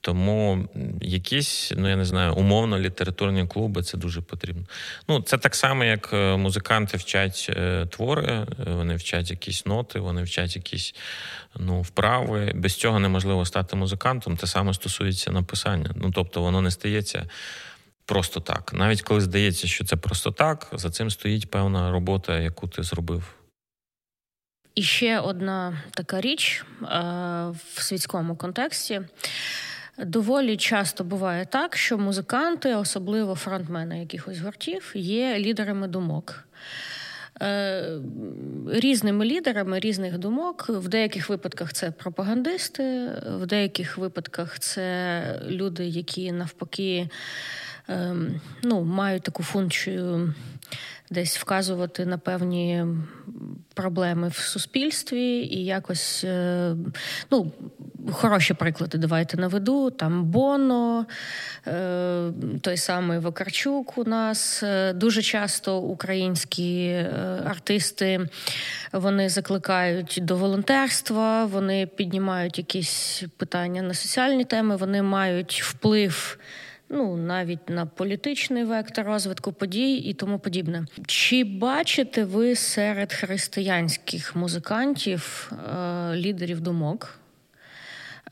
Тому 0.00 0.68
якісь, 1.00 1.72
ну 1.76 1.88
я 1.88 1.96
не 1.96 2.04
знаю, 2.04 2.34
умовно 2.34 2.78
літературні 2.78 3.46
клуби 3.46 3.82
це 3.82 3.98
дуже 3.98 4.20
потрібно. 4.20 4.64
Ну, 5.08 5.22
це 5.22 5.38
так 5.38 5.54
само, 5.54 5.84
як 5.84 6.10
е, 6.12 6.36
музиканти 6.36 6.96
вчать 6.96 7.46
е, 7.50 7.86
твори, 7.86 8.26
е, 8.32 8.46
вони 8.66 8.96
вчать 8.96 9.30
якісь 9.30 9.66
ноти, 9.66 10.00
вони 10.00 10.22
вчать 10.22 10.56
якісь 10.56 10.94
ну, 11.56 11.80
вправи. 11.80 12.52
Без 12.54 12.76
цього 12.76 12.98
неможливо 12.98 13.44
стати 13.44 13.76
музикантом. 13.76 14.36
Те 14.36 14.46
саме 14.46 14.74
стосується 14.74 15.30
написання. 15.30 15.90
Ну 15.94 16.10
тобто, 16.14 16.42
воно 16.42 16.60
не 16.60 16.70
стається. 16.70 17.28
Просто 18.06 18.40
так. 18.40 18.72
Навіть 18.74 19.02
коли 19.02 19.20
здається, 19.20 19.68
що 19.68 19.84
це 19.84 19.96
просто 19.96 20.30
так, 20.30 20.68
за 20.72 20.90
цим 20.90 21.10
стоїть 21.10 21.50
певна 21.50 21.90
робота, 21.90 22.38
яку 22.38 22.68
ти 22.68 22.82
зробив. 22.82 23.35
І 24.76 24.82
ще 24.82 25.20
одна 25.20 25.82
така 25.90 26.20
річ 26.20 26.64
в 27.52 27.82
світському 27.82 28.36
контексті. 28.36 29.02
Доволі 29.98 30.56
часто 30.56 31.04
буває 31.04 31.46
так, 31.46 31.76
що 31.76 31.98
музиканти, 31.98 32.74
особливо 32.74 33.34
фронтмени 33.34 34.00
якихось 34.00 34.40
гуртів, 34.40 34.92
є 34.94 35.38
лідерами 35.38 35.88
думок. 35.88 36.44
Е, 37.42 37.98
різними 38.68 39.24
лідерами 39.24 39.80
різних 39.80 40.18
думок. 40.18 40.66
В 40.68 40.88
деяких 40.88 41.28
випадках 41.28 41.72
це 41.72 41.90
пропагандисти, 41.90 43.10
в 43.40 43.46
деяких 43.46 43.98
випадках 43.98 44.58
це 44.58 45.22
люди, 45.46 45.86
які 45.86 46.32
навпаки 46.32 47.08
ем, 47.88 48.40
ну, 48.62 48.84
мають 48.84 49.22
таку 49.22 49.42
функцію 49.42 50.34
десь 51.10 51.38
вказувати 51.38 52.06
на 52.06 52.18
певні 52.18 52.84
проблеми 53.76 54.28
в 54.28 54.36
суспільстві 54.36 55.20
і 55.50 55.64
якось 55.64 56.24
е, 56.24 56.74
ну, 57.30 57.52
хороші 58.12 58.54
приклади 58.54 58.98
давайте 58.98 59.36
наведу. 59.36 59.90
Там 59.90 60.24
Боно, 60.24 61.06
е, 61.66 62.32
той 62.60 62.76
самий 62.76 63.18
Вакарчук 63.18 63.98
у 63.98 64.04
нас. 64.04 64.62
Е, 64.62 64.92
дуже 64.92 65.22
часто 65.22 65.78
українські 65.78 67.04
артисти 67.44 68.28
вони 68.92 69.28
закликають 69.28 70.18
до 70.22 70.36
волонтерства, 70.36 71.44
вони 71.44 71.86
піднімають 71.86 72.58
якісь 72.58 73.22
питання 73.36 73.82
на 73.82 73.94
соціальні 73.94 74.44
теми, 74.44 74.76
вони 74.76 75.02
мають 75.02 75.62
вплив 75.62 76.38
ну 76.88 77.16
навіть 77.16 77.70
на 77.70 77.86
політичний 77.86 78.64
вектор 78.64 79.06
розвитку 79.06 79.52
подій 79.52 79.94
і 79.94 80.14
тому 80.14 80.38
подібне. 80.38 80.86
Чи 81.06 81.44
бачите 81.44 82.24
ви 82.24 82.54
серед 82.54 83.12
християнських 83.12 84.36
музикантів 84.36 85.52
е, 85.52 86.16
лідерів 86.16 86.60
думок? 86.60 87.18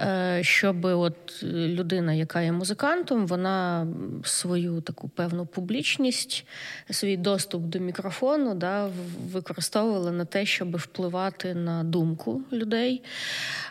Е, 0.01 0.41
щоб 0.43 0.85
от 0.85 1.43
людина, 1.43 2.13
яка 2.13 2.41
є 2.41 2.53
музикантом, 2.53 3.27
вона 3.27 3.87
свою 4.25 4.81
таку 4.81 5.09
певну 5.09 5.47
публічність, 5.47 6.47
свій 6.91 7.17
доступ 7.17 7.63
до 7.63 7.79
мікрофону 7.79 8.55
да, 8.55 8.91
використовувала 9.33 10.13
на 10.13 10.25
те, 10.25 10.47
щоб 10.47 10.77
впливати 10.77 11.55
на 11.55 11.85
думку 11.85 12.43
людей. 12.53 13.03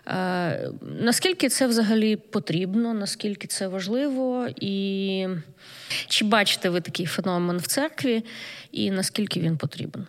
Е, 0.07 0.69
наскільки 0.82 1.49
це 1.49 1.67
взагалі 1.67 2.15
потрібно, 2.15 2.93
наскільки 2.93 3.47
це 3.47 3.67
важливо, 3.67 4.47
і 4.55 5.28
чи 6.07 6.26
бачите 6.26 6.69
ви 6.69 6.82
такий 6.82 7.05
феномен 7.05 7.57
в 7.57 7.67
церкві, 7.67 8.24
і 8.71 8.91
наскільки 8.91 9.39
він 9.39 9.57
потрібен? 9.57 10.07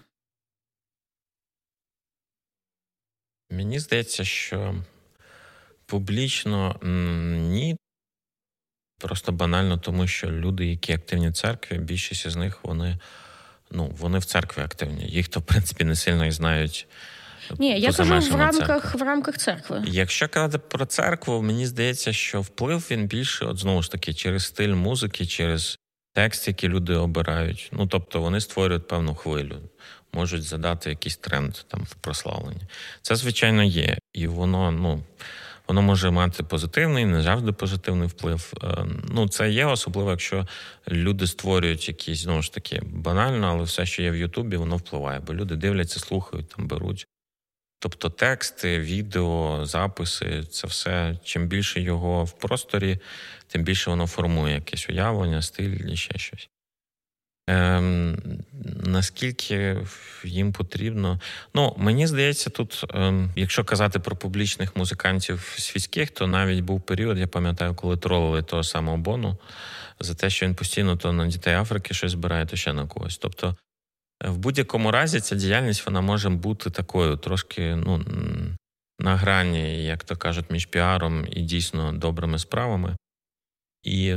Мені 3.51 3.79
здається, 3.79 4.25
що 4.25 4.75
Публічно 5.95 6.77
ні. 7.51 7.77
Просто 9.01 9.33
банально, 9.33 9.79
тому 9.79 10.07
що 10.07 10.31
люди, 10.31 10.67
які 10.67 10.93
активні 10.93 11.29
в 11.29 11.33
церкві, 11.33 11.79
більшість 11.79 12.29
з 12.29 12.37
них 12.37 12.59
вони 12.63 12.99
ну, 13.71 13.95
вони 13.99 14.19
в 14.19 14.25
церкві 14.25 14.63
активні. 14.63 15.05
Їх 15.05 15.29
то, 15.29 15.41
в 15.41 15.43
принципі, 15.43 15.85
не 15.85 15.97
сильно 15.97 16.27
і 16.27 16.31
знають. 16.31 16.87
Ні, 17.59 17.81
я 17.81 17.93
кажу 17.93 18.19
в 18.19 18.37
рамках 18.37 18.95
в 18.95 19.03
рамках 19.03 19.39
церкви. 19.39 19.83
Якщо 19.87 20.29
казати 20.29 20.59
про 20.59 20.87
церкву, 20.87 21.43
мені 21.43 21.67
здається, 21.67 22.13
що 22.13 22.41
вплив 22.41 22.89
він 22.91 23.07
більше, 23.07 23.45
от 23.45 23.59
знову 23.59 23.83
ж 23.83 23.91
таки, 23.91 24.15
через 24.15 24.45
стиль 24.45 24.75
музики, 24.75 25.27
через 25.27 25.79
текст, 26.13 26.49
який 26.49 26.69
люди 26.69 26.95
обирають. 26.95 27.69
Ну 27.73 27.87
тобто 27.87 28.21
вони 28.21 28.41
створюють 28.41 28.89
певну 28.89 29.15
хвилю, 29.15 29.57
можуть 30.13 30.43
задати 30.43 30.91
якийсь 30.91 31.17
тренд 31.17 31.55
там 31.69 31.83
в 31.83 31.95
прославленні. 31.95 32.63
Це, 33.03 33.17
звичайно, 33.17 33.63
є. 33.63 33.99
І 34.13 34.27
воно, 34.27 34.71
ну. 34.71 35.03
Воно 35.69 35.83
може 35.83 36.11
мати 36.11 36.43
позитивний, 36.43 37.05
не 37.05 37.23
завжди 37.23 37.53
позитивний 37.53 38.09
вплив. 38.09 38.53
Е, 38.63 38.87
ну, 39.09 39.29
це 39.29 39.51
є 39.51 39.67
особливо, 39.67 40.11
якщо 40.11 40.47
люди 40.89 41.27
створюють 41.27 41.89
якісь 41.89 42.19
знову 42.19 42.43
ж 42.43 42.53
таки 42.53 42.83
банально, 42.87 43.47
але 43.47 43.63
все, 43.63 43.87
що 43.87 44.03
є 44.03 44.11
в 44.11 44.17
Ютубі, 44.17 44.57
воно 44.57 44.77
впливає, 44.77 45.21
бо 45.21 45.35
люди 45.35 45.57
дивляться, 45.57 46.01
слухають, 46.01 46.49
там 46.49 46.69
беруть. 46.69 47.07
Тобто 47.79 48.11
тексти, 48.11 48.79
відео, 48.79 49.61
записи 49.67 50.43
це 50.43 50.67
все. 50.67 51.19
Чим 51.25 51.47
більше 51.47 51.81
його 51.81 52.25
в 52.25 52.33
просторі, 52.39 52.99
тим 53.47 53.65
більше 53.65 53.91
воно 53.91 54.07
формує 54.07 54.55
якесь 54.55 54.89
уявлення, 54.89 55.43
стиль 55.43 55.89
і 55.89 55.97
ще 55.97 56.19
щось. 56.19 56.49
Ем, 57.47 58.17
Наскільки 58.87 59.77
їм 60.25 60.53
потрібно? 60.53 61.21
Ну, 61.55 61.75
мені 61.79 62.07
здається, 62.07 62.51
тут, 62.51 62.85
ем, 62.95 63.31
якщо 63.37 63.65
казати 63.65 63.99
про 63.99 64.17
публічних 64.17 64.77
музикантів 64.77 65.55
світських, 65.59 66.11
то 66.11 66.27
навіть 66.27 66.61
був 66.61 66.83
період, 66.83 67.19
я 67.19 67.27
пам'ятаю, 67.27 67.75
коли 67.75 67.97
тролили 67.97 68.43
того 68.43 68.65
самого 68.65 68.97
Бону 68.97 69.37
за 70.01 70.15
те, 70.15 70.31
що 70.31 70.47
він 70.47 70.55
постійно 70.55 70.97
то 70.97 71.13
на 71.13 71.27
дітей 71.27 71.55
Африки 71.55 71.95
щось 71.95 72.13
збирає, 72.13 72.47
то 72.47 72.57
ще 72.57 72.73
на 72.73 72.87
когось. 72.87 73.19
Тобто, 73.19 73.57
в 74.25 74.39
будь-якому 74.39 74.91
разі 74.91 75.21
ця 75.21 75.37
діяльність 75.37 75.87
вона 75.87 76.01
може 76.01 76.29
бути 76.29 76.71
такою, 76.71 77.17
трошки 77.17 77.75
ну, 77.75 78.05
на 78.99 79.17
грані, 79.17 79.85
як 79.85 80.05
то 80.05 80.17
кажуть, 80.17 80.51
між 80.51 80.67
піаром 80.67 81.27
і 81.31 81.41
дійсно 81.41 81.93
добрими 81.93 82.39
справами. 82.39 82.97
І 83.83 84.15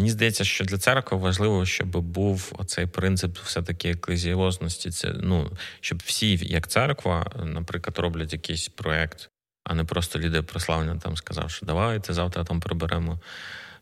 Мені 0.00 0.10
здається, 0.10 0.44
що 0.44 0.64
для 0.64 0.78
церкви 0.78 1.18
важливо, 1.18 1.66
щоб 1.66 1.88
був 1.88 2.52
оцей 2.58 2.86
принцип 2.86 3.38
все-таки 3.38 3.90
еклезіозності. 3.90 4.90
Це 4.90 5.14
ну 5.20 5.50
щоб 5.80 6.02
всі, 6.04 6.40
як 6.42 6.68
церква, 6.68 7.30
наприклад, 7.44 7.98
роблять 7.98 8.32
якийсь 8.32 8.68
проект, 8.68 9.30
а 9.64 9.74
не 9.74 9.84
просто 9.84 10.18
лідер 10.18 10.44
прославлення 10.44 11.00
там 11.00 11.16
сказав, 11.16 11.50
що 11.50 11.66
давайте 11.66 12.12
завтра 12.12 12.44
там 12.44 12.60
приберемо 12.60 13.20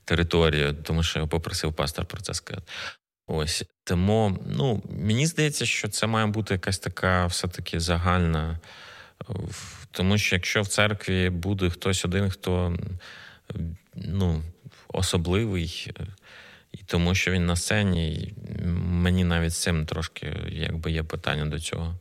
територію, 0.04 0.76
тому 0.82 1.02
що 1.02 1.20
я 1.20 1.26
попросив 1.26 1.74
пастор 1.74 2.06
про 2.06 2.20
це 2.20 2.34
сказати. 2.34 2.66
Ось 3.26 3.64
тому, 3.84 4.38
ну 4.46 4.82
мені 4.90 5.26
здається, 5.26 5.66
що 5.66 5.88
це 5.88 6.06
має 6.06 6.26
бути 6.26 6.54
якась 6.54 6.78
така 6.78 7.26
все-таки 7.26 7.80
загальна, 7.80 8.58
тому 9.90 10.18
що 10.18 10.36
якщо 10.36 10.62
в 10.62 10.68
церкві 10.68 11.30
буде 11.30 11.70
хтось 11.70 12.04
один, 12.04 12.30
хто 12.30 12.76
ну 13.94 14.42
особливий, 14.88 15.92
і 16.72 16.78
тому 16.86 17.14
що 17.14 17.30
він 17.30 17.46
на 17.46 17.56
сцені, 17.56 18.14
і 18.14 18.34
мені 18.76 19.24
навіть 19.24 19.54
цим 19.54 19.86
трошки 19.86 20.36
якби 20.48 20.92
є 20.92 21.02
питання 21.02 21.44
до 21.46 21.60
цього. 21.60 21.94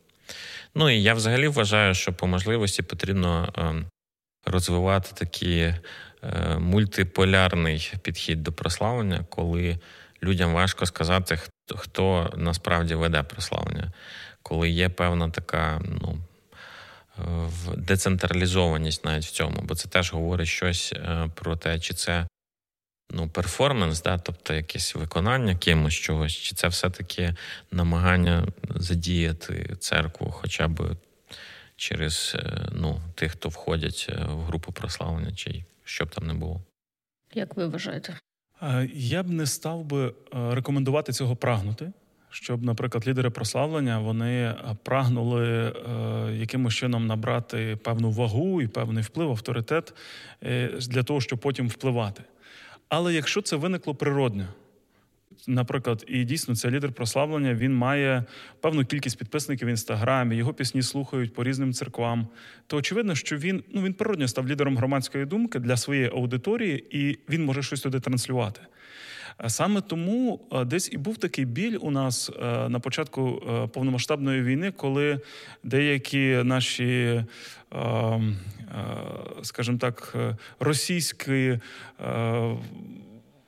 Ну 0.76 0.90
і 0.90 1.02
я 1.02 1.14
взагалі 1.14 1.48
вважаю, 1.48 1.94
що 1.94 2.14
по 2.14 2.28
можливості 2.28 2.84
потрібно 2.84 3.54
е, 3.58 3.86
розвивати 4.46 5.10
такий 5.14 5.60
е, 5.60 5.76
мультиполярний 6.60 7.94
підхід 8.02 8.44
до 8.44 8.52
прославлення, 8.52 9.26
коли 9.30 9.80
людям 10.24 10.54
важко 10.54 10.86
сказати, 10.86 11.40
хто, 11.76 12.34
насправді 12.38 12.96
веде 12.96 13.24
прославлення, 13.24 13.92
коли 14.42 14.70
є 14.70 14.90
певна 14.90 15.30
така 15.30 15.82
ну, 16.02 16.18
децентралізованість 17.78 19.06
навіть 19.06 19.26
в 19.26 19.32
цьому, 19.32 19.62
бо 19.62 19.76
це 19.76 19.90
теж 19.90 20.14
говорить 20.14 20.48
щось 20.48 20.94
е, 20.94 21.30
про 21.36 21.56
те, 21.56 21.80
чи 21.80 21.94
це 21.94 22.28
ну, 23.10 23.30
перформанс, 23.30 24.02
да, 24.02 24.18
тобто 24.18 24.54
якесь 24.54 24.96
виконання 24.96 25.56
кимось 25.56 25.94
чогось, 25.94 26.34
чи 26.34 26.56
це 26.56 26.68
все-таки 26.68 27.36
намагання 27.72 28.48
задіяти 28.76 29.76
церкву 29.80 30.32
хоча 30.32 30.68
б 30.68 30.96
через 31.76 32.36
е, 32.40 32.70
ну, 32.72 33.02
тих, 33.16 33.32
хто 33.32 33.50
входять 33.50 34.08
е, 34.10 34.26
в 34.26 34.44
групу 34.44 34.72
прославлення, 34.72 35.32
чи 35.36 35.64
що 35.84 36.06
б 36.06 36.10
там 36.10 36.28
не 36.28 36.34
було. 36.34 36.62
Як 37.34 37.58
ви 37.58 37.68
вважаєте? 37.68 38.18
Я 38.94 39.24
б 39.24 39.30
не 39.30 39.46
став 39.46 39.84
би 39.84 40.14
рекомендувати 40.32 41.14
цього 41.14 41.36
прагнути 41.36 41.92
щоб, 42.30 42.64
наприклад, 42.64 43.08
лідери 43.08 43.30
прославлення 43.30 44.00
вони 44.00 44.44
е, 44.44 44.56
прагнули 44.84 45.46
е, 45.46 45.74
якимось 46.34 46.74
чином 46.74 47.08
набрати 47.08 47.78
певну 47.84 48.12
вагу 48.12 48.62
і 48.62 48.68
певний 48.68 49.04
вплив, 49.04 49.30
авторитет 49.30 49.94
е, 50.44 50.68
для 50.68 51.04
того, 51.04 51.22
щоб 51.22 51.40
потім 51.40 51.68
впливати. 51.68 52.24
Але 52.90 53.14
якщо 53.14 53.42
це 53.42 53.56
виникло 53.56 53.96
природньо, 53.96 54.48
наприклад, 55.48 56.06
і 56.08 56.24
дійсно 56.24 56.56
це 56.56 56.72
лідер 56.72 56.92
прославлення, 56.92 57.54
він 57.54 57.76
має 57.76 58.24
певну 58.62 58.86
кількість 58.86 59.18
підписників 59.18 59.68
в 59.68 59.72
інстаграмі, 59.72 60.36
його 60.36 60.54
пісні 60.54 60.82
слухають 60.82 61.34
по 61.34 61.44
різним 61.44 61.74
церквам, 61.74 62.28
то 62.68 62.78
очевидно, 62.78 63.16
що 63.16 63.38
він 63.38 63.64
ну 63.74 63.82
він 63.82 63.94
природньо 63.94 64.28
став 64.28 64.48
лідером 64.48 64.78
громадської 64.78 65.26
думки 65.26 65.60
для 65.60 65.78
своєї 65.78 66.08
аудиторії, 66.08 66.86
і 66.98 67.20
він 67.30 67.46
може 67.46 67.64
щось 67.64 67.82
туди 67.82 68.00
транслювати. 68.00 68.62
Саме 69.48 69.82
тому 69.82 70.40
десь 70.66 70.90
і 70.94 70.98
був 70.98 71.18
такий 71.18 71.46
біль 71.46 71.78
у 71.82 71.92
нас 71.92 72.32
на 72.70 72.80
початку 72.80 73.42
повномасштабної 73.74 74.42
війни, 74.42 74.72
коли 74.72 75.20
деякі 75.64 76.42
наші, 76.44 77.24
скажімо 79.44 79.78
так, 79.78 80.16
російські 80.60 81.60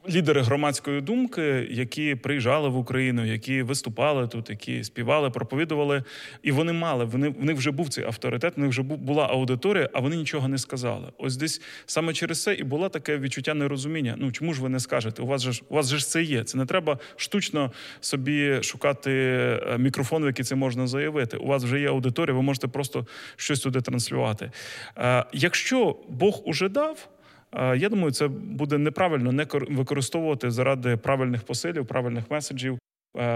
лідери 0.10 0.42
громадської 0.42 1.02
думки, 1.02 1.68
які 1.72 2.16
приїжджали 2.16 2.70
в 2.70 2.78
Україну, 2.78 3.26
які 3.26 3.62
виступали 3.62 4.28
тут, 4.28 4.50
які 4.50 4.84
співали, 4.84 5.30
проповідували, 5.30 6.04
і 6.44 6.52
вони 6.52 6.74
мали. 6.74 7.06
Вони 7.06 7.30
в 7.30 7.46
них 7.46 7.58
вже 7.58 7.72
був 7.72 7.90
цей 7.90 8.04
авторитет, 8.04 8.58
в 8.58 8.60
них 8.60 8.70
вже 8.70 8.82
була 8.82 9.28
аудиторія, 9.28 9.90
а 9.94 10.00
вони 10.00 10.16
нічого 10.16 10.48
не 10.48 10.58
сказали. 10.58 11.08
Ось 11.18 11.38
десь 11.38 11.62
саме 11.86 12.14
через 12.14 12.44
це 12.44 12.54
і 12.54 12.64
було 12.64 12.90
таке 12.90 13.18
відчуття 13.18 13.54
нерозуміння. 13.54 14.16
Ну 14.18 14.32
чому 14.32 14.54
ж 14.54 14.62
ви 14.62 14.70
не 14.70 14.80
скажете? 14.80 15.22
У 15.22 15.28
вас 15.28 15.42
же 15.42 15.52
ж 15.52 15.64
у 15.70 15.76
вас 15.76 15.88
же 15.88 15.98
ж 15.98 16.08
це 16.08 16.24
є. 16.24 16.44
Це 16.44 16.58
не 16.58 16.66
треба 16.66 17.00
штучно 17.16 17.72
собі 18.02 18.64
шукати 18.64 19.12
е, 19.12 19.78
мікрофон, 19.78 20.24
в 20.24 20.26
який 20.26 20.46
це 20.46 20.56
можна 20.56 20.88
заявити. 20.88 21.38
У 21.38 21.48
вас 21.48 21.64
вже 21.64 21.80
є 21.80 21.90
аудиторія, 21.90 22.36
ви 22.36 22.42
можете 22.42 22.68
просто 22.68 23.08
щось 23.36 23.60
туди 23.60 23.82
транслювати. 23.82 24.52
Е, 24.98 25.26
якщо 25.34 25.96
Бог 26.10 26.42
уже 26.46 26.70
дав. 26.70 27.10
Я 27.54 27.90
думаю, 27.90 28.12
це 28.12 28.28
буде 28.28 28.78
неправильно 28.78 29.32
не 29.32 29.46
використовувати 29.52 30.52
заради 30.52 30.98
правильних 30.98 31.44
посилів, 31.44 31.86
правильних 31.86 32.32
меседжів 32.32 32.79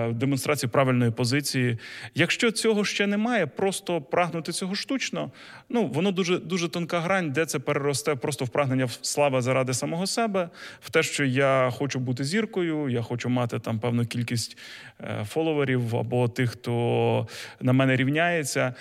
демонстрації 0.09 0.69
правильної 0.69 1.11
позиції. 1.11 1.77
Якщо 2.15 2.51
цього 2.51 2.85
ще 2.85 3.07
немає, 3.07 3.47
просто 3.47 4.01
прагнути 4.01 4.51
цього 4.51 4.75
штучно. 4.75 5.31
Ну 5.69 5.87
воно 5.87 6.11
дуже 6.11 6.37
дуже 6.37 6.69
тонка 6.69 6.99
грань, 6.99 7.31
де 7.31 7.45
це 7.45 7.59
переросте 7.59 8.15
просто 8.15 8.45
в 8.45 8.49
прагнення 8.49 8.87
слави 9.01 9.41
заради 9.41 9.73
самого 9.73 10.07
себе, 10.07 10.49
в 10.81 10.89
те, 10.91 11.03
що 11.03 11.25
я 11.25 11.71
хочу 11.73 11.99
бути 11.99 12.23
зіркою, 12.23 12.89
я 12.89 13.01
хочу 13.01 13.29
мати 13.29 13.59
там 13.59 13.79
певну 13.79 14.05
кількість 14.05 14.57
е, 14.99 15.25
фоловерів 15.29 15.95
або 15.95 16.27
тих, 16.27 16.51
хто 16.51 17.27
на 17.61 17.73
мене 17.73 17.95
рівняється. 17.95 18.73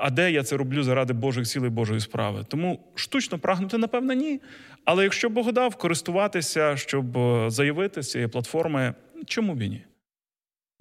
А 0.00 0.10
де 0.10 0.30
я 0.30 0.42
це 0.42 0.56
роблю 0.56 0.82
заради 0.82 1.12
Божих 1.12 1.46
цілей 1.46 1.70
Божої 1.70 2.00
справи? 2.00 2.44
Тому 2.48 2.80
штучно 2.94 3.38
прагнути, 3.38 3.78
напевно, 3.78 4.12
ні. 4.12 4.40
Але 4.84 5.02
якщо 5.02 5.30
Бог 5.30 5.52
дав 5.52 5.76
користуватися, 5.76 6.76
щоб 6.76 7.18
е, 7.18 7.50
заявити 7.50 8.02
з 8.02 8.10
цієї 8.10 8.28
платформи, 8.28 8.94
чому 9.26 9.54
б 9.54 9.62
і 9.62 9.68
ні? 9.68 9.82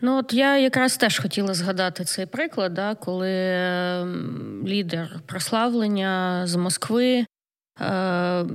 Ну, 0.03 0.17
от 0.17 0.33
я 0.33 0.57
якраз 0.57 0.97
теж 0.97 1.19
хотіла 1.19 1.53
згадати 1.53 2.03
цей 2.03 2.25
приклад, 2.25 2.73
да, 2.73 2.95
коли 2.95 3.31
ем, 3.31 4.63
лідер 4.67 5.19
прославлення 5.25 6.41
з 6.47 6.55
Москви 6.55 7.25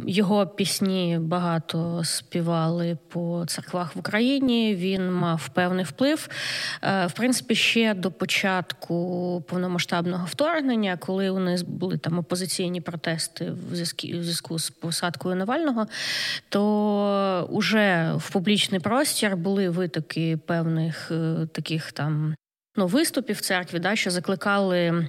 його 0.06 0.46
пісні 0.46 1.18
багато 1.20 2.04
співали 2.04 2.98
по 3.08 3.44
церквах 3.46 3.96
в 3.96 3.98
Україні. 3.98 4.74
Він 4.74 5.12
мав 5.12 5.48
певний 5.48 5.84
вплив. 5.84 6.28
Е, 6.82 7.06
в 7.06 7.12
принципі, 7.12 7.54
ще 7.54 7.94
до 7.94 8.10
початку 8.10 9.44
повномасштабного 9.48 10.26
вторгнення, 10.26 10.96
коли 10.96 11.30
у 11.30 11.38
них 11.38 11.68
були 11.68 11.98
там 11.98 12.18
опозиційні 12.18 12.80
протести 12.80 13.50
в 13.70 13.74
зв'язку 13.74 14.58
з 14.58 14.70
посадкою 14.70 15.36
Навального, 15.36 15.86
то 16.48 17.48
уже 17.50 18.12
в 18.16 18.30
публічний 18.30 18.80
простір 18.80 19.36
були 19.36 19.68
витоки 19.68 20.36
певних 20.36 21.10
е, 21.10 21.46
таких 21.52 21.92
там 21.92 22.34
ну, 22.76 22.86
виступів 22.86 23.36
в 23.36 23.40
церкві, 23.40 23.78
да, 23.78 23.96
що 23.96 24.10
закликали 24.10 25.08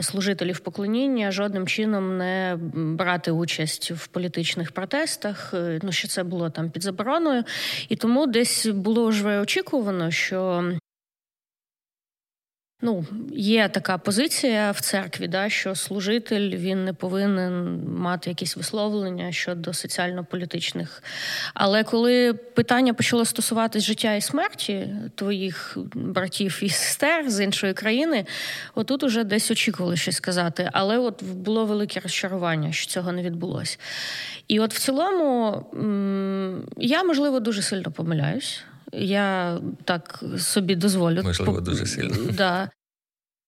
служителів 0.00 0.58
поклоніння 0.58 1.30
жодним 1.30 1.66
чином 1.66 2.18
не 2.18 2.58
брати 2.74 3.30
участь 3.30 3.90
в 3.90 4.06
політичних 4.06 4.72
протестах. 4.72 5.54
Е, 5.54 5.78
ну, 5.82 5.92
що 5.92 6.08
це 6.08 6.22
було 6.22 6.50
там 6.50 6.70
під 6.70 6.82
забороною, 6.82 7.44
і 7.88 7.96
тому 7.96 8.26
десь 8.26 8.66
було 8.66 9.08
вже 9.08 9.40
очікувано, 9.40 10.10
що 10.10 10.72
Ну, 12.82 13.04
є 13.32 13.68
така 13.68 13.98
позиція 13.98 14.70
в 14.70 14.80
церкві, 14.80 15.28
да, 15.28 15.48
що 15.48 15.74
служитель 15.74 16.56
він 16.56 16.84
не 16.84 16.92
повинен 16.92 17.82
мати 17.96 18.30
якісь 18.30 18.56
висловлення 18.56 19.32
щодо 19.32 19.74
соціально-політичних. 19.74 21.02
Але 21.54 21.84
коли 21.84 22.34
питання 22.34 22.94
почало 22.94 23.24
стосуватись 23.24 23.84
життя 23.84 24.14
і 24.14 24.20
смерті 24.20 24.88
твоїх 25.14 25.78
братів 25.94 26.58
і 26.62 26.68
сестер 26.68 27.30
з 27.30 27.44
іншої 27.44 27.74
країни, 27.74 28.24
отут 28.74 29.02
уже 29.02 29.24
десь 29.24 29.50
очікували 29.50 29.96
щось 29.96 30.16
сказати. 30.16 30.70
Але 30.72 30.98
от 30.98 31.22
було 31.22 31.66
велике 31.66 32.00
розчарування, 32.00 32.72
що 32.72 32.90
цього 32.90 33.12
не 33.12 33.22
відбулося. 33.22 33.78
І 34.48 34.60
от 34.60 34.74
в 34.74 34.78
цілому 34.78 35.64
я, 36.76 37.04
можливо, 37.04 37.40
дуже 37.40 37.62
сильно 37.62 37.90
помиляюсь. 37.90 38.64
Я 38.92 39.60
так 39.84 40.22
собі 40.38 40.76
дозволю. 40.76 41.22
Можливо, 41.22 41.60
дуже 41.60 41.86
сильно. 41.86 42.32
Да. 42.32 42.70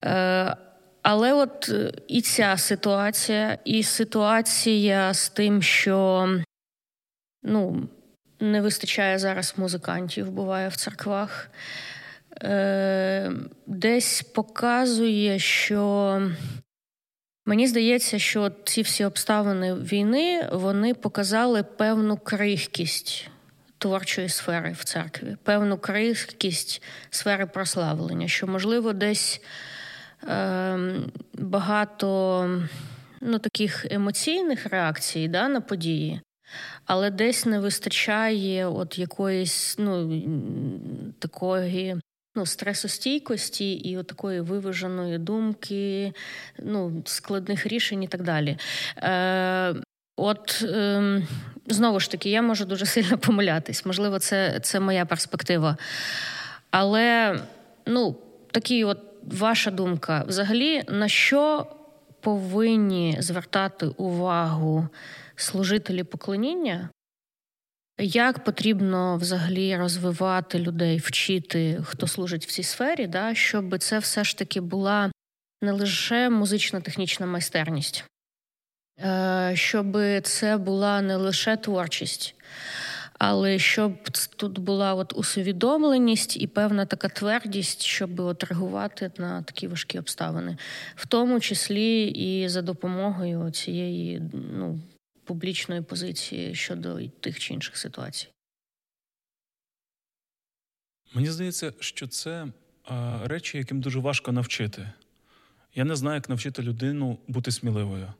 Е, 0.04 0.56
Але 1.02 1.32
от 1.32 1.68
е, 1.68 1.92
і 2.08 2.20
ця 2.20 2.56
ситуація, 2.56 3.58
і 3.64 3.82
ситуація 3.82 5.14
з 5.14 5.28
тим, 5.28 5.62
що 5.62 6.28
ну, 7.42 7.88
не 8.40 8.60
вистачає 8.60 9.18
зараз 9.18 9.54
музикантів, 9.56 10.30
буває 10.30 10.68
в 10.68 10.76
церквах, 10.76 11.50
е, 12.42 13.32
десь 13.66 14.22
показує, 14.22 15.38
що. 15.38 16.22
Мені 17.46 17.66
здається, 17.66 18.18
що 18.18 18.50
ці 18.64 18.82
всі 18.82 19.04
обставини 19.04 19.74
війни 19.74 20.48
вони 20.52 20.94
показали 20.94 21.62
певну 21.62 22.16
крихкість 22.16 23.30
творчої 23.80 24.28
сфери 24.28 24.72
в 24.72 24.84
церкві, 24.84 25.36
певну 25.42 25.78
крихкість 25.78 26.82
сфери 27.10 27.46
прославлення, 27.46 28.28
що, 28.28 28.46
можливо, 28.46 28.92
десь 28.92 29.40
е, 30.28 30.78
багато 31.34 32.48
ну, 33.20 33.38
таких 33.38 33.86
емоційних 33.90 34.66
реакцій 34.66 35.28
да, 35.28 35.48
на 35.48 35.60
події, 35.60 36.20
але 36.84 37.10
десь 37.10 37.46
не 37.46 37.60
вистачає 37.60 38.66
от 38.66 38.98
якоїсь 38.98 39.76
ну, 39.78 40.22
такої. 41.18 41.96
Ну, 42.34 42.46
стресостійкості 42.46 43.72
і 43.72 43.96
от 43.96 44.06
такої 44.06 44.40
виваженої 44.40 45.18
думки, 45.18 46.12
ну, 46.58 47.02
складних 47.06 47.66
рішень 47.66 48.02
і 48.02 48.08
так 48.08 48.22
далі. 48.22 48.56
Е, 48.96 49.74
От 50.22 50.62
е, 50.62 51.22
знову 51.74 52.00
ж 52.00 52.10
таки, 52.10 52.30
я 52.30 52.42
можу 52.42 52.64
дуже 52.64 52.86
сильно 52.86 53.18
помилятись. 53.18 53.86
Можливо, 53.86 54.18
це 54.18 54.60
це 54.62 54.80
моя 54.80 55.06
перспектива. 55.06 55.76
Але 56.70 57.38
ну, 57.86 58.16
такі, 58.50 58.84
от 58.84 58.98
ваша 59.22 59.70
думка, 59.70 60.24
взагалі, 60.28 60.82
на 60.88 61.08
що 61.08 61.66
повинні 62.20 63.16
звертати 63.20 63.86
увагу 63.86 64.88
служителі 65.36 66.04
поклоніння? 66.04 66.88
Як 67.98 68.44
потрібно 68.44 69.16
взагалі 69.16 69.76
розвивати 69.76 70.58
людей, 70.58 70.98
вчити, 70.98 71.82
хто 71.84 72.06
служить 72.06 72.46
в 72.46 72.50
цій 72.50 72.62
сфері, 72.62 73.06
да, 73.06 73.34
щоб 73.34 73.78
це 73.78 73.98
все 73.98 74.24
ж 74.24 74.38
таки 74.38 74.60
була 74.60 75.10
не 75.62 75.72
лише 75.72 76.30
музична 76.30 76.80
технічна 76.80 77.26
майстерність, 77.26 78.04
щоб 79.54 79.98
це 80.22 80.56
була 80.56 81.02
не 81.02 81.16
лише 81.16 81.56
творчість, 81.56 82.34
але 83.18 83.58
щоб 83.58 84.10
тут 84.36 84.58
була 84.58 84.94
от 84.94 85.12
усвідомленість 85.16 86.36
і 86.36 86.46
певна 86.46 86.86
така 86.86 87.08
твердість, 87.08 87.82
щоб 87.82 88.20
от 88.20 88.44
на 89.18 89.42
такі 89.42 89.66
важкі 89.66 89.98
обставини, 89.98 90.56
в 90.96 91.06
тому 91.06 91.40
числі 91.40 92.04
і 92.04 92.48
за 92.48 92.62
допомогою 92.62 93.50
цієї 93.50 94.22
ну, 94.32 94.80
публічної 95.24 95.82
позиції 95.82 96.54
щодо 96.54 97.00
тих 97.20 97.38
чи 97.38 97.54
інших 97.54 97.76
ситуацій. 97.76 98.28
Мені 101.14 101.30
здається, 101.30 101.72
що 101.80 102.06
це 102.06 102.46
а, 102.84 103.20
речі, 103.24 103.58
яким 103.58 103.80
дуже 103.80 103.98
важко 103.98 104.32
навчити. 104.32 104.90
Я 105.74 105.84
не 105.84 105.96
знаю, 105.96 106.14
як 106.14 106.28
навчити 106.28 106.62
людину 106.62 107.18
бути 107.28 107.52
сміливою. 107.52 108.12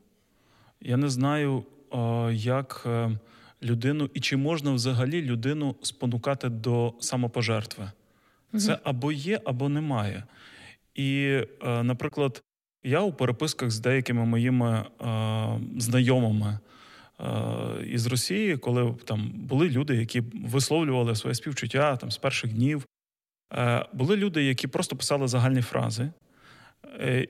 Я 0.81 0.97
не 0.97 1.09
знаю, 1.09 1.63
як 2.31 2.83
е, 2.85 3.11
людину 3.63 4.09
і 4.13 4.19
чи 4.19 4.37
можна 4.37 4.71
взагалі 4.71 5.21
людину 5.21 5.75
спонукати 5.81 6.49
до 6.49 6.93
самопожертви. 6.99 7.91
Це 8.57 8.79
або 8.83 9.11
є, 9.11 9.41
або 9.45 9.69
немає. 9.69 10.23
І, 10.95 11.41
е, 11.63 11.83
наприклад, 11.83 12.43
я 12.83 13.01
у 13.01 13.13
переписках 13.13 13.71
з 13.71 13.79
деякими 13.79 14.25
моїми 14.25 14.85
е, 15.01 15.59
знайомими 15.77 16.59
із 17.87 18.07
Росії, 18.07 18.57
коли 18.57 18.95
там 19.05 19.31
були 19.35 19.69
люди, 19.69 19.95
які 19.95 20.23
висловлювали 20.45 21.15
своє 21.15 21.35
співчуття 21.35 21.95
там 21.95 22.11
з 22.11 22.17
перших 22.17 22.53
днів, 22.53 22.85
були 23.93 24.17
люди, 24.17 24.43
які 24.43 24.67
просто 24.67 24.95
писали 24.95 25.27
загальні 25.27 25.61
фрази. 25.61 26.11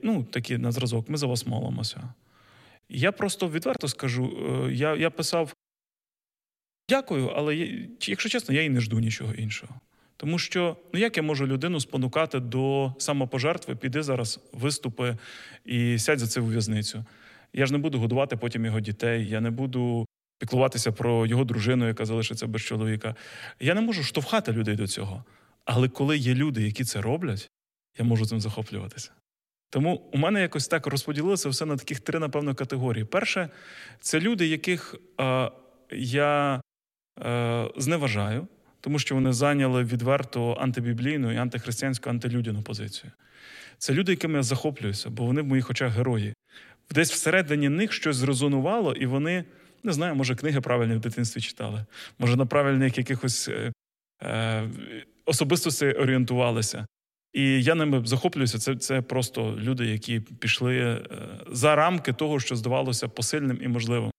Ну, 0.02 0.24
такі 0.24 0.58
на 0.58 0.72
зразок, 0.72 1.08
ми 1.08 1.16
за 1.16 1.26
вас 1.26 1.46
молимося. 1.46 2.14
Я 2.94 3.12
просто 3.12 3.48
відверто 3.48 3.88
скажу: 3.88 4.38
е, 4.68 4.72
я 4.72 4.96
я 4.96 5.10
писав 5.10 5.54
дякую, 6.88 7.26
але 7.26 7.56
якщо 8.00 8.28
чесно, 8.28 8.54
я 8.54 8.62
і 8.62 8.68
не 8.68 8.80
жду 8.80 9.00
нічого 9.00 9.34
іншого. 9.34 9.80
Тому 10.16 10.38
що 10.38 10.76
ну 10.92 11.00
як 11.00 11.16
я 11.16 11.22
можу 11.22 11.46
людину 11.46 11.80
спонукати 11.80 12.40
до 12.40 12.94
самопожертви, 12.98 13.76
піди 13.76 14.02
зараз, 14.02 14.40
виступи 14.52 15.16
і 15.64 15.98
сядь 15.98 16.18
за 16.18 16.26
це 16.26 16.40
в 16.40 16.50
в'язницю. 16.50 17.04
Я 17.52 17.66
ж 17.66 17.72
не 17.72 17.78
буду 17.78 17.98
годувати 17.98 18.36
потім 18.36 18.64
його 18.64 18.80
дітей, 18.80 19.28
я 19.28 19.40
не 19.40 19.50
буду 19.50 20.06
піклуватися 20.38 20.92
про 20.92 21.26
його 21.26 21.44
дружину, 21.44 21.86
яка 21.86 22.04
залишиться 22.04 22.46
без 22.46 22.62
чоловіка. 22.62 23.16
Я 23.60 23.74
не 23.74 23.80
можу 23.80 24.02
штовхати 24.02 24.52
людей 24.52 24.76
до 24.76 24.86
цього. 24.86 25.24
Але 25.64 25.88
коли 25.88 26.18
є 26.18 26.34
люди, 26.34 26.62
які 26.62 26.84
це 26.84 27.00
роблять, 27.00 27.50
я 27.98 28.04
можу 28.04 28.26
цим 28.26 28.40
захоплюватися. 28.40 29.10
Тому 29.72 30.02
у 30.12 30.18
мене 30.18 30.40
якось 30.40 30.68
так 30.68 30.86
розподілилося 30.86 31.48
все 31.48 31.66
на 31.66 31.76
таких 31.76 32.00
три, 32.00 32.18
напевно, 32.18 32.54
категорії. 32.54 33.04
Перше, 33.04 33.48
це 34.00 34.20
люди, 34.20 34.46
яких 34.46 34.94
е, 35.20 35.50
я 35.92 36.60
е, 37.24 37.68
зневажаю, 37.76 38.46
тому 38.80 38.98
що 38.98 39.14
вони 39.14 39.32
зайняли 39.32 39.84
відверто 39.84 40.56
антибіблійну 40.60 41.32
і 41.32 41.36
антихристиянську 41.36 42.10
антилюдяну 42.10 42.62
позицію. 42.62 43.12
Це 43.78 43.92
люди, 43.92 44.12
якими 44.12 44.36
я 44.36 44.42
захоплююся, 44.42 45.10
бо 45.10 45.24
вони 45.24 45.42
в 45.42 45.46
моїх 45.46 45.70
очах 45.70 45.92
герої. 45.92 46.34
Десь 46.90 47.12
всередині 47.12 47.68
них 47.68 47.92
щось 47.92 48.16
зрозонувало, 48.16 48.94
і 48.94 49.06
вони, 49.06 49.44
не 49.82 49.92
знаю, 49.92 50.14
може, 50.14 50.34
книги 50.34 50.60
правильні 50.60 50.94
в 50.94 51.00
дитинстві 51.00 51.40
читали, 51.40 51.84
може, 52.18 52.36
на 52.36 52.46
правильних 52.46 52.98
якихось 52.98 53.48
е, 53.48 53.72
е 54.22 54.68
особистості 55.24 55.86
орієнтувалися. 55.86 56.86
І 57.32 57.62
я 57.62 57.74
ними 57.74 58.02
захоплююся. 58.04 58.58
Це 58.58 58.76
це 58.76 59.02
просто 59.02 59.56
люди, 59.58 59.86
які 59.86 60.20
пішли 60.20 60.78
е, 60.78 61.02
за 61.50 61.76
рамки 61.76 62.12
того, 62.12 62.40
що 62.40 62.56
здавалося 62.56 63.08
посильним 63.08 63.58
і 63.62 63.68
можливим. 63.68 64.10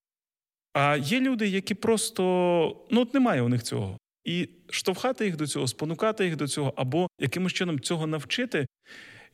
А 0.74 0.98
є 0.98 1.20
люди, 1.20 1.48
які 1.48 1.74
просто 1.74 2.24
ну 2.92 3.02
от 3.02 3.14
немає 3.14 3.42
у 3.42 3.50
них 3.50 3.64
цього. 3.64 3.98
І 4.26 4.50
штовхати 4.70 5.26
їх 5.26 5.36
до 5.36 5.48
цього, 5.48 5.68
спонукати 5.68 6.26
їх 6.26 6.36
до 6.36 6.48
цього, 6.48 6.74
або 6.76 7.08
якимось 7.20 7.54
чином 7.54 7.80
цього 7.80 8.08
навчити. 8.08 8.66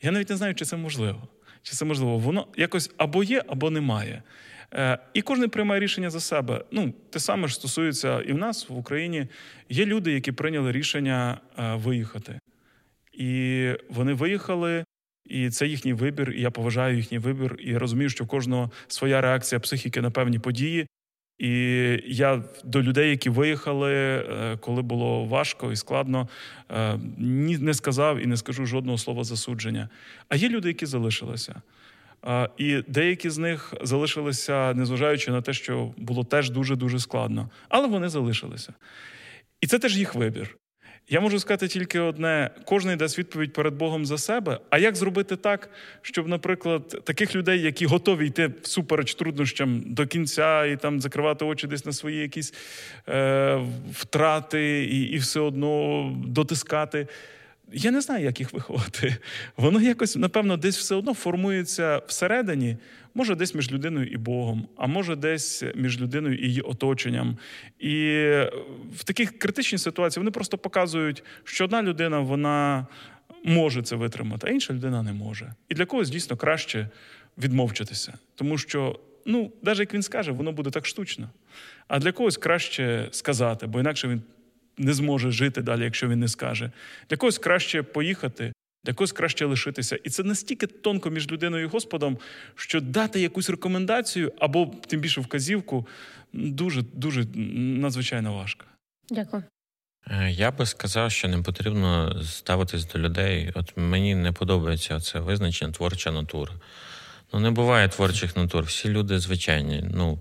Я 0.01 0.11
навіть 0.11 0.30
не 0.30 0.36
знаю, 0.36 0.55
чи 0.55 0.65
це 0.65 0.77
можливо. 0.77 1.27
Чи 1.61 1.75
це 1.75 1.86
можливо? 1.86 2.17
Воно 2.17 2.47
якось 2.57 2.91
або 2.97 3.23
є, 3.23 3.43
або 3.47 3.69
немає. 3.69 4.23
Е, 4.73 4.99
І 5.13 5.21
кожен 5.21 5.49
приймає 5.49 5.82
рішення 5.82 6.09
за 6.09 6.19
себе. 6.19 6.65
Ну, 6.71 6.93
те 7.09 7.19
саме 7.19 7.47
ж 7.47 7.55
стосується 7.55 8.21
і 8.21 8.34
в 8.34 8.38
нас 8.38 8.69
в 8.69 8.77
Україні. 8.77 9.27
Є 9.69 9.86
люди, 9.86 10.11
які 10.11 10.32
прийняли 10.32 10.71
рішення 10.71 11.38
е, 11.59 11.75
виїхати. 11.75 12.39
І 13.20 13.72
вони 13.89 14.13
виїхали, 14.13 14.84
і 15.26 15.49
це 15.49 15.67
їхній 15.67 15.93
вибір. 15.93 16.32
І 16.32 16.41
я 16.41 16.51
поважаю 16.51 16.97
їхній 16.97 17.17
вибір. 17.17 17.55
І 17.59 17.70
я 17.70 17.80
розумію, 17.80 18.09
що 18.09 18.24
в 18.24 18.28
кожного 18.28 18.72
своя 18.88 19.22
реакція 19.22 19.59
психіки 19.59 20.01
на 20.01 20.11
певні 20.11 20.39
події. 20.39 20.88
І 21.39 21.51
я 22.05 22.43
до 22.63 22.84
людей, 22.84 23.09
які 23.09 23.30
виїхали, 23.30 23.93
е, 23.93 24.57
коли 24.61 24.82
було 24.82 25.26
важко 25.26 25.72
і 25.72 25.76
складно, 25.76 26.28
е, 26.72 26.99
ні 27.17 27.57
не 27.57 27.74
сказав 27.74 28.20
і 28.20 28.26
не 28.26 28.38
скажу 28.38 28.65
жодного 28.65 28.97
слова 28.97 29.24
засудження. 29.24 29.89
А 30.30 30.36
є 30.36 30.49
люди, 30.49 30.67
які 30.67 30.86
залишилися. 30.86 31.61
І 32.57 32.84
деякі 32.88 33.30
з 33.30 33.38
них 33.38 33.74
залишилися, 33.82 34.74
незважаючи 34.74 35.32
на 35.32 35.41
те, 35.41 35.53
що 35.53 35.93
було 35.97 36.24
теж 36.24 36.49
дуже 36.49 36.76
дуже 36.76 36.99
складно, 36.99 37.49
але 37.70 37.88
вони 37.88 38.09
залишилися. 38.09 38.74
І 39.61 39.67
це 39.67 39.80
теж 39.80 39.97
їх 39.97 40.15
вибір. 40.15 40.59
Я 41.12 41.20
можу 41.20 41.39
сказати 41.39 41.68
тільки 41.68 41.99
одне: 41.99 42.49
кожен 42.66 42.97
дасть 42.97 43.20
відповідь 43.20 43.53
перед 43.53 43.74
Богом 43.74 44.05
за 44.05 44.18
себе. 44.18 44.60
А 44.70 44.78
як 44.78 44.95
зробити 44.95 45.36
так, 45.36 45.70
щоб, 46.01 46.28
наприклад, 46.28 47.01
таких 47.03 47.36
людей, 47.36 47.62
які 47.62 47.86
готові 47.86 48.28
йти 48.28 48.51
всупереч 48.62 49.16
труднощам 49.16 49.84
до 49.86 50.07
кінця 50.07 50.66
і 50.66 50.78
там 50.78 51.01
закривати 51.01 51.45
очі 51.45 51.68
десь 51.68 51.86
на 51.86 51.93
свої 51.93 52.18
якісь 52.18 52.53
е, 53.07 53.66
втрати, 53.91 54.84
і, 54.84 55.01
і 55.01 55.18
все 55.18 55.39
одно 55.39 56.03
дотискати. 56.26 57.07
Я 57.74 57.91
не 57.91 58.01
знаю, 58.01 58.26
як 58.26 58.39
їх 58.39 58.53
виховати. 58.53 59.16
Воно 59.57 59.82
якось, 59.82 60.16
напевно, 60.16 60.57
десь 60.57 60.78
все 60.78 60.95
одно 60.95 61.14
формується 61.14 62.01
всередині, 62.07 62.78
може, 63.14 63.36
десь 63.36 63.55
між 63.55 63.72
людиною 63.72 64.07
і 64.07 64.18
Богом, 64.18 64.68
а 64.78 64.88
може, 64.88 65.16
десь 65.16 65.64
між 65.76 66.01
людиною 66.01 66.38
і 66.38 66.47
її 66.47 66.62
оточенням. 66.62 67.38
І 67.80 67.95
в 68.95 69.03
таких 69.03 69.39
критичних 69.39 69.82
ситуаціях 69.82 70.18
вони 70.18 70.32
просто 70.32 70.57
показують, 70.57 71.24
що 71.43 71.66
одна 71.66 71.84
людина 71.84 72.20
вона 72.20 72.88
може 73.43 73.82
це 73.82 73.95
витримати, 73.95 74.47
а 74.47 74.49
інша 74.49 74.74
людина 74.74 75.03
не 75.03 75.14
може. 75.14 75.53
І 75.70 75.76
для 75.76 75.86
когось 75.86 76.10
дійсно 76.10 76.38
краще 76.38 76.89
відмовчатися. 77.38 78.14
Тому 78.36 78.57
що, 78.57 78.99
ну, 79.26 79.51
навіть 79.62 79.80
як 79.80 79.93
він 79.93 80.01
скаже, 80.01 80.32
воно 80.32 80.51
буде 80.51 80.70
так 80.70 80.86
штучно. 80.86 81.30
А 81.88 81.99
для 81.99 82.12
когось 82.12 82.38
краще 82.38 83.07
сказати, 83.12 83.68
бо 83.68 83.80
інакше 83.80 84.07
він 84.07 84.22
не 84.78 84.93
зможе 84.93 85.32
жити 85.32 85.62
далі, 85.62 85.84
якщо 85.84 86.07
він 86.07 86.20
не 86.20 86.28
скаже. 86.28 86.72
Для 87.10 87.18
когось 87.18 87.38
краще 87.38 87.84
поїхати, 87.84 88.53
для 88.86 88.93
когось 88.93 89.11
краще 89.11 89.45
лишитися. 89.45 89.95
І 90.03 90.09
це 90.09 90.23
настільки 90.23 90.67
тонко 90.67 91.09
між 91.09 91.32
людиною 91.32 91.65
і 91.65 91.67
Господом, 91.67 92.17
що 92.55 92.82
дати 92.82 93.21
якусь 93.21 93.49
рекомендацію 93.49 94.34
або 94.39 94.71
тим 94.88 94.99
більше 94.99 95.21
вказівку 95.21 95.88
дуже 96.34 96.82
дуже 96.82 97.25
надзвичайно 97.36 98.34
важко. 98.34 98.65
Дякую. 99.09 99.43
Е, 100.07 100.32
я 100.32 100.51
би 100.51 100.65
сказав, 100.65 101.11
що 101.11 101.27
не 101.27 101.41
потрібно 101.41 102.21
ставитись 102.23 102.86
до 102.86 102.99
людей. 102.99 103.51
От 103.55 103.77
мені 103.77 104.15
не 104.15 104.32
подобається 104.32 104.99
це 104.99 105.19
визначення 105.19 105.71
творча 105.71 106.11
натура. 106.11 106.53
Ну, 107.34 107.39
не 107.39 107.51
буває 107.51 107.89
творчих 107.89 108.38
натур. 108.38 108.63
Всі 108.63 108.89
люди 108.89 109.19
звичайні. 109.19 109.84
Ну, 109.93 110.19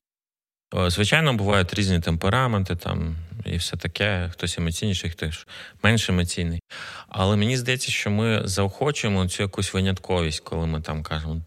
Звичайно, 0.73 1.35
бувають 1.35 1.75
різні 1.75 2.01
темпераменти 2.01 2.77
там 2.77 3.17
і 3.45 3.57
все 3.57 3.77
таке, 3.77 4.29
хтось 4.33 4.59
емоційніший, 4.59 5.11
хтось 5.11 5.47
менш 5.83 6.09
емоційний. 6.09 6.61
Але 7.09 7.37
мені 7.37 7.57
здається, 7.57 7.91
що 7.91 8.11
ми 8.11 8.43
заохочуємо 8.45 9.29
цю 9.29 9.43
якусь 9.43 9.75
винятковість, 9.75 10.41
коли 10.41 10.67
ми 10.67 10.81
там 10.81 11.03
кажемо. 11.03 11.41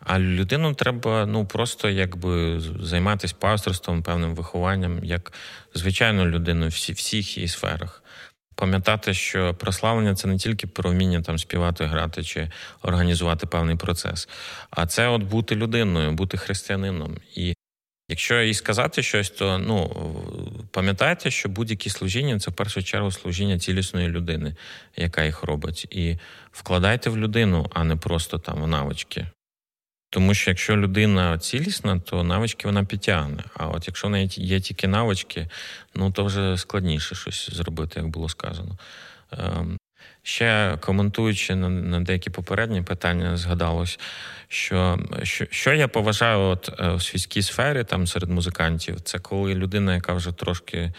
А 0.00 0.18
людину 0.18 0.74
треба 0.74 1.26
ну 1.26 1.46
просто 1.46 1.90
якби 1.90 2.60
займатися 2.80 3.34
пасторством, 3.38 4.02
певним 4.02 4.34
вихованням, 4.34 5.04
як 5.04 5.32
звичайно 5.74 6.26
людину 6.26 6.68
всі, 6.68 6.92
всіх 6.92 7.36
її 7.36 7.48
сферах. 7.48 8.02
Пам'ятати, 8.56 9.14
що 9.14 9.54
прославлення 9.54 10.14
це 10.14 10.28
не 10.28 10.38
тільки 10.38 10.66
про 10.66 10.90
вміння 10.90 11.22
там 11.22 11.38
співати, 11.38 11.84
грати 11.84 12.22
чи 12.22 12.50
організувати 12.82 13.46
певний 13.46 13.76
процес, 13.76 14.28
а 14.70 14.86
це 14.86 15.08
от 15.08 15.22
бути 15.22 15.56
людиною, 15.56 16.12
бути 16.12 16.36
християнином. 16.36 17.16
І 17.34 17.53
Якщо 18.14 18.42
і 18.42 18.54
сказати 18.54 19.02
щось, 19.02 19.30
то 19.30 19.58
ну 19.58 19.90
пам'ятайте, 20.70 21.30
що 21.30 21.48
будь-які 21.48 21.90
служіння 21.90 22.38
це 22.38 22.50
в 22.50 22.54
першу 22.54 22.82
чергу 22.82 23.10
служіння 23.10 23.58
цілісної 23.58 24.08
людини, 24.08 24.56
яка 24.96 25.24
їх 25.24 25.42
робить. 25.42 25.86
І 25.90 26.18
вкладайте 26.52 27.10
в 27.10 27.18
людину, 27.18 27.70
а 27.72 27.84
не 27.84 27.96
просто 27.96 28.38
там 28.38 28.62
в 28.62 28.66
навички. 28.66 29.26
Тому 30.10 30.34
що 30.34 30.50
якщо 30.50 30.76
людина 30.76 31.38
цілісна, 31.38 32.00
то 32.00 32.24
навички 32.24 32.68
вона 32.68 32.84
підтягне. 32.84 33.44
А 33.54 33.68
от 33.68 33.86
якщо 33.86 34.08
в 34.08 34.10
неї 34.10 34.30
є 34.36 34.60
тільки 34.60 34.88
навички, 34.88 35.48
ну 35.94 36.10
то 36.12 36.24
вже 36.24 36.58
складніше 36.58 37.14
щось 37.14 37.50
зробити, 37.50 38.00
як 38.00 38.08
було 38.08 38.28
сказано. 38.28 38.78
Ще 40.26 40.78
коментуючи 40.80 41.54
на 41.54 41.68
на 41.68 42.00
деякі 42.00 42.30
попередні 42.30 42.82
питання, 42.82 43.36
згадалось, 43.36 43.98
що 44.48 44.98
що, 45.22 45.46
що 45.50 45.72
я 45.72 45.88
поважаю 45.88 46.40
от 46.40 46.70
е, 46.78 46.90
у 46.90 47.00
світській 47.00 47.42
сфері 47.42 47.84
там 47.84 48.06
серед 48.06 48.30
музикантів, 48.30 49.00
це 49.00 49.18
коли 49.18 49.54
людина, 49.54 49.94
яка 49.94 50.12
вже 50.12 50.32
трошки 50.32 50.92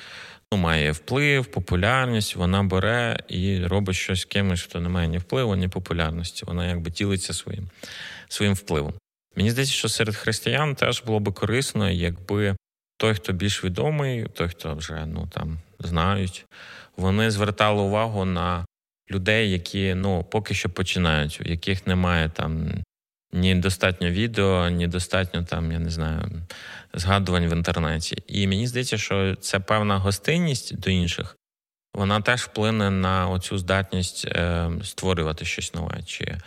ну, 0.52 0.58
має 0.58 0.92
вплив, 0.92 1.46
популярність, 1.46 2.36
вона 2.36 2.64
бере 2.64 3.20
і 3.28 3.66
робить 3.66 3.96
щось 3.96 4.22
з 4.22 4.26
кимось, 4.26 4.62
хто 4.62 4.80
не 4.80 4.90
має 4.90 5.08
ні 5.08 5.18
впливу, 5.18 5.56
ні 5.56 5.68
популярності. 5.68 6.44
Вона 6.46 6.68
якби 6.68 6.92
ділиться 6.92 7.34
своїм, 7.34 7.70
своїм 8.28 8.54
впливом. 8.54 8.94
Мені 9.36 9.52
здається, 9.52 9.74
що 9.74 9.90
серед 9.90 10.16
християн 10.16 10.76
теж 10.76 11.04
було 11.04 11.20
би 11.20 11.32
корисно, 11.32 11.90
якби 11.90 12.56
той, 12.98 13.14
хто 13.14 13.34
більш 13.34 13.64
відомий, 13.64 14.26
той, 14.34 14.50
хто 14.50 14.76
вже 14.76 15.06
ну 15.06 15.28
там 15.34 15.58
знають, 15.80 16.46
вони 16.98 17.32
звертали 17.32 17.82
увагу 17.82 18.26
на 18.26 18.66
людей, 19.12 19.52
які 19.52 19.94
ну 19.96 20.24
поки 20.24 20.54
що 20.54 20.70
починають, 20.70 21.42
у 21.46 21.50
яких 21.50 21.88
немає 21.88 22.30
там 22.30 22.72
ні 23.34 23.56
достатньо 23.56 24.10
відео, 24.10 24.70
ні 24.70 24.88
достатньо 24.88 25.44
там, 25.44 25.72
я 25.72 25.80
не 25.80 25.90
знаю, 25.90 26.32
згадувань 26.94 27.48
в 27.48 27.54
інтернеті. 27.54 28.24
І 28.28 28.48
мені 28.48 28.68
здається, 28.68 28.98
що 28.98 29.36
це 29.36 29.60
певна 29.60 29.98
гостинність 29.98 30.80
до 30.80 30.90
інших. 30.90 31.38
Вона 31.94 32.22
теж 32.22 32.42
вплине 32.42 32.90
на 32.90 33.30
оцю 33.30 33.58
здатність 33.58 34.28
е, 34.28 34.70
створювати 34.84 35.46
щось 35.46 35.74
нове, 35.74 36.04
чи 36.06 36.24
е, 36.26 36.40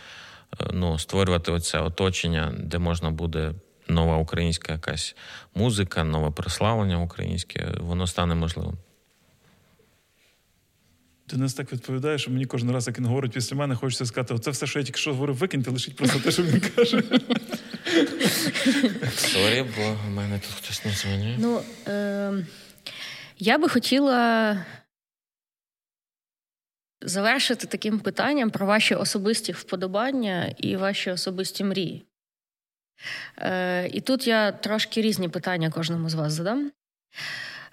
ну, 0.73 0.99
створювати 0.99 1.53
оце 1.53 1.79
оточення, 1.79 2.53
де 2.59 2.79
можна 2.79 3.11
буде 3.11 3.53
нова 3.89 4.17
українська 4.17 4.73
якась 4.73 5.17
музика, 5.55 6.05
нове 6.05 6.31
прославлення 6.31 6.99
українське, 6.99 7.75
воно 7.81 8.07
стане 8.07 8.35
можливим. 8.35 8.79
Денис 11.31 11.55
так 11.55 11.73
відповідає, 11.73 12.19
що 12.19 12.31
мені 12.31 12.47
кожен 12.47 12.71
раз, 12.71 12.87
як 12.87 12.99
він 12.99 13.07
говорить 13.07 13.33
після 13.33 13.57
мене, 13.57 13.75
хочеться 13.75 14.07
сказати, 14.07 14.35
оце 14.35 14.51
все, 14.51 14.67
що 14.67 14.79
я 14.79 14.85
тільки 14.85 14.99
що 14.99 15.13
говорив, 15.13 15.37
викиньте, 15.37 15.71
лишіть 15.71 15.97
просто 15.97 16.21
те, 16.21 16.31
що 16.31 16.43
він 16.43 16.61
каже. 16.61 17.03
Сорі, 19.17 19.65
бо 19.77 19.93
в 20.07 20.11
мене 20.11 20.39
тут 20.39 20.51
хтось 20.51 20.85
не 20.85 20.93
дзвонить. 20.93 21.37
Ну, 21.39 21.63
е- 21.89 22.47
я 23.39 23.59
би 23.59 23.69
хотіла 23.69 24.57
завершити 27.03 27.67
таким 27.67 28.01
питанням 28.01 28.51
про 28.51 28.67
ваші 28.67 28.95
особисті 28.95 29.53
вподобання 29.53 30.55
і 30.59 30.77
ваші 30.77 31.11
особисті 31.11 31.65
мрії. 31.65 32.07
Е- 33.39 33.89
І 33.93 34.01
тут 34.01 34.27
я 34.27 34.53
трошки 34.53 35.03
різні 35.03 35.29
питання 35.29 35.71
кожному 35.71 36.09
з 36.09 36.15
вас 36.15 36.33
задам. 36.33 36.71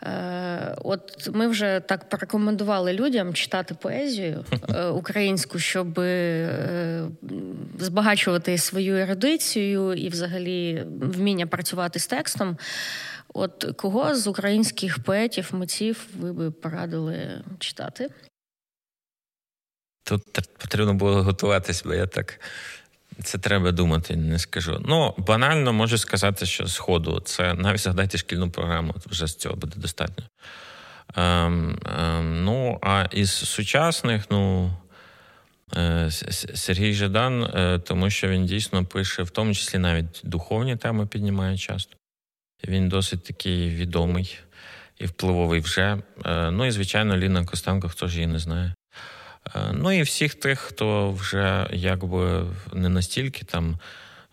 Е, 0.03 0.75
от 0.83 1.29
ми 1.33 1.47
вже 1.47 1.79
так 1.79 2.09
порекомендували 2.09 2.93
людям 2.93 3.33
читати 3.33 3.75
поезію 3.81 4.45
е, 4.69 4.85
українську, 4.87 5.59
щоб 5.59 5.99
е, 5.99 7.07
збагачувати 7.79 8.57
свою 8.57 8.95
ерудицію 8.95 9.93
і, 9.93 10.09
взагалі, 10.09 10.83
вміння 11.01 11.47
працювати 11.47 11.99
з 11.99 12.07
текстом. 12.07 12.57
От 13.33 13.65
кого 13.77 14.15
з 14.15 14.27
українських 14.27 15.03
поетів, 15.03 15.49
митців 15.53 16.07
ви 16.19 16.33
би 16.33 16.51
порадили 16.51 17.43
читати? 17.59 18.09
Тут 20.03 20.21
потрібно 20.57 20.93
було 20.93 21.23
готуватись, 21.23 21.83
бо 21.83 21.93
я 21.93 22.07
так 22.07 22.39
це 23.23 23.37
треба 23.37 23.71
думати, 23.71 24.15
не 24.15 24.39
скажу. 24.39 24.81
Ну, 24.85 25.13
банально 25.17 25.73
можу 25.73 25.97
сказати, 25.97 26.45
що 26.45 26.67
з 26.67 26.77
ходу 26.77 27.19
це 27.19 27.53
навіть 27.53 27.79
згадайте 27.79 28.17
шкільну 28.17 28.49
програму, 28.49 28.95
вже 29.05 29.27
з 29.27 29.35
цього 29.35 29.55
буде 29.55 29.73
достатньо. 29.75 30.23
Ем, 31.15 31.79
ем, 31.99 32.43
ну, 32.43 32.79
а 32.81 33.07
із 33.11 33.31
сучасних, 33.31 34.25
ну. 34.29 34.71
Е, 35.77 36.11
Сергій 36.55 36.93
Жадан, 36.93 37.43
е, 37.43 37.79
тому 37.79 38.09
що 38.09 38.27
він 38.27 38.45
дійсно 38.45 38.85
пише, 38.85 39.23
в 39.23 39.29
тому 39.29 39.53
числі 39.53 39.79
навіть 39.79 40.21
духовні 40.23 40.75
теми 40.75 41.05
піднімає 41.07 41.57
часто. 41.57 41.95
Він 42.67 42.89
досить 42.89 43.23
такий 43.23 43.69
відомий 43.69 44.39
і 44.97 45.05
впливовий 45.05 45.59
вже. 45.59 45.97
Е, 46.25 46.51
ну 46.51 46.65
і, 46.65 46.71
звичайно, 46.71 47.17
Ліна 47.17 47.45
Костенко, 47.45 47.89
хто 47.89 48.07
ж 48.07 48.15
її 48.15 48.27
не 48.27 48.39
знає. 48.39 48.73
Ну 49.73 49.91
і 49.91 50.01
всіх 50.01 50.35
тих, 50.35 50.59
хто 50.59 51.11
вже 51.11 51.67
якби 51.71 52.45
не 52.73 52.89
настільки 52.89 53.45
там 53.45 53.79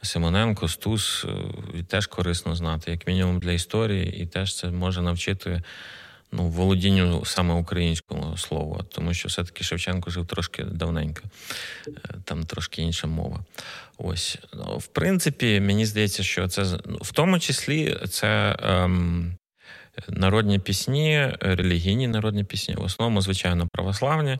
Симоненко, 0.02 0.68
Стус, 0.68 1.26
теж 1.88 2.06
корисно 2.06 2.56
знати, 2.56 2.90
як 2.90 3.06
мінімум 3.06 3.38
для 3.38 3.52
історії, 3.52 4.22
і 4.22 4.26
теж 4.26 4.56
це 4.56 4.70
може 4.70 5.02
навчити 5.02 5.62
ну, 6.32 6.48
володінню 6.48 7.24
саме 7.24 7.54
українського 7.54 8.36
слова, 8.36 8.84
тому 8.88 9.14
що 9.14 9.28
все-таки 9.28 9.64
Шевченко 9.64 10.10
жив 10.10 10.26
трошки 10.26 10.64
давненько, 10.64 11.22
е, 11.88 11.92
там 12.24 12.44
трошки 12.44 12.82
інша 12.82 13.06
мова. 13.06 13.44
Ось, 13.98 14.38
ну, 14.54 14.78
в 14.78 14.86
принципі, 14.86 15.60
мені 15.60 15.86
здається, 15.86 16.22
що 16.22 16.48
це 16.48 16.62
в 17.00 17.12
тому 17.12 17.38
числі 17.38 17.98
це. 18.08 18.56
Ем, 18.62 19.36
Народні 20.08 20.58
пісні, 20.58 21.32
релігійні 21.40 22.08
народні 22.08 22.44
пісні, 22.44 22.74
в 22.74 22.82
основному, 22.82 23.20
звичайно, 23.20 23.68
православні 23.72 24.38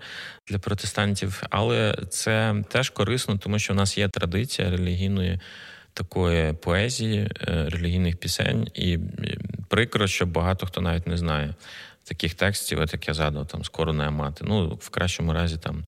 для 0.48 0.58
протестантів, 0.58 1.42
але 1.50 1.96
це 2.10 2.64
теж 2.68 2.90
корисно, 2.90 3.38
тому 3.38 3.58
що 3.58 3.72
в 3.72 3.76
нас 3.76 3.98
є 3.98 4.08
традиція 4.08 4.70
релігійної 4.70 5.40
такої 5.94 6.52
поезії, 6.52 7.30
е, 7.48 7.68
релігійних 7.68 8.16
пісень, 8.16 8.68
і 8.74 8.98
прикро, 9.68 10.06
що 10.06 10.26
багато 10.26 10.66
хто 10.66 10.80
навіть 10.80 11.06
не 11.06 11.16
знає 11.16 11.54
таких 12.04 12.34
текстів, 12.34 12.80
от 12.80 12.92
як 12.92 13.08
я 13.08 13.14
згадував, 13.14 13.46
там 13.46 13.64
скорона 13.64 14.10
мати. 14.10 14.44
Ну, 14.48 14.78
в 14.80 14.88
кращому 14.88 15.32
разі 15.32 15.56
там 15.56 15.84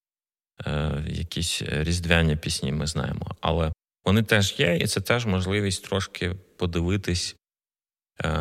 е, 0.66 1.04
якісь 1.06 1.62
різдвяні 1.62 2.36
пісні 2.36 2.72
ми 2.72 2.86
знаємо. 2.86 3.26
Але 3.40 3.72
вони 4.04 4.22
теж 4.22 4.54
є, 4.58 4.76
і 4.76 4.86
це 4.86 5.00
теж 5.00 5.26
можливість 5.26 5.84
трошки 5.84 6.34
подивитись 6.56 7.36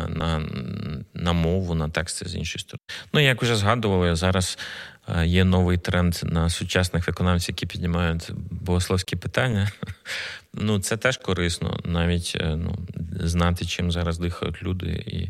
на 0.08 0.42
на 1.14 1.32
мову, 1.32 1.74
на 1.74 1.88
тексти 1.88 2.28
з 2.28 2.34
іншої 2.34 2.60
сторони. 2.60 2.82
Ну, 3.12 3.20
як 3.20 3.42
вже 3.42 3.56
згадували, 3.56 4.16
зараз 4.16 4.58
е, 5.08 5.26
є 5.26 5.44
новий 5.44 5.78
тренд 5.78 6.16
на 6.22 6.50
сучасних 6.50 7.06
виконавців, 7.06 7.52
які 7.52 7.66
піднімають 7.66 8.30
богословські 8.50 9.16
питання. 9.16 9.70
Ну, 10.56 10.78
це 10.78 10.96
теж 10.96 11.16
корисно, 11.16 11.80
навіть 11.84 12.36
е, 12.40 12.56
ну, 12.56 12.78
знати, 13.20 13.64
чим 13.64 13.92
зараз 13.92 14.18
дихають 14.18 14.62
люди. 14.62 14.86
і 15.06 15.28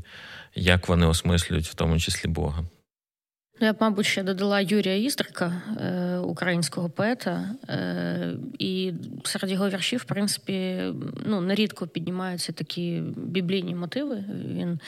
як 0.55 0.89
вони 0.89 1.07
осмислюють, 1.07 1.67
в 1.67 1.75
тому 1.75 1.99
числі 1.99 2.29
Бога. 2.29 2.65
Ну, 3.61 3.67
я 3.67 3.73
б, 3.73 3.77
мабуть, 3.81 4.07
ще 4.07 4.23
додала 4.23 4.61
Юрія 4.61 4.97
Істрика, 4.97 5.63
е, 5.81 6.19
українського 6.19 6.91
поета, 6.91 7.51
е, 7.69 8.35
і 8.59 8.93
серед 9.25 9.51
його 9.51 9.69
віршів, 9.69 10.01
в 10.01 10.05
принципі, 10.05 10.79
ну 11.27 11.41
нерідко 11.41 11.87
піднімаються 11.87 12.53
такі 12.53 13.03
біблійні 13.17 13.75
мотиви. 13.75 14.25
Він 14.49 14.81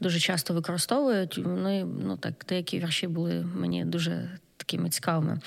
дуже 0.00 0.18
часто 0.18 0.54
використовує. 0.54 1.28
Вони 1.36 1.84
ну 1.84 2.16
так 2.16 2.44
деякі 2.48 2.78
вірші 2.78 3.06
були 3.06 3.46
мені 3.54 3.84
дуже 3.84 4.28
такими 4.56 4.90
цікавими. 4.90 5.38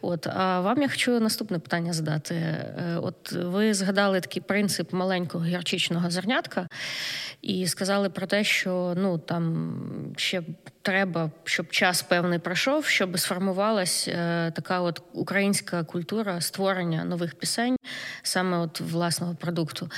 От 0.00 0.26
а 0.26 0.60
вам 0.60 0.82
я 0.82 0.88
хочу 0.88 1.20
наступне 1.20 1.58
питання 1.58 1.92
задати. 1.92 2.34
Е, 2.34 2.98
от 3.02 3.32
ви 3.32 3.74
згадали 3.74 4.20
такий 4.20 4.42
принцип 4.42 4.92
маленького 4.92 5.44
гірчичного 5.44 6.10
зернятка 6.10 6.68
і 7.42 7.66
сказали 7.66 8.10
про 8.10 8.26
те, 8.26 8.44
що 8.44 8.94
ну 8.96 9.18
там 9.18 9.74
ще 10.16 10.42
треба, 10.82 11.30
щоб 11.44 11.70
час 11.70 12.02
певний 12.02 12.38
пройшов, 12.38 12.86
щоб 12.86 13.18
сформувалась 13.18 14.08
е, 14.08 14.50
така 14.50 14.80
от 14.80 15.02
українська 15.12 15.84
культура 15.84 16.40
створення 16.40 17.04
нових 17.04 17.34
пісень, 17.34 17.76
саме 18.22 18.58
от 18.58 18.80
власного 18.80 19.34
продукту, 19.34 19.90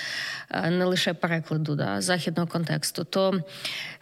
е, 0.50 0.70
не 0.70 0.84
лише 0.84 1.14
перекладу 1.14 1.74
да, 1.74 2.00
західного 2.00 2.48
контексту. 2.48 3.04
То 3.04 3.40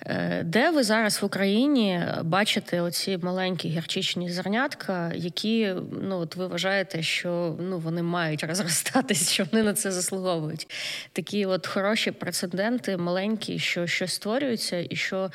е, 0.00 0.42
де 0.44 0.70
ви 0.70 0.82
зараз 0.82 1.22
в 1.22 1.24
Україні 1.24 2.04
бачите 2.22 2.80
оці 2.80 3.18
маленькі 3.22 3.68
гірчичні 3.68 4.30
зернятка, 4.30 5.12
які 5.14 5.74
ну 6.02 6.18
от 6.18 6.36
ви 6.36 6.46
вважаєте, 6.46 7.02
що 7.02 7.56
ну 7.60 7.78
вони 7.78 8.02
мають 8.02 8.44
розростатись, 8.48 9.30
що 9.30 9.44
вони 9.52 9.64
на 9.64 9.74
це 9.74 9.92
заслуговують? 9.92 10.70
Такі 11.12 11.46
от 11.46 11.66
хороші 11.66 12.10
прецеденти, 12.10 12.96
маленькі, 12.96 13.58
що 13.58 13.86
щось 13.86 14.12
створюються 14.12 14.86
і 14.90 14.96
що 14.96 15.30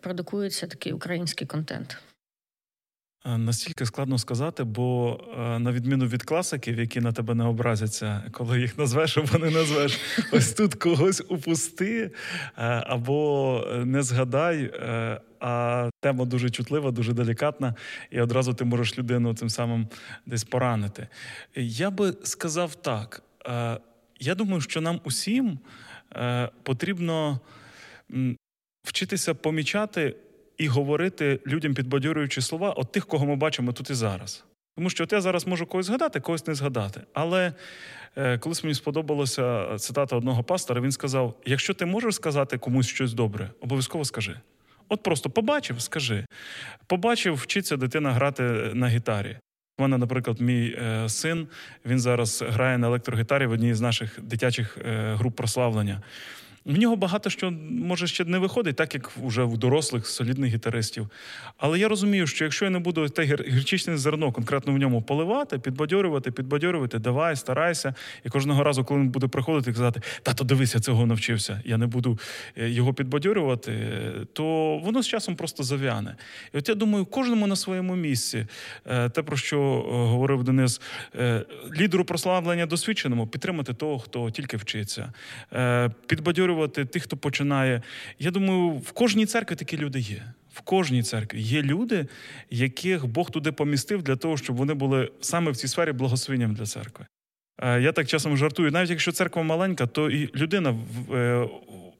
продукуються 0.00 0.66
такі 0.66 0.87
такий 0.88 0.96
український 0.96 1.46
контент? 1.46 1.98
Е, 3.26 3.38
настільки 3.38 3.86
складно 3.86 4.18
сказати, 4.18 4.64
бо 4.64 5.20
е, 5.38 5.58
на 5.58 5.72
відміну 5.72 6.06
від 6.06 6.22
класиків, 6.22 6.78
які 6.78 7.00
на 7.00 7.12
тебе 7.12 7.34
не 7.34 7.44
образяться, 7.44 8.22
коли 8.32 8.60
їх 8.60 8.78
назвеш 8.78 9.18
або 9.18 9.38
не 9.38 9.50
назвеш, 9.50 10.00
ось 10.32 10.52
тут 10.52 10.74
когось 10.74 11.22
упусти 11.28 12.04
е, 12.04 12.10
або 12.86 13.64
не 13.84 14.02
згадай. 14.02 14.72
А 15.40 15.90
тема 16.00 16.24
дуже 16.24 16.50
чутлива, 16.50 16.90
дуже 16.90 17.12
делікатна, 17.12 17.74
і 18.10 18.20
одразу 18.20 18.54
ти 18.54 18.64
можеш 18.64 18.98
людину 18.98 19.34
тим 19.34 19.48
самим 19.48 19.88
десь 20.26 20.44
поранити. 20.44 21.08
Я 21.54 21.90
би 21.90 22.14
сказав 22.22 22.74
так: 22.74 23.22
я 24.20 24.34
думаю, 24.34 24.60
що 24.60 24.80
нам 24.80 25.00
усім 25.04 25.58
потрібно 26.62 27.40
вчитися 28.88 29.34
помічати 29.34 30.16
і 30.58 30.66
говорити 30.66 31.40
людям, 31.46 31.74
підбадьорюючи 31.74 32.40
слова, 32.40 32.70
от 32.70 32.92
тих, 32.92 33.06
кого 33.06 33.26
ми 33.26 33.36
бачимо 33.36 33.72
тут 33.72 33.90
і 33.90 33.94
зараз. 33.94 34.44
Тому 34.76 34.90
що 34.90 35.04
от 35.04 35.12
я 35.12 35.20
зараз 35.20 35.46
можу 35.46 35.66
когось 35.66 35.86
згадати, 35.86 36.20
когось 36.20 36.46
не 36.46 36.54
згадати. 36.54 37.00
Але 37.12 37.52
е, 38.16 38.38
колись 38.38 38.64
мені 38.64 38.74
сподобалася 38.74 39.76
цитата 39.78 40.16
одного 40.16 40.44
пастора, 40.44 40.80
він 40.80 40.92
сказав: 40.92 41.34
якщо 41.44 41.74
ти 41.74 41.86
можеш 41.86 42.14
сказати 42.14 42.58
комусь 42.58 42.86
щось 42.86 43.12
добре, 43.12 43.50
обов'язково 43.60 44.04
скажи. 44.04 44.40
От 44.88 45.02
просто 45.02 45.30
побачив, 45.30 45.80
скажи. 45.80 46.26
Побачив, 46.86 47.34
вчиться 47.34 47.76
дитина 47.76 48.12
грати 48.12 48.42
на 48.74 48.88
гітарі. 48.88 49.36
У 49.78 49.82
мене, 49.82 49.98
наприклад, 49.98 50.40
мій 50.40 50.76
е, 50.82 51.08
син 51.08 51.48
він 51.86 52.00
зараз 52.00 52.44
грає 52.48 52.78
на 52.78 52.86
електрогітарі 52.86 53.46
в 53.46 53.50
одній 53.50 53.74
з 53.74 53.80
наших 53.80 54.20
дитячих 54.22 54.78
е, 54.78 55.14
груп 55.14 55.36
прославлення. 55.36 56.02
В 56.68 56.78
нього 56.78 56.96
багато 56.96 57.30
що 57.30 57.50
може 57.70 58.06
ще 58.06 58.24
не 58.24 58.38
виходить, 58.38 58.76
так 58.76 58.94
як 58.94 59.10
вже 59.16 59.42
у 59.42 59.56
дорослих 59.56 60.06
солідних 60.06 60.54
гітаристів. 60.54 61.08
Але 61.56 61.78
я 61.78 61.88
розумію, 61.88 62.26
що 62.26 62.44
якщо 62.44 62.64
я 62.64 62.70
не 62.70 62.78
буду 62.78 63.08
те 63.08 63.22
гірчичне 63.24 63.96
зерно 63.96 64.32
конкретно 64.32 64.72
в 64.72 64.78
ньому 64.78 65.02
поливати, 65.02 65.58
підбадьорювати, 65.58 66.30
підбадьорювати, 66.30 66.98
давай, 66.98 67.36
старайся. 67.36 67.94
І 68.24 68.28
кожного 68.28 68.64
разу, 68.64 68.84
коли 68.84 69.00
він 69.00 69.08
буде 69.08 69.26
приходити 69.26 69.70
і 69.70 69.74
казати, 69.74 70.00
тато, 70.22 70.44
дивись, 70.44 70.74
я 70.74 70.80
цього 70.80 71.06
навчився, 71.06 71.62
я 71.64 71.76
не 71.76 71.86
буду 71.86 72.18
е, 72.56 72.70
його 72.70 72.94
підбадьорювати, 72.94 73.72
то 74.32 74.76
воно 74.84 75.02
з 75.02 75.08
часом 75.08 75.36
просто 75.36 75.62
зав'яне. 75.62 76.16
І 76.54 76.58
от 76.58 76.68
я 76.68 76.74
думаю, 76.74 77.04
кожному 77.04 77.46
на 77.46 77.56
своєму 77.56 77.96
місці, 77.96 78.46
е, 78.86 79.08
те, 79.08 79.22
про 79.22 79.36
що 79.36 79.58
е, 79.58 79.92
говорив 79.92 80.44
Денис, 80.44 80.80
лідеру 81.76 82.04
прославлення 82.04 82.66
досвідченому, 82.66 83.26
підтримати 83.26 83.74
того, 83.74 83.98
хто 83.98 84.30
тільки 84.30 84.56
вчиться, 84.56 85.12
підбадьорювати 86.06 86.57
підтримувати 86.66 86.84
тих, 86.84 87.02
хто 87.02 87.16
починає. 87.16 87.82
Я 88.18 88.30
думаю, 88.30 88.70
в 88.70 88.92
кожній 88.92 89.26
церкві 89.26 89.56
такі 89.56 89.76
люди 89.76 90.00
є. 90.00 90.22
В 90.52 90.60
кожній 90.60 91.02
церкві 91.02 91.40
є 91.40 91.62
люди, 91.62 92.06
яких 92.50 93.06
Бог 93.06 93.30
туди 93.30 93.52
помістив 93.52 94.02
для 94.02 94.16
того, 94.16 94.36
щоб 94.36 94.56
вони 94.56 94.74
були 94.74 95.10
саме 95.20 95.50
в 95.50 95.56
цій 95.56 95.68
сфері 95.68 95.92
благословенням 95.92 96.54
для 96.54 96.66
церкви. 96.66 97.06
Е, 97.62 97.80
я 97.80 97.92
так 97.92 98.06
часом 98.06 98.36
жартую, 98.36 98.70
навіть 98.70 98.90
якщо 98.90 99.12
церква 99.12 99.42
маленька, 99.42 99.86
то 99.86 100.10
і 100.10 100.30
людина 100.34 100.74
е, 101.12 101.48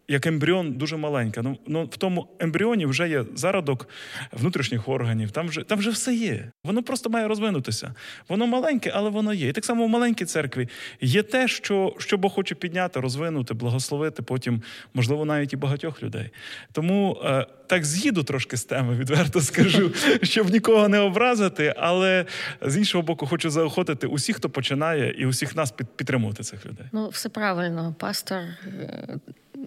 як 0.09 0.27
ембріон 0.27 0.73
дуже 0.73 0.97
маленька. 0.97 1.43
Ну 1.43 1.59
ну 1.67 1.85
в 1.85 1.97
тому 1.97 2.29
ембріоні 2.39 2.87
вже 2.87 3.09
є 3.09 3.25
зародок 3.35 3.89
внутрішніх 4.33 4.89
органів. 4.89 5.31
Там 5.31 5.49
вже 5.49 5.63
там 5.63 5.79
вже 5.79 5.91
все 5.91 6.15
є. 6.15 6.51
Воно 6.65 6.83
просто 6.83 7.11
має 7.11 7.29
розвинутися. 7.29 7.95
Воно 8.29 8.47
маленьке, 8.47 8.93
але 8.95 9.11
воно 9.11 9.35
є. 9.35 9.49
І 9.49 9.53
так 9.53 9.65
само 9.65 9.87
в 9.87 9.89
маленькій 9.89 10.25
церкві 10.25 10.69
є 11.01 11.23
те, 11.23 11.49
що 11.49 11.95
що 11.99 12.19
Бог 12.19 12.33
хоче 12.33 12.55
підняти, 12.55 13.01
розвинути, 13.01 13.55
благословити. 13.55 14.23
Потім, 14.23 14.63
можливо, 14.95 15.25
навіть 15.25 15.53
і 15.53 15.57
багатьох 15.57 16.03
людей. 16.03 16.31
Тому 16.73 17.21
е, 17.25 17.47
так 17.67 17.85
з'їду 17.85 18.23
трошки 18.23 18.57
з 18.57 18.65
теми, 18.65 18.95
відверто 18.95 19.41
скажу, 19.41 19.93
щоб 20.23 20.51
нікого 20.51 20.89
не 20.89 20.99
образити. 20.99 21.75
Але 21.77 22.25
з 22.63 22.77
іншого 22.77 23.03
боку, 23.03 23.27
хочу 23.27 23.51
заохотити 23.51 24.07
усіх, 24.07 24.37
хто 24.37 24.51
починає, 24.51 25.15
і 25.19 25.27
усіх 25.27 25.57
нас 25.57 25.71
підтримувати 25.71 26.43
цих 26.43 26.67
людей. 26.67 26.87
Ну, 26.93 27.09
все 27.09 27.29
правильно, 27.29 27.95
пастор. 27.99 28.43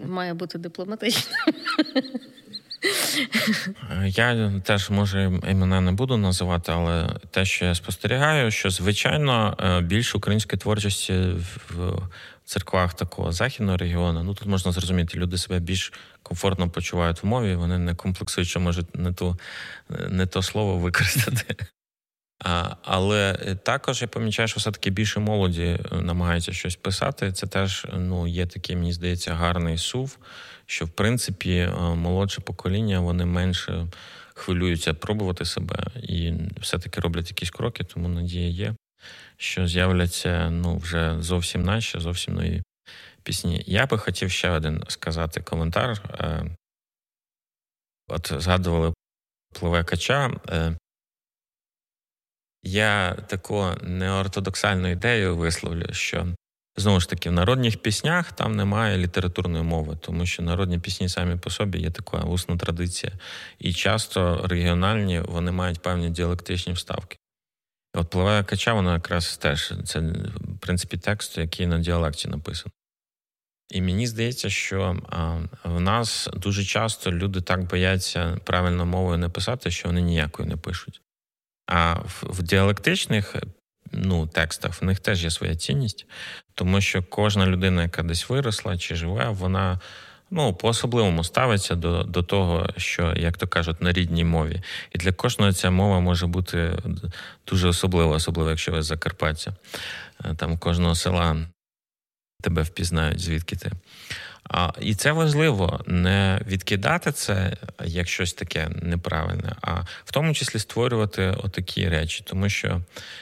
Має 0.06 0.34
бути 0.34 0.58
дипломатичним. 0.58 1.34
Я 4.06 4.60
теж 4.64 4.90
може 4.90 5.40
імена 5.50 5.80
не 5.80 5.92
буду 5.92 6.16
називати, 6.16 6.72
але 6.72 7.08
те, 7.30 7.44
що 7.44 7.64
я 7.64 7.74
спостерігаю, 7.74 8.50
що 8.50 8.70
звичайно 8.70 9.56
е, 9.60 9.80
більше 9.80 10.18
української 10.18 10.58
творчості 10.60 11.12
в 11.70 12.02
церквах 12.44 12.94
такого 12.94 13.32
західного 13.32 13.76
регіону, 13.76 14.22
ну 14.22 14.34
тут 14.34 14.48
можна 14.48 14.72
зрозуміти, 14.72 15.18
люди 15.18 15.38
себе 15.38 15.60
більш 15.60 15.92
комфортно 16.22 16.70
почувають 16.70 17.22
в 17.22 17.26
мові, 17.26 17.54
вони 17.54 17.78
не 17.78 17.94
комплексують, 17.94 18.48
що 18.48 18.60
можуть 18.60 18.96
не 18.96 19.12
ту, 19.12 19.38
не 20.08 20.26
то 20.26 20.42
слово 20.42 20.78
використати. 20.78 21.56
Але 22.82 23.34
також 23.62 24.02
я 24.02 24.08
помічаю, 24.08 24.48
що 24.48 24.60
все-таки 24.60 24.90
більше 24.90 25.20
молоді 25.20 25.62
е, 25.62 25.96
намагаються 26.00 26.52
щось 26.52 26.76
писати. 26.76 27.32
Це 27.32 27.46
теж 27.46 27.86
ну, 27.96 28.26
є 28.26 28.46
такий, 28.46 28.76
мені 28.76 28.92
здається, 28.92 29.34
гарний 29.34 29.78
сув, 29.78 30.18
що 30.66 30.84
в 30.84 30.88
принципі 30.88 31.56
е, 31.56 31.70
молодше 31.80 32.40
покоління 32.40 33.00
вони 33.00 33.24
менше 33.24 33.86
хвилюються 34.34 34.94
пробувати 34.94 35.44
себе 35.44 35.86
і 36.02 36.32
все-таки 36.60 37.00
роблять 37.00 37.30
якісь 37.30 37.50
кроки, 37.50 37.84
тому 37.84 38.08
надія 38.08 38.48
є, 38.48 38.74
що 39.36 39.66
з'являться 39.66 40.50
ну, 40.50 40.76
вже 40.76 41.16
зовсім 41.20 41.62
наші, 41.62 42.00
зовсім 42.00 42.34
нові 42.34 42.62
пісні. 43.22 43.64
Я 43.66 43.86
би 43.86 43.98
хотів 43.98 44.30
ще 44.30 44.50
один 44.50 44.84
сказати 44.88 45.40
коментар. 45.40 46.02
Е, 46.20 46.56
от 48.08 48.32
згадували 48.38 48.94
пливе 49.60 49.84
кача. 49.84 50.30
Я 52.62 53.14
таку 53.14 53.66
неортодоксальну 53.82 54.88
ідею 54.88 55.36
висловлю, 55.36 55.86
що 55.92 56.26
знову 56.76 57.00
ж 57.00 57.08
таки 57.08 57.30
в 57.30 57.32
народних 57.32 57.82
піснях 57.82 58.32
там 58.32 58.56
немає 58.56 58.98
літературної 58.98 59.64
мови, 59.64 59.98
тому 60.00 60.26
що 60.26 60.42
народні 60.42 60.78
пісні 60.78 61.08
самі 61.08 61.36
по 61.36 61.50
собі 61.50 61.78
є 61.78 61.90
така 61.90 62.18
усна 62.18 62.56
традиція, 62.56 63.12
і 63.58 63.72
часто 63.72 64.46
регіональні 64.46 65.20
вони 65.20 65.52
мають 65.52 65.82
певні 65.82 66.10
діалектичні 66.10 66.72
вставки. 66.72 67.16
От 67.94 68.10
пливе 68.10 68.44
кача, 68.44 68.74
вона 68.74 68.92
якраз 68.92 69.36
теж 69.36 69.74
це 69.84 70.00
в 70.00 70.58
принципі 70.60 70.96
текст, 70.96 71.38
який 71.38 71.66
на 71.66 71.78
діалекті 71.78 72.28
написаний. 72.28 72.72
І 73.70 73.82
мені 73.82 74.06
здається, 74.06 74.50
що 74.50 74.96
а, 75.08 75.38
в 75.64 75.80
нас 75.80 76.28
дуже 76.36 76.64
часто 76.64 77.12
люди 77.12 77.40
так 77.40 77.64
бояться 77.64 78.38
правильно 78.44 78.86
мовою 78.86 79.18
не 79.18 79.28
писати, 79.28 79.70
що 79.70 79.88
вони 79.88 80.02
ніякою 80.02 80.48
не 80.48 80.56
пишуть. 80.56 81.00
А 81.74 81.94
в, 81.94 82.24
в 82.28 82.42
діалектичних 82.42 83.36
ну, 83.92 84.26
текстах 84.26 84.82
в 84.82 84.84
них 84.84 85.00
теж 85.00 85.24
є 85.24 85.30
своя 85.30 85.56
цінність, 85.56 86.06
тому 86.54 86.80
що 86.80 87.02
кожна 87.02 87.46
людина, 87.46 87.82
яка 87.82 88.02
десь 88.02 88.28
виросла 88.28 88.78
чи 88.78 88.94
живе, 88.94 89.28
вона 89.28 89.80
ну, 90.30 90.54
по-особливому 90.54 91.24
ставиться 91.24 91.74
до 91.74 92.02
до 92.02 92.22
того, 92.22 92.68
що, 92.76 93.14
як 93.16 93.38
то 93.38 93.46
кажуть, 93.46 93.82
на 93.82 93.92
рідній 93.92 94.24
мові. 94.24 94.62
І 94.94 94.98
для 94.98 95.12
кожного 95.12 95.52
ця 95.52 95.70
мова 95.70 96.00
може 96.00 96.26
бути 96.26 96.78
дуже 97.46 97.68
особлива, 97.68 98.16
особливо, 98.16 98.50
якщо 98.50 98.72
ви 98.72 98.82
з 98.82 98.86
Закарпаття. 98.86 99.54
Е, 100.24 100.34
там 100.34 100.58
кожного 100.58 100.94
села 100.94 101.36
тебе 102.42 102.62
впізнають, 102.62 103.20
звідки 103.20 103.56
ти. 103.56 103.72
А, 104.50 104.72
І 104.80 104.94
це 104.94 105.12
важливо 105.12 105.80
не 105.86 106.40
відкидати 106.46 107.12
це 107.12 107.56
як 107.84 108.08
щось 108.08 108.32
таке 108.32 108.68
неправильне, 108.68 109.56
а 109.60 109.80
в 110.04 110.12
тому 110.12 110.34
числі 110.34 110.58
створювати 110.58 111.34
отакі 111.42 111.88
речі, 111.88 112.22
тому 112.26 112.48
що 112.48 112.80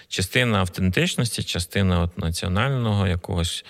частина 0.08 0.58
автентичності, 0.58 1.42
частина 1.42 2.00
от 2.00 2.18
національного 2.18 3.06
якогось 3.06 3.64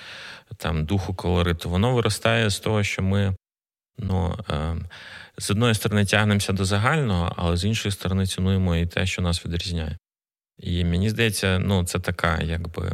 там 0.57 0.84
духу 0.84 1.14
колориту, 1.14 1.70
воно 1.70 1.94
виростає 1.94 2.51
з 2.51 2.59
того, 2.59 2.82
що 2.82 3.03
ми 3.03 3.36
ну, 3.98 4.38
е, 4.51 4.76
з 5.38 5.51
одної 5.51 5.74
сторони 5.74 6.05
тягнемося 6.05 6.53
до 6.53 6.64
загального, 6.64 7.34
але 7.36 7.57
з 7.57 7.64
іншої 7.64 7.92
сторони 7.92 8.26
цінуємо 8.26 8.76
і 8.76 8.86
те, 8.86 9.07
що 9.07 9.22
нас 9.22 9.46
відрізняє. 9.46 9.96
І 10.59 10.84
мені 10.84 11.11
здається, 11.11 11.59
ну 11.59 11.84
це 11.84 11.98
така, 11.98 12.40
якби 12.40 12.92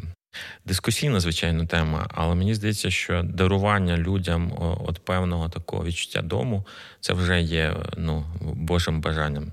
Дискусійна, 0.65 1.21
звичайно, 1.21 1.67
тема, 1.67 2.07
але 2.11 2.35
мені 2.35 2.55
здається, 2.55 2.91
що 2.91 3.23
дарування 3.23 3.97
людям 3.97 4.53
от 4.85 5.05
певного 5.05 5.49
такого 5.49 5.85
відчуття 5.85 6.23
дому 6.23 6.67
це 7.01 7.13
вже 7.13 7.41
є 7.41 7.77
ну, 7.97 8.25
Божим 8.41 9.01
бажанням, 9.01 9.53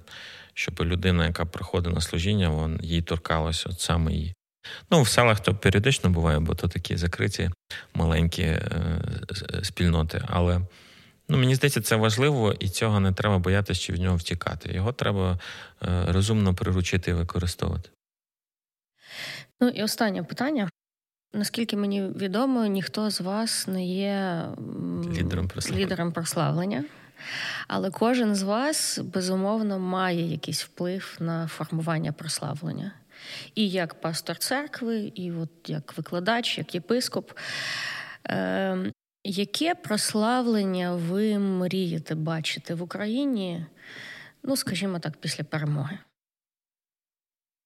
щоб 0.53 0.79
людина, 0.81 1.25
яка 1.25 1.45
приходить 1.45 1.93
на 1.93 2.01
служіння, 2.01 2.49
вон, 2.49 2.79
їй 2.83 3.01
торкалося 3.01 3.69
от 3.69 3.79
саме 3.79 4.13
її. 4.13 4.33
Ну, 4.91 5.01
в 5.01 5.07
селах 5.07 5.39
то 5.39 5.55
періодично 5.55 6.09
буває, 6.09 6.39
бо 6.39 6.55
то 6.55 6.67
такі 6.67 6.97
закриті 6.97 7.49
маленькі 7.93 8.43
е, 8.43 8.61
спільноти. 9.63 10.23
Але 10.27 10.61
ну, 11.29 11.37
мені 11.37 11.55
здається, 11.55 11.81
це 11.81 11.95
важливо, 11.95 12.53
і 12.59 12.69
цього 12.69 12.99
не 12.99 13.11
треба 13.11 13.39
боятися 13.39 13.81
чи 13.81 13.93
від 13.93 14.01
нього 14.01 14.17
втікати. 14.17 14.73
Його 14.73 14.91
треба 14.91 15.39
е, 15.83 16.05
розумно 16.07 16.53
приручити 16.53 17.11
і 17.11 17.13
використовувати. 17.13 17.89
Ну 19.61 19.67
і 19.67 19.83
останнє 19.83 20.23
питання. 20.23 20.69
Наскільки 21.33 21.77
мені 21.77 22.07
відомо, 22.07 22.65
ніхто 22.65 23.09
з 23.09 23.21
вас 23.21 23.67
не 23.67 23.85
є 23.85 24.45
лідером 25.11 25.47
прославлення. 25.47 25.85
лідером 25.85 26.11
прославлення, 26.11 26.83
але 27.67 27.91
кожен 27.91 28.35
з 28.35 28.43
вас 28.43 28.99
безумовно 28.99 29.79
має 29.79 30.31
якийсь 30.31 30.63
вплив 30.63 31.17
на 31.19 31.47
формування 31.47 32.11
прославлення. 32.11 32.91
І 33.55 33.69
як 33.69 34.01
пастор 34.01 34.37
церкви, 34.37 35.11
і 35.15 35.31
от 35.31 35.49
як 35.67 35.97
викладач, 35.97 36.57
як 36.57 36.75
єпископ. 36.75 37.31
Е, 38.27 38.91
Яке 39.25 39.75
прославлення 39.75 40.95
ви 40.95 41.39
мрієте 41.39 42.15
бачити 42.15 42.73
в 42.75 42.81
Україні, 42.81 43.65
ну, 44.43 44.57
скажімо 44.57 44.99
так, 44.99 45.17
після 45.17 45.43
перемоги? 45.43 45.97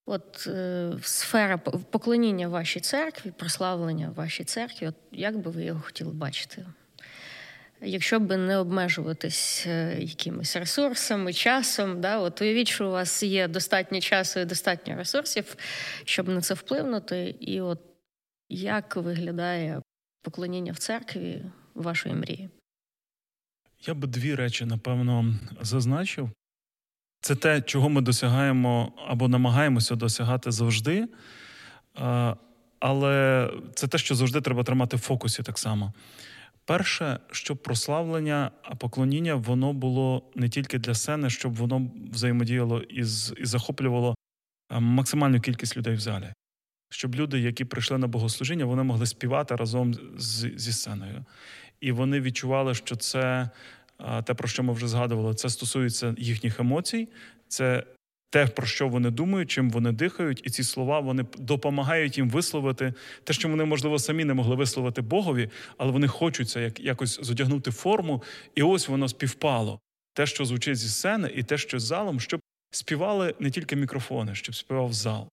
От 0.09 0.47
е, 0.47 0.91
сфера 1.01 1.57
поклоніння 1.57 2.47
вашій 2.47 2.79
церкві, 2.79 3.31
прославлення 3.31 4.09
вашій 4.15 4.43
церкві, 4.43 4.87
от 4.87 4.95
як 5.11 5.37
би 5.37 5.51
ви 5.51 5.63
його 5.63 5.81
хотіли 5.81 6.13
бачити? 6.13 6.65
Якщо 7.81 8.19
б 8.19 8.37
не 8.37 8.57
обмежуватись 8.57 9.63
е, 9.67 9.97
якимись 9.99 10.55
ресурсами, 10.55 11.33
часом, 11.33 12.01
да, 12.01 12.19
от 12.19 12.41
уявіть, 12.41 12.67
що 12.67 12.87
у 12.87 12.91
вас 12.91 13.23
є 13.23 13.47
достатньо 13.47 14.01
часу 14.01 14.39
і 14.39 14.45
достатньо 14.45 14.95
ресурсів, 14.95 15.55
щоб 16.05 16.27
на 16.27 16.41
це 16.41 16.53
вплинути, 16.53 17.35
і 17.39 17.61
от 17.61 17.79
як 18.49 18.95
виглядає 18.95 19.81
поклоніння 20.21 20.71
в 20.71 20.77
церкві 20.77 21.41
вашої 21.75 22.15
мрії? 22.15 22.49
Я 23.79 23.93
би 23.93 24.07
дві 24.07 24.35
речі, 24.35 24.65
напевно, 24.65 25.35
зазначив. 25.61 26.29
Це 27.21 27.35
те, 27.35 27.61
чого 27.61 27.89
ми 27.89 28.01
досягаємо 28.01 28.91
або 29.07 29.27
намагаємося 29.27 29.95
досягати 29.95 30.51
завжди. 30.51 31.07
Але 32.79 33.49
це 33.73 33.87
те, 33.87 33.97
що 33.97 34.15
завжди 34.15 34.41
треба 34.41 34.63
тримати 34.63 34.97
в 34.97 34.99
фокусі 34.99 35.43
так 35.43 35.57
само. 35.57 35.93
Перше, 36.65 37.19
щоб 37.31 37.57
прославлення, 37.57 38.51
поклоніння 38.77 39.35
воно 39.35 39.73
було 39.73 40.31
не 40.35 40.49
тільки 40.49 40.79
для 40.79 40.93
сцени, 40.93 41.29
щоб 41.29 41.55
воно 41.55 41.91
взаємодіяло 42.11 42.81
із, 42.81 43.33
і 43.37 43.45
захоплювало 43.45 44.15
максимальну 44.79 45.39
кількість 45.39 45.77
людей 45.77 45.95
в 45.95 45.99
залі. 45.99 46.33
Щоб 46.89 47.15
люди, 47.15 47.39
які 47.39 47.65
прийшли 47.65 47.97
на 47.97 48.07
богослужіння, 48.07 48.65
вони 48.65 48.83
могли 48.83 49.05
співати 49.05 49.55
разом 49.55 49.93
з, 50.17 50.51
зі 50.55 50.73
сценою. 50.73 51.25
І 51.79 51.91
вони 51.91 52.21
відчували, 52.21 52.73
що 52.73 52.95
це 52.95 53.49
те, 54.25 54.33
про 54.33 54.47
що 54.47 54.63
ми 54.63 54.73
вже 54.73 54.87
згадували, 54.87 55.33
це 55.33 55.49
стосується 55.49 56.15
їхніх 56.17 56.59
емоцій, 56.59 57.07
це 57.47 57.83
те, 58.29 58.47
про 58.47 58.67
що 58.67 58.87
вони 58.87 59.09
думають, 59.09 59.51
чим 59.51 59.69
вони 59.69 59.91
дихають, 59.91 60.41
і 60.43 60.49
ці 60.49 60.63
слова 60.63 60.99
вони 60.99 61.25
допомагають 61.37 62.17
їм 62.17 62.29
висловити 62.29 62.93
те, 63.23 63.33
що 63.33 63.49
вони, 63.49 63.65
можливо, 63.65 63.99
самі 63.99 64.25
не 64.25 64.33
могли 64.33 64.55
висловити 64.55 65.01
Богові, 65.01 65.49
але 65.77 65.91
вони 65.91 66.07
хочуть 66.07 66.49
це 66.49 66.63
як 66.63 66.79
якось 66.79 67.19
зодягнути 67.21 67.71
форму, 67.71 68.23
і 68.55 68.63
ось 68.63 68.87
воно 68.87 69.07
співпало. 69.07 69.79
Те, 70.13 70.25
що 70.25 70.45
звучить 70.45 70.77
зі 70.77 70.89
сцени, 70.89 71.31
і 71.35 71.43
те, 71.43 71.57
що 71.57 71.79
з 71.79 71.83
залом, 71.83 72.19
щоб 72.19 72.41
співали 72.71 73.35
не 73.39 73.51
тільки 73.51 73.75
мікрофони, 73.75 74.35
щоб 74.35 74.55
співав 74.55 74.93
зал. 74.93 75.27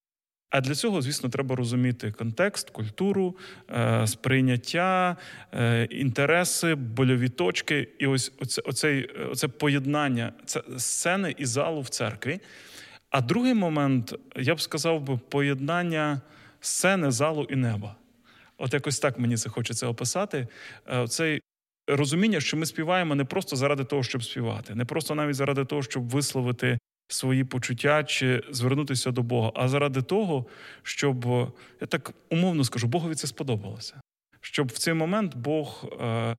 А 0.51 0.61
для 0.61 0.75
цього, 0.75 1.03
звісно, 1.03 1.29
треба 1.29 1.57
розуміти 1.57 2.13
контекст, 2.13 2.71
культуру, 2.71 3.37
е, 3.71 4.07
сприйняття, 4.07 5.17
е, 5.53 5.85
інтереси, 5.85 6.75
больові 6.75 7.29
точки. 7.29 7.89
І 7.99 8.07
ось 8.07 8.33
оце, 8.41 8.63
оце, 8.65 9.09
оце 9.31 9.49
поєднання 9.49 10.33
це 10.45 10.63
сцени 10.79 11.35
і 11.39 11.47
залу 11.47 11.81
в 11.81 11.89
церкві. 11.89 12.41
А 13.11 13.21
другий 13.21 13.55
момент, 13.55 14.15
я 14.37 14.55
б 14.55 14.61
сказав, 14.61 15.03
би, 15.03 15.19
поєднання 15.29 16.21
сцени, 16.61 17.11
залу 17.11 17.47
і 17.51 17.57
неба. 17.57 17.97
От 18.59 18.75
якось 18.75 18.99
так 18.99 19.19
мені 19.19 19.37
це 19.37 19.51
хочеться 19.51 19.87
описати. 19.87 20.49
Е, 20.89 21.09
цей 21.09 21.41
розуміння, 21.87 22.41
що 22.41 22.57
ми 22.57 22.67
співаємо 22.67 23.15
не 23.15 23.25
просто 23.25 23.57
заради 23.57 23.85
того, 23.85 24.03
щоб 24.03 24.25
співати, 24.25 24.75
не 24.75 24.85
просто 24.85 25.15
навіть 25.15 25.37
заради 25.37 25.65
того, 25.65 25.83
щоб 25.83 26.09
висловити 26.09 26.79
свої 27.09 27.45
почуття 27.45 28.05
чи 28.05 28.43
звернутися 28.51 29.11
до 29.11 29.23
Бога, 29.23 29.53
а 29.55 29.69
заради 29.69 30.03
того, 30.03 30.47
щоб 30.83 31.27
я 31.81 31.87
так 31.87 32.15
умовно 32.31 32.65
скажу, 32.65 32.87
Богові 32.87 33.15
це 33.15 33.27
сподобалося. 33.27 34.01
Щоб 34.41 34.69
в 34.69 34.79
цей 34.79 34.95
момент 34.95 35.37
Бог 35.37 35.85
е, 36.01 36.37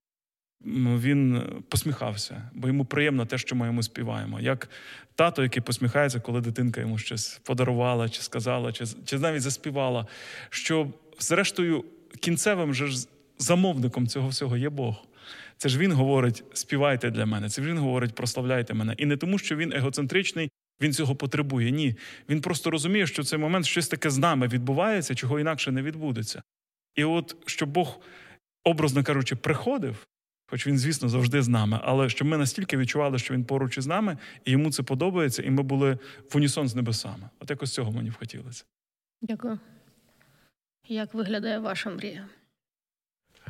він 0.99 1.43
посміхався, 1.69 2.49
бо 2.53 2.67
йому 2.67 2.85
приємно 2.85 3.25
те, 3.25 3.37
що 3.37 3.55
ми 3.55 3.65
йому 3.65 3.83
співаємо. 3.83 4.39
Як 4.39 4.69
тато, 5.15 5.43
який 5.43 5.61
посміхається, 5.61 6.19
коли 6.19 6.41
дитинка 6.41 6.81
йому 6.81 6.97
щось 6.97 7.39
подарувала, 7.43 8.09
чи 8.09 8.21
сказала, 8.21 8.71
чи 8.71 8.85
чи 9.05 9.19
навіть 9.19 9.41
заспівала. 9.41 10.07
Що, 10.49 10.87
зрештою, 11.19 11.85
кінцевим 12.19 12.73
же 12.73 13.07
замовником 13.37 14.07
цього 14.07 14.27
всього 14.27 14.57
є 14.57 14.69
Бог. 14.69 15.05
Це 15.57 15.69
ж 15.69 15.79
він 15.79 15.91
говорить: 15.91 16.43
співайте 16.53 17.11
для 17.11 17.25
мене. 17.25 17.49
Це 17.49 17.61
ж 17.61 17.69
він 17.69 17.77
говорить, 17.77 18.15
прославляйте 18.15 18.73
мене. 18.73 18.95
І 18.97 19.05
не 19.05 19.17
тому, 19.17 19.37
що 19.37 19.55
він 19.55 19.73
егоцентричний, 19.73 20.51
він 20.81 20.93
цього 20.93 21.15
потребує. 21.15 21.71
Ні. 21.71 21.95
Він 22.29 22.41
просто 22.41 22.71
розуміє, 22.71 23.07
що 23.07 23.21
в 23.21 23.25
цей 23.25 23.39
момент 23.39 23.65
щось 23.65 23.87
таке 23.87 24.09
з 24.09 24.17
нами 24.17 24.47
відбувається, 24.47 25.15
чого 25.15 25.39
інакше 25.39 25.71
не 25.71 25.81
відбудеться. 25.81 26.43
І 26.95 27.03
от 27.03 27.35
щоб 27.45 27.69
Бог, 27.69 27.99
образно 28.63 29.03
кажучи, 29.03 29.35
приходив, 29.35 30.07
хоч 30.47 30.67
він, 30.67 30.77
звісно, 30.77 31.09
завжди 31.09 31.41
з 31.41 31.47
нами, 31.47 31.79
але 31.83 32.09
щоб 32.09 32.27
ми 32.27 32.37
настільки 32.37 32.77
відчували, 32.77 33.19
що 33.19 33.33
він 33.33 33.45
поруч 33.45 33.77
із 33.77 33.87
нами, 33.87 34.17
і 34.45 34.51
йому 34.51 34.71
це 34.71 34.83
подобається, 34.83 35.43
і 35.43 35.49
ми 35.49 35.63
були 35.63 35.97
в 36.31 36.37
унісон 36.37 36.67
з 36.67 36.75
небесами. 36.75 37.29
От 37.39 37.49
якось 37.49 37.73
цього 37.73 37.91
мені 37.91 38.09
б 38.09 38.17
хотілося. 38.17 38.63
Дякую. 39.21 39.59
Як 40.87 41.13
виглядає 41.13 41.59
ваша 41.59 41.89
мрія? 41.89 42.27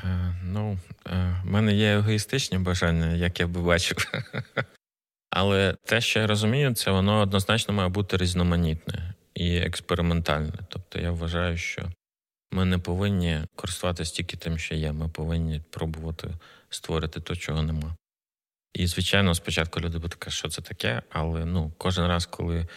Е, 0.04 0.36
ну, 0.44 0.80
е, 1.08 1.42
в 1.44 1.52
мене 1.52 1.74
є 1.74 1.94
егоїстичні 1.94 2.58
бажання, 2.58 3.14
як 3.14 3.40
я 3.40 3.48
би 3.48 3.62
бачив. 3.62 3.98
Але 5.30 5.76
те, 5.86 6.02
що 6.02 6.20
я 6.20 6.28
розумію, 6.28 6.74
це 6.74 6.92
воно 6.92 7.22
однозначно 7.22 7.74
має 7.74 7.90
бути 7.90 8.18
різноманітне 8.18 9.14
і 9.34 9.58
експериментальне. 9.58 10.54
Тобто 10.70 11.00
я 11.00 11.12
вважаю, 11.12 11.58
що 11.58 11.92
ми 12.52 12.66
не 12.66 12.78
повинні 12.78 13.42
користуватися 13.56 14.14
тільки 14.14 14.38
тим, 14.38 14.58
що 14.58 14.76
є. 14.76 14.92
Ми 14.92 15.10
повинні 15.10 15.62
пробувати 15.70 16.30
створити 16.70 17.22
те, 17.22 17.36
чого 17.36 17.62
нема. 17.62 17.96
І, 18.74 18.88
звичайно, 18.88 19.36
спочатку 19.36 19.80
люди 19.80 19.98
будуть 19.98 20.16
казати, 20.16 20.38
що 20.38 20.50
це 20.50 20.62
таке, 20.62 21.02
але 21.10 21.46
ну, 21.46 21.72
кожен 21.78 22.08
раз, 22.08 22.26
коли 22.26 22.68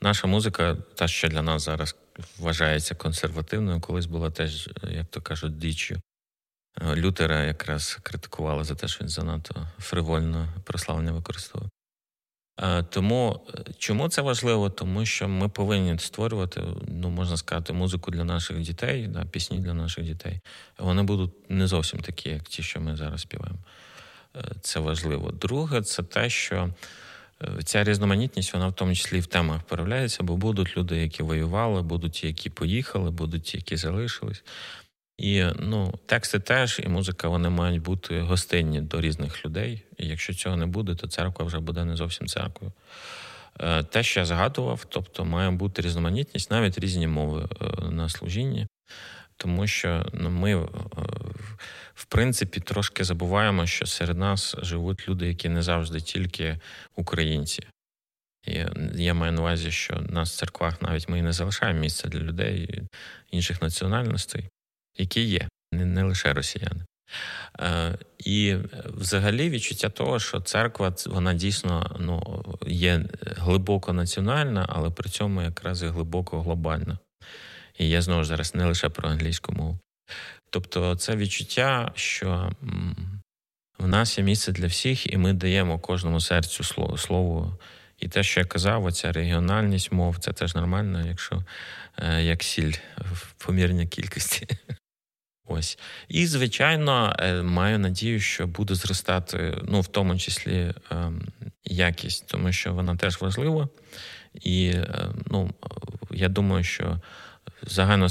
наша 0.00 0.26
музика, 0.26 0.76
та, 0.94 1.08
що 1.08 1.28
для 1.28 1.42
нас 1.42 1.62
зараз 1.62 1.96
вважається 2.38 2.94
консервативною, 2.94 3.80
колись 3.80 4.06
була 4.06 4.30
теж, 4.30 4.70
як 4.90 5.06
то 5.06 5.20
кажуть, 5.20 5.58
діччю. 5.58 6.00
Е, 6.82 6.96
Лютера 6.96 7.44
якраз 7.44 7.98
критикували 8.02 8.64
за 8.64 8.74
те, 8.74 8.88
що 8.88 9.00
він 9.00 9.08
занадто 9.08 9.68
фривольно 9.78 10.48
прославлення 10.64 11.12
використовував. 11.12 11.70
Е, 12.62 12.82
тому 12.82 13.46
е, 13.54 13.64
чому 13.78 14.08
це 14.08 14.22
важливо? 14.22 14.70
Тому 14.70 15.06
що 15.06 15.28
ми 15.28 15.48
повинні 15.48 15.98
створювати, 15.98 16.62
ну 16.88 17.10
можна 17.10 17.36
сказати, 17.36 17.72
музику 17.72 18.10
для 18.10 18.24
наших 18.24 18.60
дітей, 18.60 19.06
да, 19.06 19.24
пісні 19.24 19.58
для 19.58 19.74
наших 19.74 20.04
дітей. 20.04 20.40
Вони 20.78 21.02
будуть 21.02 21.50
не 21.50 21.66
зовсім 21.66 22.00
такі, 22.00 22.28
як 22.28 22.42
ті, 22.42 22.62
що 22.62 22.80
ми 22.80 22.96
зараз 22.96 23.20
співаємо. 23.20 23.58
Це 24.60 24.80
важливо. 24.80 25.30
Друге, 25.30 25.82
це 25.82 26.02
те, 26.02 26.30
що 26.30 26.74
ця 27.64 27.84
різноманітність, 27.84 28.54
вона 28.54 28.68
в 28.68 28.72
тому 28.72 28.94
числі 28.94 29.18
і 29.18 29.20
в 29.20 29.26
темах 29.26 29.62
проявляється, 29.62 30.22
бо 30.22 30.36
будуть 30.36 30.76
люди, 30.76 30.96
які 30.96 31.22
воювали, 31.22 31.82
будуть 31.82 32.12
ті, 32.12 32.26
які 32.26 32.50
поїхали, 32.50 33.10
будуть 33.10 33.42
ті, 33.42 33.56
які 33.56 33.76
залишились. 33.76 34.42
І 35.18 35.44
ну, 35.58 35.94
тексти 36.06 36.40
теж, 36.40 36.80
і 36.84 36.88
музика 36.88 37.28
вони 37.28 37.50
мають 37.50 37.82
бути 37.82 38.20
гостинні 38.20 38.80
до 38.80 39.00
різних 39.00 39.44
людей. 39.44 39.84
І 39.98 40.06
якщо 40.06 40.34
цього 40.34 40.56
не 40.56 40.66
буде, 40.66 40.94
то 40.94 41.06
церква 41.06 41.44
вже 41.44 41.58
буде 41.58 41.84
не 41.84 41.96
зовсім 41.96 42.26
церквою. 42.26 42.72
Е, 43.60 43.82
те, 43.82 44.02
що 44.02 44.20
я 44.20 44.26
згадував, 44.26 44.84
тобто 44.88 45.24
має 45.24 45.50
бути 45.50 45.82
різноманітність, 45.82 46.50
навіть 46.50 46.78
різні 46.78 47.06
мови 47.06 47.48
е, 47.60 47.90
на 47.90 48.08
служінні, 48.08 48.66
тому 49.36 49.66
що 49.66 50.06
ну, 50.12 50.30
ми, 50.30 50.54
е, 50.54 50.68
в 51.94 52.04
принципі, 52.04 52.60
трошки 52.60 53.04
забуваємо, 53.04 53.66
що 53.66 53.86
серед 53.86 54.18
нас 54.18 54.56
живуть 54.62 55.08
люди, 55.08 55.28
які 55.28 55.48
не 55.48 55.62
завжди 55.62 56.00
тільки 56.00 56.58
українці. 56.96 57.62
І 58.46 58.64
Я 58.94 59.14
маю 59.14 59.32
на 59.32 59.40
увазі, 59.40 59.70
що 59.70 59.96
в 59.96 60.12
нас 60.12 60.32
в 60.32 60.38
церквах 60.38 60.82
навіть 60.82 61.08
ми 61.08 61.18
і 61.18 61.22
не 61.22 61.32
залишаємо 61.32 61.80
місце 61.80 62.08
для 62.08 62.20
людей 62.20 62.82
інших 63.30 63.62
національностей 63.62 64.48
які 64.98 65.20
є, 65.20 65.48
не, 65.72 66.02
лише 66.02 66.32
росіяни. 66.32 66.84
Е, 67.60 67.98
І 68.18 68.56
взагалі 68.86 69.50
відчуття 69.50 69.88
того, 69.88 70.18
що 70.18 70.40
церква 70.40 70.94
вона 71.06 71.34
дійсно 71.34 71.96
ну, 72.00 72.44
є 72.66 73.04
глибоко 73.36 73.92
національна, 73.92 74.66
але 74.68 74.90
при 74.90 75.10
цьому 75.10 75.42
якраз 75.42 75.82
і 75.82 75.86
глибоко 75.86 76.42
глобальна. 76.42 76.98
І 77.78 77.88
я 77.88 78.02
знову 78.02 78.22
ж 78.22 78.28
зараз 78.28 78.54
не 78.54 78.64
лише 78.64 78.88
про 78.88 79.08
англійську 79.08 79.52
мову. 79.52 79.78
Тобто, 80.50 80.96
це 80.96 81.16
відчуття, 81.16 81.92
що 81.94 82.50
в 83.78 83.88
нас 83.88 84.18
є 84.18 84.24
місце 84.24 84.52
для 84.52 84.66
всіх, 84.66 85.12
і 85.12 85.16
ми 85.16 85.32
даємо 85.32 85.78
кожному 85.78 86.20
серцю 86.20 86.64
слово. 86.96 87.58
І 87.98 88.08
те, 88.08 88.22
що 88.22 88.40
я 88.40 88.46
казав, 88.46 88.84
оця 88.84 89.12
регіональність 89.12 89.92
мов, 89.92 90.18
це 90.18 90.32
теж 90.32 90.54
нормально, 90.54 91.06
якщо 91.06 91.44
е, 91.98 92.22
як 92.22 92.42
сіль 92.42 92.72
в 92.98 93.32
помірній 93.32 93.86
кількості. 93.86 94.48
Ось. 95.46 95.78
І, 96.08 96.26
звичайно, 96.26 97.16
е, 97.18 97.42
маю 97.42 97.78
надію, 97.78 98.20
що 98.20 98.46
буде 98.46 98.74
зростати, 98.74 99.58
ну, 99.62 99.80
в 99.80 99.86
тому 99.86 100.18
числі, 100.18 100.74
ем, 100.90 101.22
якість, 101.64 102.26
тому 102.26 102.52
що 102.52 102.74
вона 102.74 102.96
теж 102.96 103.20
важлива. 103.20 103.68
І 104.34 104.66
е, 104.66 105.08
ну, 105.26 105.50
я 106.10 106.28
думаю, 106.28 106.64
що 106.64 107.00
загально 107.62 108.08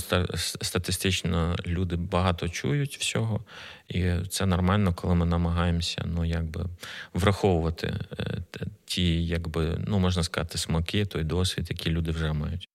статистично 0.61 1.55
люди 1.67 1.95
багато 1.95 2.49
чують 2.49 2.97
всього, 2.97 3.45
і 3.87 4.13
це 4.29 4.45
нормально, 4.45 4.93
коли 4.93 5.15
ми 5.15 5.25
намагаємося 5.25 6.03
ну, 6.05 6.25
якби, 6.25 6.65
враховувати 7.13 7.93
е, 8.19 8.37
ті, 8.85 9.25
якби, 9.25 9.77
ну, 9.87 9.99
можна 9.99 10.23
сказати, 10.23 10.57
смаки, 10.57 11.05
той 11.05 11.23
досвід, 11.23 11.67
який 11.69 11.91
люди 11.91 12.11
вже 12.11 12.33
мають. 12.33 12.67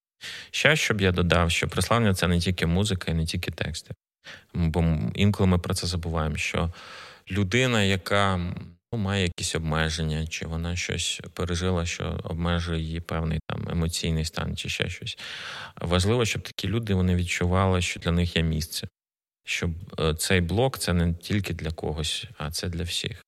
Ще 0.51 0.75
щоб 0.75 1.01
я 1.01 1.11
додав, 1.11 1.51
що 1.51 1.67
прославлення 1.67 2.13
це 2.13 2.27
не 2.27 2.39
тільки 2.39 2.65
музика 2.65 3.11
і 3.11 3.13
не 3.13 3.25
тільки 3.25 3.51
тексти. 3.51 3.93
Бо 4.53 4.97
інколи 5.15 5.47
ми 5.47 5.57
про 5.57 5.73
це 5.73 5.87
забуваємо, 5.87 6.37
що 6.37 6.73
людина, 7.31 7.83
яка 7.83 8.37
ну, 8.93 8.99
має 8.99 9.23
якісь 9.23 9.55
обмеження, 9.55 10.27
чи 10.27 10.47
вона 10.47 10.75
щось 10.75 11.21
пережила, 11.33 11.85
що 11.85 12.19
обмежує 12.23 12.81
її 12.81 12.99
певний 12.99 13.39
там 13.47 13.67
емоційний 13.71 14.25
стан, 14.25 14.57
чи 14.57 14.69
ще 14.69 14.89
щось. 14.89 15.17
Важливо, 15.81 16.25
щоб 16.25 16.41
такі 16.41 16.67
люди 16.67 16.93
вони 16.93 17.15
відчували, 17.15 17.81
що 17.81 17.99
для 17.99 18.11
них 18.11 18.35
є 18.35 18.43
місце. 18.43 18.87
Щоб 19.45 19.71
е, 19.99 20.15
цей 20.15 20.41
блок 20.41 20.77
це 20.77 20.93
не 20.93 21.13
тільки 21.13 21.53
для 21.53 21.71
когось, 21.71 22.25
а 22.37 22.51
це 22.51 22.69
для 22.69 22.83
всіх. 22.83 23.25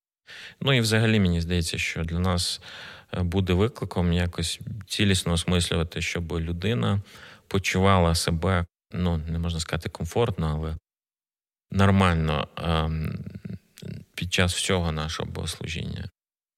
Ну 0.62 0.74
і 0.74 0.82
взагалі 0.82 1.20
мені 1.20 1.42
здається, 1.42 1.78
що 1.78 2.04
для 2.04 2.20
нас 2.20 2.62
е, 3.14 3.24
буде 3.24 3.54
викликом 3.54 4.14
якось 4.14 4.60
цілісно 4.88 5.34
осмислювати, 5.34 6.02
щоб 6.02 6.32
людина 6.32 7.02
почувала 7.48 8.16
себе, 8.16 8.66
ну 8.94 9.18
не 9.18 9.40
можна 9.40 9.60
сказати 9.60 9.90
комфортно, 9.90 10.60
але 10.60 10.78
нормально 11.74 12.48
ем, 12.58 13.16
під 14.16 14.34
час 14.34 14.54
всього 14.54 14.92
нашого 14.92 15.32
богослужіння. 15.32 16.10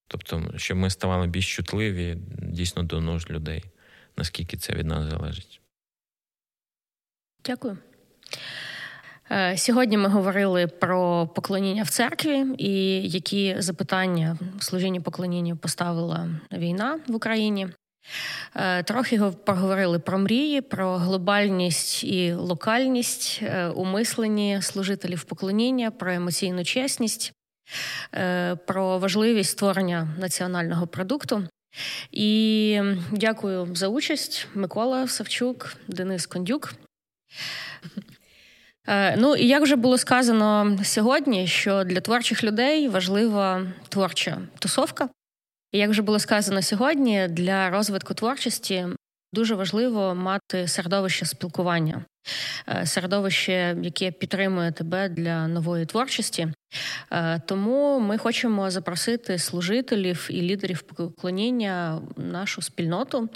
Тобто, 0.08 0.54
щоб 0.56 0.78
ми 0.78 0.90
ставали 0.90 1.28
більш 1.28 1.56
чутливі 1.56 2.18
дійсно 2.42 2.84
до 2.84 3.02
нужд 3.02 3.32
людей, 3.32 3.64
наскільки 4.18 4.58
це 4.58 4.74
від 4.74 4.86
нас 4.86 5.10
залежить. 5.10 5.62
Дякую. 7.46 7.78
Е, 9.32 9.58
сьогодні 9.58 9.98
ми 9.98 10.10
говорили 10.10 10.68
про 10.68 11.28
поклоніння 11.28 11.84
в 11.84 11.90
церкві 11.90 12.46
і 12.58 13.02
які 13.10 13.56
запитання 13.62 14.38
служіння 14.60 15.02
поклоніння 15.02 15.56
поставила 15.56 16.30
війна 16.52 17.00
в 17.08 17.16
Україні. 17.16 17.68
Е, 18.56 18.84
трохи 18.84 19.20
поговорили 19.46 20.00
про 20.00 20.18
мрії, 20.18 20.62
про 20.62 20.98
глобальність 20.98 22.04
і 22.04 22.34
локальність 22.34 23.40
е, 23.44 23.68
у 23.68 23.86
мисленні 23.86 24.62
служителів 24.62 25.24
поклоніння, 25.24 25.92
про 25.92 26.12
емоційну 26.12 26.64
чесність, 26.64 27.34
е, 28.14 28.56
про 28.56 29.00
важливість 29.00 29.52
створення 29.52 30.08
національного 30.20 30.88
продукту. 30.88 31.48
І 32.12 32.82
дякую 33.12 33.76
за 33.76 33.88
участь, 33.88 34.48
Микола 34.54 35.08
Савчук, 35.08 35.76
Денис 35.88 36.26
Кондюк. 36.26 36.74
Ну 39.18 39.36
і 39.36 39.48
як 39.48 39.64
вже 39.64 39.76
було 39.76 39.98
сказано 39.98 40.78
сьогодні, 40.84 41.48
що 41.48 41.84
для 41.84 42.02
творчих 42.02 42.44
людей 42.44 42.88
важлива 42.88 43.68
творча 43.90 44.38
тусовка. 44.60 45.10
Як 45.76 45.90
вже 45.90 46.02
було 46.02 46.20
сказано 46.20 46.62
сьогодні, 46.62 47.28
для 47.28 47.70
розвитку 47.70 48.14
творчості 48.14 48.86
дуже 49.34 49.56
важливо 49.56 50.16
мати 50.16 50.68
середовище 50.68 51.26
спілкування, 51.26 52.06
е, 52.68 52.86
середовище, 52.86 53.78
яке 53.82 54.12
підтримує 54.12 54.72
тебе 54.72 55.10
для 55.10 55.48
нової 55.48 55.86
творчості. 55.86 56.48
Е, 57.12 57.42
тому 57.46 58.00
ми 58.00 58.18
хочемо 58.18 58.72
запросити 58.72 59.38
служителів 59.38 60.28
і 60.30 60.42
лідерів 60.42 60.82
поклоніння 60.82 62.02
нашу 62.18 62.62
спільноту 62.62 63.30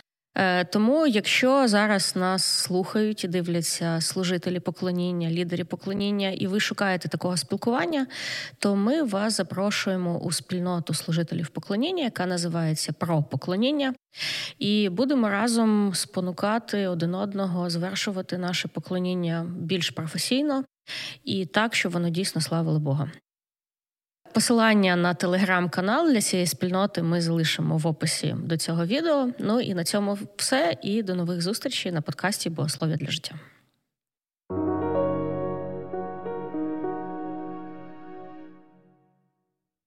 тому, 0.71 1.07
якщо 1.07 1.67
зараз 1.67 2.15
нас 2.15 2.43
слухають 2.43 3.23
і 3.23 3.27
дивляться 3.27 4.01
служителі 4.01 4.59
поклоніння, 4.59 5.29
лідери 5.29 5.63
поклоніння, 5.63 6.29
і 6.29 6.47
ви 6.47 6.59
шукаєте 6.59 7.09
такого 7.09 7.37
спілкування, 7.37 8.07
то 8.59 8.75
ми 8.75 9.03
вас 9.03 9.37
запрошуємо 9.37 10.19
у 10.19 10.31
спільноту 10.31 10.93
служителів 10.93 11.47
поклоніння, 11.47 12.03
яка 12.03 12.25
називається 12.25 12.93
Про 12.93 13.23
поклоніння, 13.23 13.93
і 14.59 14.89
будемо 14.89 15.29
разом 15.29 15.93
спонукати 15.95 16.87
один 16.87 17.15
одного, 17.15 17.69
звершувати 17.69 18.37
наше 18.37 18.67
поклоніння 18.67 19.45
більш 19.57 19.89
професійно. 19.89 20.63
і 21.23 21.45
так, 21.45 21.75
щоб 21.75 21.91
воно 21.91 22.09
дійсно 22.09 22.41
славило 22.41 22.79
Бога. 22.79 23.11
Посилання 24.33 24.95
на 24.95 25.13
телеграм-канал 25.13 26.11
для 26.11 26.21
цієї 26.21 26.47
спільноти 26.47 27.03
ми 27.03 27.21
залишимо 27.21 27.77
в 27.77 27.87
описі 27.87 28.35
до 28.43 28.57
цього 28.57 28.85
відео. 28.85 29.29
Ну 29.39 29.61
і 29.61 29.73
на 29.73 29.83
цьому 29.83 30.17
все. 30.35 30.77
І 30.83 31.03
до 31.03 31.15
нових 31.15 31.41
зустрічей 31.41 31.91
на 31.91 32.01
подкасті 32.01 32.49
Богослов'я 32.49 32.95
для 32.95 33.11
життя. 33.11 33.35